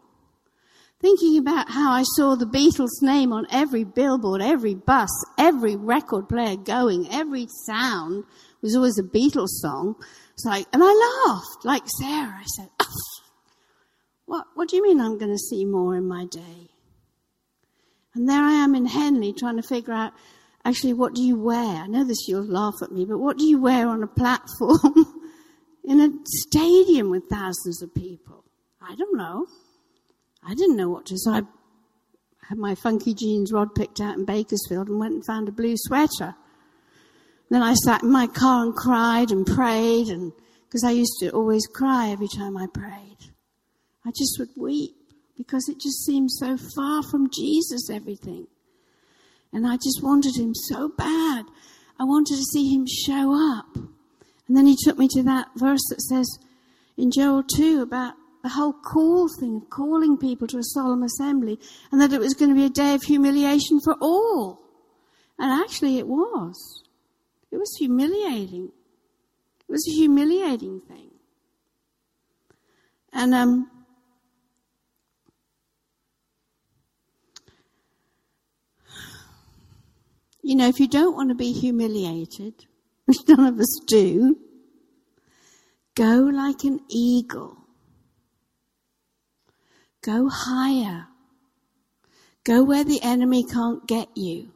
Thinking 1.00 1.38
about 1.38 1.70
how 1.70 1.92
I 1.92 2.02
saw 2.16 2.34
the 2.34 2.44
Beatles' 2.44 3.02
name 3.02 3.32
on 3.32 3.46
every 3.52 3.84
billboard, 3.84 4.42
every 4.42 4.74
bus, 4.74 5.10
every 5.38 5.76
record 5.76 6.28
player 6.28 6.56
going, 6.56 7.06
every 7.12 7.46
sound 7.66 8.24
was 8.62 8.74
always 8.74 8.98
a 8.98 9.04
Beatles 9.04 9.60
song. 9.60 9.94
It's 10.34 10.44
like, 10.44 10.66
and 10.72 10.82
I 10.84 11.24
laughed, 11.26 11.64
like 11.64 11.84
Sarah. 12.00 12.40
I 12.40 12.44
said, 12.56 12.68
what, 14.26 14.46
what 14.54 14.68
do 14.68 14.76
you 14.76 14.82
mean 14.82 15.00
I'm 15.00 15.18
going 15.18 15.32
to 15.32 15.38
see 15.38 15.64
more 15.64 15.96
in 15.96 16.06
my 16.06 16.26
day? 16.26 16.68
And 18.14 18.28
there 18.28 18.42
I 18.42 18.52
am 18.52 18.74
in 18.74 18.86
Henley 18.86 19.32
trying 19.32 19.56
to 19.56 19.62
figure 19.62 19.94
out 19.94 20.12
Actually, 20.64 20.92
what 20.92 21.14
do 21.14 21.22
you 21.22 21.38
wear? 21.38 21.82
I 21.82 21.86
know 21.86 22.04
this, 22.04 22.26
you'll 22.28 22.44
laugh 22.44 22.74
at 22.82 22.92
me, 22.92 23.04
but 23.04 23.18
what 23.18 23.38
do 23.38 23.44
you 23.44 23.60
wear 23.60 23.88
on 23.88 24.02
a 24.02 24.06
platform 24.06 25.22
in 25.84 26.00
a 26.00 26.10
stadium 26.24 27.10
with 27.10 27.24
thousands 27.30 27.82
of 27.82 27.94
people? 27.94 28.44
I 28.82 28.94
don't 28.94 29.16
know. 29.16 29.46
I 30.42 30.54
didn't 30.54 30.76
know 30.76 30.88
what 30.88 31.06
to, 31.06 31.18
so 31.18 31.32
I 31.32 31.42
had 32.48 32.58
my 32.58 32.74
funky 32.74 33.14
jeans 33.14 33.52
rod 33.52 33.74
picked 33.74 34.00
out 34.00 34.16
in 34.16 34.24
Bakersfield 34.24 34.88
and 34.88 34.98
went 34.98 35.14
and 35.14 35.26
found 35.26 35.48
a 35.48 35.52
blue 35.52 35.74
sweater. 35.76 36.34
Then 37.50 37.62
I 37.62 37.74
sat 37.74 38.02
in 38.02 38.10
my 38.10 38.26
car 38.26 38.64
and 38.64 38.74
cried 38.74 39.30
and 39.30 39.46
prayed 39.46 40.08
and, 40.08 40.32
because 40.64 40.84
I 40.84 40.90
used 40.90 41.16
to 41.20 41.30
always 41.30 41.66
cry 41.66 42.10
every 42.10 42.28
time 42.28 42.56
I 42.56 42.66
prayed. 42.66 43.18
I 44.04 44.10
just 44.10 44.38
would 44.38 44.50
weep 44.56 44.96
because 45.36 45.68
it 45.68 45.80
just 45.80 46.04
seemed 46.04 46.30
so 46.30 46.56
far 46.74 47.02
from 47.02 47.30
Jesus, 47.30 47.88
everything. 47.90 48.46
And 49.52 49.66
I 49.66 49.76
just 49.76 50.02
wanted 50.02 50.36
him 50.36 50.54
so 50.54 50.88
bad. 50.88 51.46
I 51.98 52.04
wanted 52.04 52.36
to 52.36 52.44
see 52.44 52.72
him 52.72 52.86
show 52.86 53.34
up. 53.56 53.76
And 54.46 54.56
then 54.56 54.66
he 54.66 54.76
took 54.82 54.98
me 54.98 55.08
to 55.08 55.22
that 55.24 55.48
verse 55.56 55.82
that 55.90 56.00
says 56.00 56.38
in 56.96 57.10
Joel 57.10 57.42
2 57.42 57.82
about 57.82 58.14
the 58.42 58.50
whole 58.50 58.72
call 58.72 59.28
thing 59.40 59.56
of 59.56 59.70
calling 59.70 60.16
people 60.16 60.46
to 60.48 60.58
a 60.58 60.62
solemn 60.62 61.02
assembly 61.02 61.58
and 61.90 62.00
that 62.00 62.12
it 62.12 62.20
was 62.20 62.34
going 62.34 62.50
to 62.50 62.54
be 62.54 62.64
a 62.64 62.70
day 62.70 62.94
of 62.94 63.02
humiliation 63.02 63.80
for 63.80 63.96
all. 64.00 64.60
And 65.38 65.50
actually 65.50 65.98
it 65.98 66.06
was. 66.06 66.82
It 67.50 67.56
was 67.56 67.74
humiliating. 67.78 68.70
It 69.68 69.72
was 69.72 69.86
a 69.88 69.92
humiliating 69.92 70.80
thing. 70.80 71.10
And 73.12 73.34
um, 73.34 73.70
You 80.48 80.56
know, 80.56 80.66
if 80.66 80.80
you 80.80 80.88
don't 80.88 81.14
want 81.14 81.28
to 81.28 81.34
be 81.34 81.52
humiliated, 81.52 82.64
which 83.04 83.18
none 83.28 83.44
of 83.44 83.60
us 83.60 83.80
do, 83.86 84.38
go 85.94 86.30
like 86.32 86.64
an 86.64 86.80
eagle. 86.88 87.58
Go 90.00 90.30
higher. 90.30 91.08
Go 92.44 92.64
where 92.64 92.82
the 92.82 92.98
enemy 93.02 93.44
can't 93.44 93.86
get 93.86 94.08
you. 94.16 94.50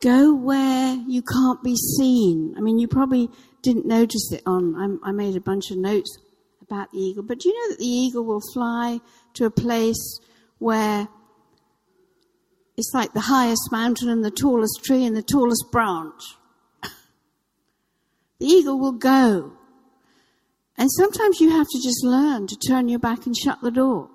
Go 0.00 0.34
where 0.34 0.94
you 1.06 1.20
can't 1.20 1.62
be 1.62 1.76
seen. 1.76 2.54
I 2.56 2.62
mean, 2.62 2.78
you 2.78 2.88
probably 2.88 3.28
didn't 3.60 3.84
notice 3.84 4.32
it 4.32 4.40
on, 4.46 5.00
I, 5.04 5.10
I 5.10 5.12
made 5.12 5.36
a 5.36 5.40
bunch 5.42 5.70
of 5.70 5.76
notes 5.76 6.16
about 6.62 6.92
the 6.92 6.98
eagle, 6.98 7.24
but 7.24 7.40
do 7.40 7.50
you 7.50 7.54
know 7.54 7.72
that 7.72 7.78
the 7.78 7.86
eagle 7.86 8.24
will 8.24 8.40
fly 8.54 9.00
to 9.34 9.44
a 9.44 9.50
place 9.50 10.18
where 10.56 11.08
it's 12.76 12.92
like 12.92 13.12
the 13.12 13.20
highest 13.20 13.68
mountain 13.72 14.08
and 14.08 14.24
the 14.24 14.30
tallest 14.30 14.80
tree 14.84 15.04
and 15.04 15.16
the 15.16 15.22
tallest 15.22 15.66
branch. 15.70 16.22
The 18.38 18.46
eagle 18.46 18.78
will 18.78 18.92
go. 18.92 19.52
And 20.76 20.90
sometimes 20.92 21.40
you 21.40 21.48
have 21.50 21.66
to 21.66 21.80
just 21.82 22.04
learn 22.04 22.46
to 22.48 22.56
turn 22.68 22.88
your 22.88 22.98
back 22.98 23.24
and 23.24 23.34
shut 23.34 23.62
the 23.62 23.70
door. 23.70 24.10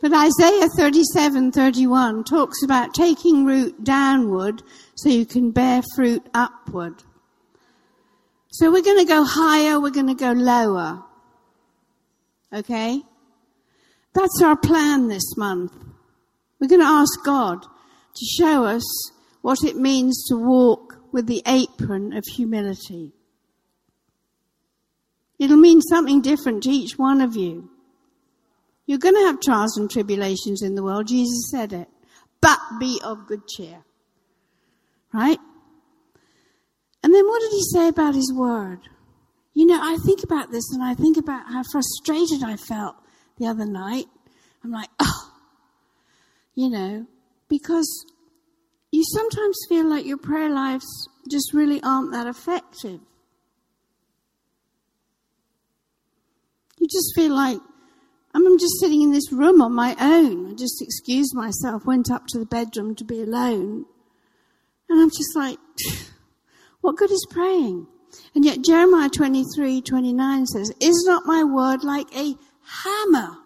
But 0.00 0.12
Isaiah 0.12 0.68
37, 0.76 1.52
31 1.52 2.24
talks 2.24 2.62
about 2.62 2.94
taking 2.94 3.44
root 3.44 3.82
downward 3.82 4.62
so 4.94 5.08
you 5.08 5.26
can 5.26 5.50
bear 5.50 5.82
fruit 5.96 6.24
upward. 6.32 7.02
So 8.50 8.70
we're 8.70 8.82
going 8.82 9.04
to 9.04 9.12
go 9.12 9.24
higher, 9.24 9.80
we're 9.80 9.90
going 9.90 10.08
to 10.08 10.14
go 10.14 10.32
lower. 10.32 11.02
Okay? 12.52 13.02
That's 14.12 14.42
our 14.42 14.56
plan 14.56 15.08
this 15.08 15.36
month. 15.36 15.72
We're 16.62 16.68
going 16.68 16.80
to 16.80 16.86
ask 16.86 17.24
God 17.24 17.60
to 17.64 18.24
show 18.38 18.64
us 18.64 19.10
what 19.40 19.64
it 19.64 19.74
means 19.74 20.24
to 20.28 20.36
walk 20.36 20.94
with 21.10 21.26
the 21.26 21.42
apron 21.44 22.12
of 22.12 22.22
humility. 22.36 23.10
It'll 25.40 25.56
mean 25.56 25.80
something 25.80 26.22
different 26.22 26.62
to 26.62 26.70
each 26.70 26.96
one 26.96 27.20
of 27.20 27.34
you. 27.34 27.68
You're 28.86 29.00
going 29.00 29.16
to 29.16 29.26
have 29.26 29.40
trials 29.40 29.76
and 29.76 29.90
tribulations 29.90 30.62
in 30.62 30.76
the 30.76 30.84
world. 30.84 31.08
Jesus 31.08 31.50
said 31.50 31.72
it. 31.72 31.88
But 32.40 32.60
be 32.78 33.00
of 33.02 33.26
good 33.26 33.48
cheer. 33.48 33.82
Right? 35.12 35.40
And 37.02 37.12
then 37.12 37.26
what 37.26 37.40
did 37.40 37.50
he 37.50 37.62
say 37.72 37.88
about 37.88 38.14
his 38.14 38.32
word? 38.32 38.82
You 39.52 39.66
know, 39.66 39.80
I 39.82 39.96
think 40.06 40.22
about 40.22 40.52
this 40.52 40.70
and 40.72 40.80
I 40.80 40.94
think 40.94 41.16
about 41.16 41.48
how 41.48 41.64
frustrated 41.72 42.44
I 42.44 42.56
felt 42.56 42.94
the 43.36 43.48
other 43.48 43.66
night. 43.66 44.06
I'm 44.62 44.70
like, 44.70 44.90
oh, 45.00 45.21
you 46.54 46.68
know, 46.68 47.06
because 47.48 48.04
you 48.90 49.02
sometimes 49.04 49.58
feel 49.68 49.88
like 49.88 50.04
your 50.04 50.18
prayer 50.18 50.50
lives 50.50 50.86
just 51.30 51.52
really 51.54 51.82
aren't 51.82 52.12
that 52.12 52.26
effective. 52.26 53.00
You 56.78 56.86
just 56.88 57.12
feel 57.14 57.34
like, 57.34 57.58
I'm 58.34 58.58
just 58.58 58.80
sitting 58.80 59.02
in 59.02 59.12
this 59.12 59.32
room 59.32 59.62
on 59.62 59.74
my 59.74 59.94
own. 60.00 60.50
I 60.50 60.54
just 60.54 60.82
excused 60.82 61.34
myself, 61.34 61.86
went 61.86 62.10
up 62.10 62.26
to 62.28 62.38
the 62.38 62.46
bedroom 62.46 62.94
to 62.96 63.04
be 63.04 63.22
alone. 63.22 63.84
And 64.88 65.00
I'm 65.00 65.10
just 65.10 65.36
like, 65.36 65.58
what 66.80 66.96
good 66.96 67.10
is 67.10 67.26
praying? 67.30 67.86
And 68.34 68.44
yet 68.44 68.62
Jeremiah 68.62 69.08
23, 69.08 69.80
29 69.80 70.46
says, 70.46 70.72
is 70.80 71.04
not 71.06 71.24
my 71.24 71.44
word 71.44 71.82
like 71.82 72.14
a 72.14 72.34
hammer 72.84 73.41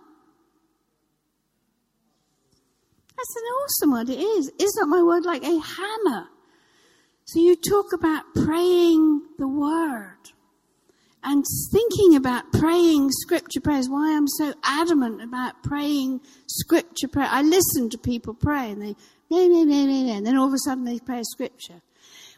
That's 3.16 3.36
an 3.36 3.42
awesome 3.42 3.92
word. 3.92 4.10
It 4.10 4.20
is. 4.20 4.50
Is 4.58 4.76
not 4.76 4.88
my 4.88 5.02
word 5.02 5.24
like 5.24 5.42
a 5.42 5.58
hammer? 5.58 6.28
So 7.24 7.40
you 7.40 7.56
talk 7.56 7.92
about 7.92 8.24
praying 8.34 9.22
the 9.38 9.48
word 9.48 10.12
and 11.24 11.44
thinking 11.72 12.14
about 12.14 12.52
praying 12.52 13.10
scripture 13.10 13.60
prayers. 13.60 13.88
Why 13.88 14.16
I'm 14.16 14.28
so 14.28 14.54
adamant 14.62 15.22
about 15.22 15.62
praying 15.62 16.20
scripture 16.46 17.08
prayer. 17.08 17.28
I 17.28 17.42
listen 17.42 17.90
to 17.90 17.98
people 17.98 18.34
pray 18.34 18.70
and 18.70 18.80
they, 18.80 18.94
and 19.28 20.24
then 20.24 20.36
all 20.36 20.46
of 20.46 20.54
a 20.54 20.58
sudden 20.58 20.84
they 20.84 21.00
pray 21.00 21.22
scripture. 21.24 21.82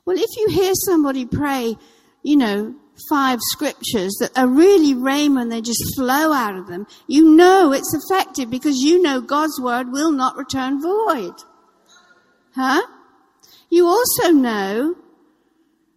Well, 0.06 0.16
if 0.16 0.30
you 0.38 0.48
hear 0.48 0.72
somebody 0.74 1.26
pray, 1.26 1.76
you 2.22 2.36
know, 2.36 2.74
five 3.08 3.38
scriptures 3.42 4.16
that 4.20 4.36
are 4.36 4.48
really 4.48 4.92
and 5.36 5.50
they 5.50 5.60
just 5.60 5.94
flow 5.94 6.32
out 6.32 6.56
of 6.56 6.66
them, 6.66 6.86
you 7.06 7.24
know 7.34 7.72
it's 7.72 7.94
effective 7.94 8.50
because 8.50 8.78
you 8.78 9.00
know 9.00 9.20
God's 9.20 9.60
word 9.60 9.92
will 9.92 10.12
not 10.12 10.36
return 10.36 10.80
void. 10.80 11.34
Huh? 12.54 12.82
You 13.70 13.86
also 13.86 14.30
know 14.30 14.96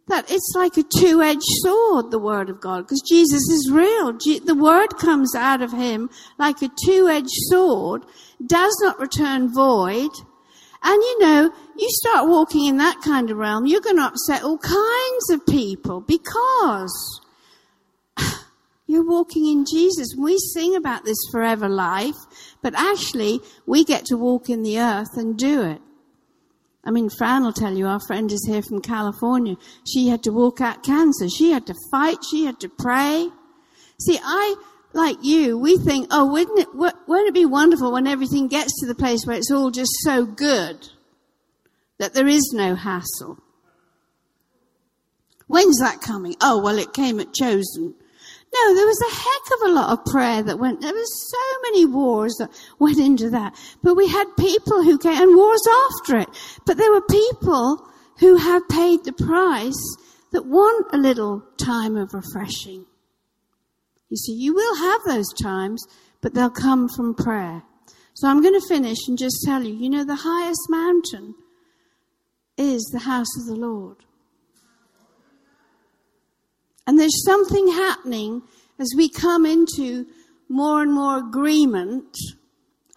that 0.08 0.30
it's 0.30 0.52
like 0.56 0.76
a 0.78 0.84
two-edged 0.84 1.42
sword, 1.64 2.12
the 2.12 2.20
word 2.20 2.50
of 2.50 2.60
God, 2.60 2.82
because 2.82 3.02
Jesus 3.08 3.42
is 3.50 3.72
real. 3.72 4.12
The 4.12 4.58
word 4.58 4.98
comes 4.98 5.34
out 5.36 5.62
of 5.62 5.72
him 5.72 6.10
like 6.38 6.62
a 6.62 6.70
two-edged 6.86 7.30
sword, 7.50 8.04
does 8.46 8.78
not 8.82 9.00
return 9.00 9.54
void, 9.54 10.12
and 10.84 11.02
you 11.02 11.20
know, 11.20 11.52
you 11.78 11.88
start 11.90 12.28
walking 12.28 12.66
in 12.66 12.78
that 12.78 13.02
kind 13.04 13.30
of 13.30 13.38
realm, 13.38 13.66
you're 13.66 13.82
going 13.82 13.98
to 13.98 14.04
upset 14.04 14.44
all 14.44 14.58
kinds 14.58 15.30
of 15.30 15.46
people 15.46 16.02
because 16.02 17.22
you're 18.88 19.08
walking 19.08 19.46
in 19.46 19.66
Jesus. 19.66 20.16
We 20.18 20.38
sing 20.38 20.76
about 20.76 21.06
this 21.06 21.18
forever 21.32 21.70
life, 21.70 22.16
but 22.64 22.74
actually 22.76 23.40
we 23.68 23.84
get 23.84 24.06
to 24.06 24.18
walk 24.18 24.50
in 24.50 24.64
the 24.64 24.80
earth 24.80 25.18
and 25.18 25.38
do 25.38 25.62
it. 25.62 25.82
I 26.84 26.90
mean, 26.90 27.12
Fran 27.12 27.44
will 27.44 27.54
tell 27.54 27.78
you, 27.78 27.86
our 27.86 28.00
friend 28.00 28.32
is 28.32 28.44
here 28.48 28.64
from 28.64 28.82
California. 28.82 29.56
She 29.88 30.08
had 30.08 30.24
to 30.24 30.32
walk 30.32 30.62
out 30.62 30.84
cancer. 30.84 31.30
She 31.30 31.52
had 31.52 31.68
to 31.68 31.76
fight. 31.92 32.18
She 32.30 32.46
had 32.46 32.60
to 32.62 32.70
pray. 32.70 33.30
See, 34.00 34.20
I, 34.24 34.56
like 34.94 35.18
you, 35.22 35.58
we 35.58 35.78
think, 35.78 36.08
oh, 36.12 36.32
wouldn't 36.32 36.60
it, 36.60 36.68
won't 36.74 37.28
it 37.28 37.34
be 37.34 37.46
wonderful 37.46 37.92
when 37.94 38.08
everything 38.08 38.48
gets 38.48 38.80
to 38.80 38.88
the 38.88 38.96
place 38.96 39.26
where 39.26 39.38
it's 39.38 39.52
all 39.52 39.72
just 39.72 39.92
so 40.02 40.26
good 40.26 40.90
that 41.98 42.14
there 42.14 42.28
is 42.28 42.52
no 42.54 42.76
hassle? 42.76 43.38
When's 45.48 45.80
that 45.80 46.02
coming? 46.02 46.36
Oh, 46.42 46.62
well, 46.62 46.78
it 46.78 46.94
came 46.94 47.20
at 47.20 47.34
Chosen. 47.34 47.94
No, 48.54 48.76
there 48.76 48.86
was 48.86 49.02
a 49.02 49.16
heck 49.16 49.60
of 49.60 49.70
a 49.70 49.74
lot 49.74 49.92
of 49.92 50.06
prayer 50.06 50.44
that 50.44 50.60
went, 50.60 50.82
there 50.82 50.94
was 50.94 51.32
so 51.32 51.62
many 51.64 51.86
wars 51.86 52.36
that 52.40 52.50
went 52.80 53.00
into 53.00 53.30
that. 53.30 53.56
But 53.82 53.96
we 53.96 54.08
had 54.08 54.26
people 54.38 54.84
who 54.84 54.98
came, 54.98 55.22
and 55.22 55.38
wars 55.38 55.62
after 55.90 56.18
it. 56.18 56.30
But 56.66 56.78
there 56.78 56.92
were 56.92 57.02
people 57.02 57.88
who 58.20 58.36
have 58.36 58.68
paid 58.68 59.04
the 59.04 59.14
price 59.14 59.98
that 60.32 60.46
want 60.46 60.88
a 60.94 60.98
little 60.98 61.44
time 61.58 61.96
of 61.96 62.14
refreshing. 62.14 62.86
You 64.12 64.18
see, 64.18 64.34
you 64.34 64.54
will 64.54 64.76
have 64.76 65.02
those 65.06 65.34
times, 65.42 65.82
but 66.20 66.34
they'll 66.34 66.50
come 66.50 66.90
from 66.90 67.16
prayer. 67.16 67.64
So 68.14 68.28
I'm 68.28 68.42
going 68.42 68.60
to 68.60 68.68
finish 68.68 68.98
and 69.08 69.18
just 69.18 69.42
tell 69.46 69.64
you, 69.64 69.74
you 69.74 69.90
know, 69.90 70.04
the 70.04 70.16
highest 70.16 70.60
mountain 70.70 71.34
is 72.58 72.84
the 72.92 73.00
house 73.00 73.40
of 73.40 73.46
the 73.48 73.56
Lord. 73.56 73.98
And 76.86 77.00
there's 77.00 77.24
something 77.26 77.70
happening 77.70 78.42
as 78.78 78.94
we 78.98 79.10
come 79.10 79.46
into 79.46 80.06
more 80.50 80.82
and 80.82 80.94
more 80.94 81.18
agreement 81.18 82.18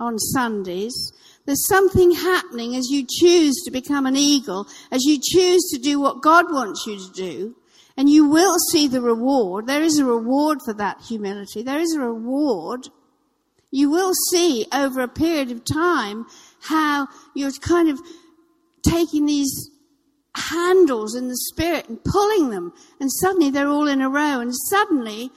on 0.00 0.18
Sundays. 0.18 1.12
There's 1.46 1.68
something 1.68 2.10
happening 2.10 2.74
as 2.74 2.88
you 2.90 3.06
choose 3.08 3.54
to 3.64 3.70
become 3.70 4.06
an 4.06 4.16
eagle, 4.16 4.66
as 4.90 5.04
you 5.04 5.20
choose 5.22 5.62
to 5.72 5.78
do 5.78 6.00
what 6.00 6.22
God 6.22 6.46
wants 6.50 6.84
you 6.88 6.98
to 6.98 7.12
do. 7.12 7.56
And 7.96 8.08
you 8.08 8.28
will 8.28 8.56
see 8.72 8.88
the 8.88 9.00
reward. 9.00 9.66
There 9.66 9.82
is 9.82 9.98
a 9.98 10.04
reward 10.04 10.58
for 10.64 10.74
that 10.74 11.00
humility. 11.02 11.62
There 11.62 11.78
is 11.78 11.94
a 11.94 12.00
reward. 12.00 12.88
You 13.70 13.90
will 13.90 14.12
see 14.30 14.66
over 14.72 15.00
a 15.00 15.08
period 15.08 15.50
of 15.50 15.64
time 15.64 16.26
how 16.62 17.08
you're 17.34 17.52
kind 17.52 17.88
of 17.88 18.00
taking 18.82 19.26
these 19.26 19.70
handles 20.36 21.14
in 21.14 21.28
the 21.28 21.36
spirit 21.36 21.88
and 21.88 22.02
pulling 22.02 22.50
them 22.50 22.72
and 22.98 23.10
suddenly 23.10 23.50
they're 23.50 23.68
all 23.68 23.86
in 23.86 24.02
a 24.02 24.08
row 24.08 24.40
and 24.40 24.52
suddenly 24.68 25.30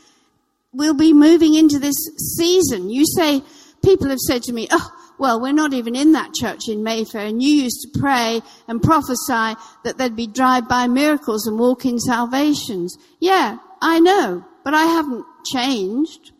we'll 0.74 0.96
be 0.96 1.14
moving 1.14 1.56
into 1.56 1.80
this 1.80 1.96
season. 2.36 2.90
You 2.90 3.06
say, 3.06 3.42
people 3.84 4.10
have 4.10 4.20
said 4.20 4.44
to 4.44 4.54
me, 4.54 4.68
oh, 4.72 4.90
well, 5.18 5.42
we're 5.42 5.54
not 5.54 5.74
even 5.74 5.96
in 5.96 6.12
that 6.14 6.34
church 6.34 6.68
in 6.68 6.84
Mayfair, 6.84 7.26
and 7.26 7.42
you 7.42 7.64
used 7.64 7.82
to 7.82 8.00
pray 8.00 8.42
and 8.68 8.82
prophesy 8.82 9.60
that 9.84 9.98
there'd 9.98 10.16
be 10.16 10.28
drive-by 10.28 10.88
miracles 10.88 11.48
and 11.48 11.58
walk-in 11.58 12.00
salvations. 12.00 12.98
Yeah, 13.20 13.58
I 13.82 14.00
know, 14.00 14.46
but 14.64 14.74
I 14.74 14.86
haven't 14.86 15.26
changed. 15.52 16.32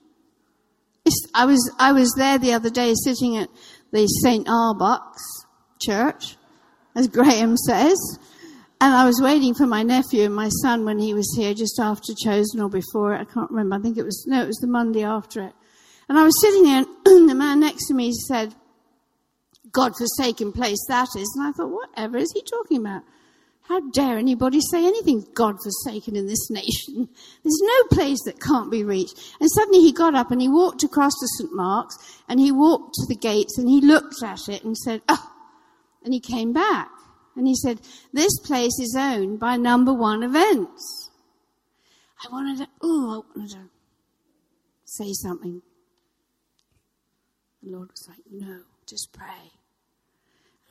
It's, 1.06 1.28
I 1.34 1.46
was, 1.46 1.72
I 1.80 1.92
was 1.92 2.14
there 2.18 2.38
the 2.38 2.54
other 2.54 2.70
day 2.70 2.94
sitting 3.04 3.38
at 3.38 3.50
the 3.92 4.06
St. 4.08 4.48
Arbuck's 4.48 5.24
church, 5.82 6.36
as 6.96 7.08
Graham 7.08 7.58
says, 7.58 7.98
and 8.80 8.94
I 8.94 9.06
was 9.06 9.20
waiting 9.22 9.56
for 9.56 9.66
my 9.66 9.82
nephew 9.82 10.24
and 10.24 10.36
my 10.36 10.50
son 10.50 10.86
when 10.86 11.00
he 11.00 11.14
was 11.14 11.34
here 11.36 11.56
just 11.56 11.80
after 11.80 12.14
Chosen 12.14 12.62
or 12.62 12.70
before 12.70 13.16
it. 13.16 13.22
I 13.22 13.26
can't 13.26 13.50
remember. 13.50 13.76
I 13.76 13.80
think 13.80 13.98
it 13.98 14.06
was, 14.06 14.26
no, 14.28 14.44
it 14.44 14.48
was 14.48 14.58
the 14.58 14.68
Monday 14.68 15.04
after 15.04 15.42
it. 15.42 15.54
And 16.08 16.18
I 16.18 16.24
was 16.24 16.40
sitting 16.42 16.64
there 16.64 16.86
and 17.06 17.30
the 17.30 17.34
man 17.34 17.60
next 17.60 17.88
to 17.88 17.96
me 17.96 18.14
said, 18.14 18.54
God-forsaken 19.72 20.52
place 20.54 20.84
that 20.88 21.10
is. 21.16 21.34
And 21.38 21.48
I 21.48 21.52
thought, 21.52 21.72
whatever 21.72 22.18
is 22.18 22.32
he 22.34 22.42
talking 22.44 22.78
about? 22.78 23.04
How 23.68 23.82
dare 23.90 24.18
anybody 24.18 24.60
say 24.72 24.86
anything 24.86 25.28
God-forsaken 25.34 26.16
in 26.16 26.26
this 26.26 26.50
nation? 26.50 27.10
There's 27.44 27.62
no 27.62 27.84
place 27.92 28.20
that 28.24 28.40
can't 28.40 28.72
be 28.72 28.84
reached. 28.84 29.18
And 29.42 29.50
suddenly 29.52 29.80
he 29.80 29.92
got 29.92 30.16
up 30.16 30.32
and 30.32 30.42
he 30.42 30.48
walked 30.48 30.84
across 30.84 31.12
to 31.20 31.28
St. 31.38 31.54
Mark's 31.54 31.98
and 32.30 32.40
he 32.40 32.52
walked 32.52 32.94
to 32.94 33.06
the 33.08 33.20
gates 33.20 33.58
and 33.58 33.68
he 33.68 33.82
looked 33.82 34.24
at 34.24 34.48
it 34.48 34.64
and 34.64 34.78
said, 34.78 35.02
oh, 35.10 35.32
and 36.04 36.14
he 36.14 36.22
came 36.22 36.54
back. 36.54 36.90
And 37.36 37.46
he 37.46 37.56
said, 37.56 37.82
this 38.14 38.40
place 38.40 38.80
is 38.80 38.96
owned 38.98 39.40
by 39.40 39.58
number 39.58 39.94
one 39.94 40.24
events. 40.24 41.12
I 42.24 42.32
wanted 42.32 42.60
to, 42.60 42.68
oh, 42.82 43.26
I 43.36 43.38
wanted 43.38 43.52
to 43.52 43.70
say 44.86 45.12
something. 45.12 45.62
The 47.62 47.70
Lord 47.70 47.90
was 47.92 48.08
like, 48.08 48.20
no, 48.32 48.62
just 48.88 49.12
pray. 49.12 49.52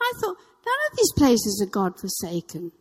I 0.07 0.13
thought, 0.21 0.37
none 0.65 0.91
of 0.91 0.97
these 0.97 1.13
places 1.17 1.61
are 1.63 1.71
God 1.71 1.99
forsaken. 2.01 2.73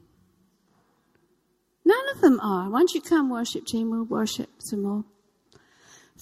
None 1.84 2.10
of 2.14 2.22
them 2.22 2.40
are. 2.40 2.70
Don't 2.70 2.94
you 2.94 3.02
come, 3.02 3.30
worship 3.30 3.66
team? 3.66 3.92
We'll 3.92 4.06
worship 4.06 4.50
some 4.60 4.84
more. 4.84 5.04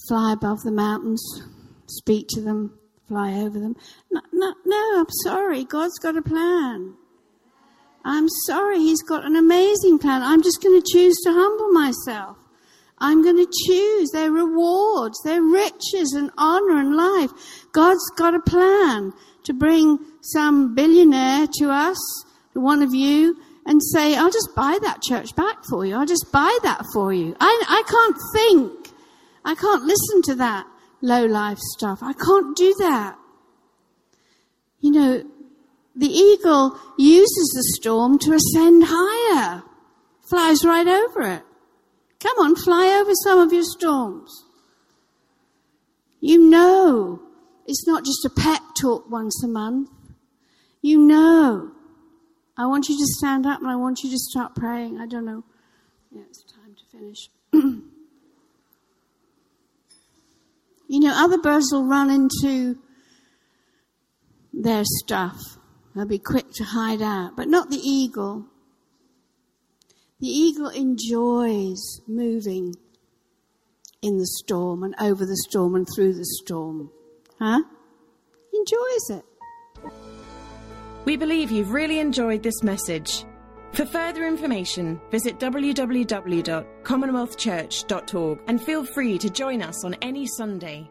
Fly 0.08 0.32
above 0.32 0.60
the 0.62 0.72
mountains, 0.72 1.22
speak 1.86 2.26
to 2.30 2.40
them, 2.40 2.78
fly 3.06 3.32
over 3.34 3.58
them. 3.58 3.76
No, 4.10 4.20
no, 4.32 4.54
no, 4.64 5.00
I'm 5.00 5.10
sorry. 5.22 5.64
God's 5.64 5.98
got 5.98 6.16
a 6.16 6.22
plan. 6.22 6.94
I'm 8.04 8.28
sorry. 8.46 8.78
He's 8.78 9.02
got 9.02 9.24
an 9.24 9.36
amazing 9.36 9.98
plan. 9.98 10.22
I'm 10.22 10.42
just 10.42 10.62
going 10.62 10.80
to 10.80 10.86
choose 10.92 11.16
to 11.24 11.32
humble 11.32 11.70
myself. 11.70 12.36
I'm 12.98 13.22
going 13.22 13.36
to 13.36 13.50
choose. 13.66 14.10
They're 14.10 14.30
rewards. 14.30 15.18
They're 15.24 15.42
riches 15.42 16.12
and 16.12 16.30
honor 16.36 16.78
and 16.78 16.96
life. 16.96 17.30
God's 17.72 18.04
got 18.16 18.34
a 18.34 18.40
plan 18.40 19.12
to 19.44 19.52
bring 19.52 19.98
some 20.20 20.74
billionaire 20.74 21.46
to 21.58 21.70
us, 21.70 21.98
one 22.54 22.82
of 22.82 22.94
you, 22.94 23.36
and 23.66 23.80
say, 23.82 24.14
I'll 24.16 24.30
just 24.30 24.50
buy 24.54 24.78
that 24.82 25.02
church 25.02 25.34
back 25.36 25.64
for 25.68 25.86
you. 25.86 25.94
I'll 25.94 26.06
just 26.06 26.30
buy 26.32 26.56
that 26.62 26.84
for 26.92 27.12
you. 27.12 27.36
I, 27.40 27.62
I 27.68 27.82
can't 27.88 28.16
think. 28.34 28.88
I 29.44 29.54
can't 29.54 29.84
listen 29.84 30.22
to 30.22 30.34
that 30.36 30.66
low 31.00 31.24
life 31.26 31.58
stuff. 31.58 32.00
I 32.02 32.12
can't 32.12 32.56
do 32.56 32.74
that. 32.80 33.16
You 34.80 34.90
know, 34.90 35.24
the 35.96 36.08
eagle 36.08 36.78
uses 36.98 37.52
the 37.54 37.64
storm 37.76 38.18
to 38.20 38.34
ascend 38.34 38.84
higher. 38.86 39.62
Flies 40.28 40.64
right 40.64 40.86
over 40.86 41.22
it. 41.22 41.42
Come 42.20 42.38
on, 42.38 42.56
fly 42.56 42.98
over 43.00 43.12
some 43.22 43.38
of 43.38 43.52
your 43.52 43.64
storms. 43.64 44.44
You 46.20 46.38
know 46.48 47.20
it's 47.66 47.86
not 47.86 48.04
just 48.04 48.24
a 48.24 48.30
pep 48.30 48.62
talk 48.80 49.10
once 49.10 49.42
a 49.44 49.48
month. 49.48 49.90
You 50.82 50.98
know. 50.98 51.72
I 52.56 52.66
want 52.66 52.88
you 52.88 52.96
to 52.96 53.06
stand 53.18 53.46
up 53.46 53.60
and 53.60 53.70
I 53.70 53.76
want 53.76 54.00
you 54.04 54.10
to 54.10 54.18
start 54.18 54.54
praying. 54.54 55.00
I 55.00 55.06
don't 55.06 55.24
know. 55.24 55.42
Yeah, 56.10 56.22
it's 56.28 56.44
time 56.44 56.76
to 56.76 56.84
finish. 56.96 57.28
you 60.88 61.00
know, 61.00 61.12
other 61.16 61.38
birds 61.38 61.70
will 61.72 61.86
run 61.86 62.10
into 62.10 62.78
their 64.52 64.84
stuff. 64.84 65.40
They'll 65.94 66.06
be 66.06 66.18
quick 66.18 66.52
to 66.54 66.64
hide 66.64 67.02
out, 67.02 67.36
but 67.36 67.48
not 67.48 67.70
the 67.70 67.80
eagle. 67.82 68.46
The 70.20 70.28
eagle 70.28 70.68
enjoys 70.68 72.00
moving 72.06 72.74
in 74.00 74.18
the 74.18 74.26
storm 74.26 74.84
and 74.84 74.94
over 75.00 75.26
the 75.26 75.36
storm 75.48 75.74
and 75.74 75.88
through 75.94 76.14
the 76.14 76.24
storm. 76.42 76.90
Huh? 77.44 77.60
Enjoys 78.54 79.10
it. 79.10 79.22
We 81.04 81.18
believe 81.18 81.50
you've 81.50 81.72
really 81.72 81.98
enjoyed 81.98 82.42
this 82.42 82.62
message. 82.62 83.26
For 83.74 83.84
further 83.84 84.26
information, 84.26 84.98
visit 85.10 85.38
www.commonwealthchurch.org 85.38 88.38
and 88.46 88.62
feel 88.62 88.86
free 88.86 89.18
to 89.18 89.28
join 89.28 89.60
us 89.60 89.84
on 89.84 89.92
any 90.00 90.26
Sunday. 90.26 90.90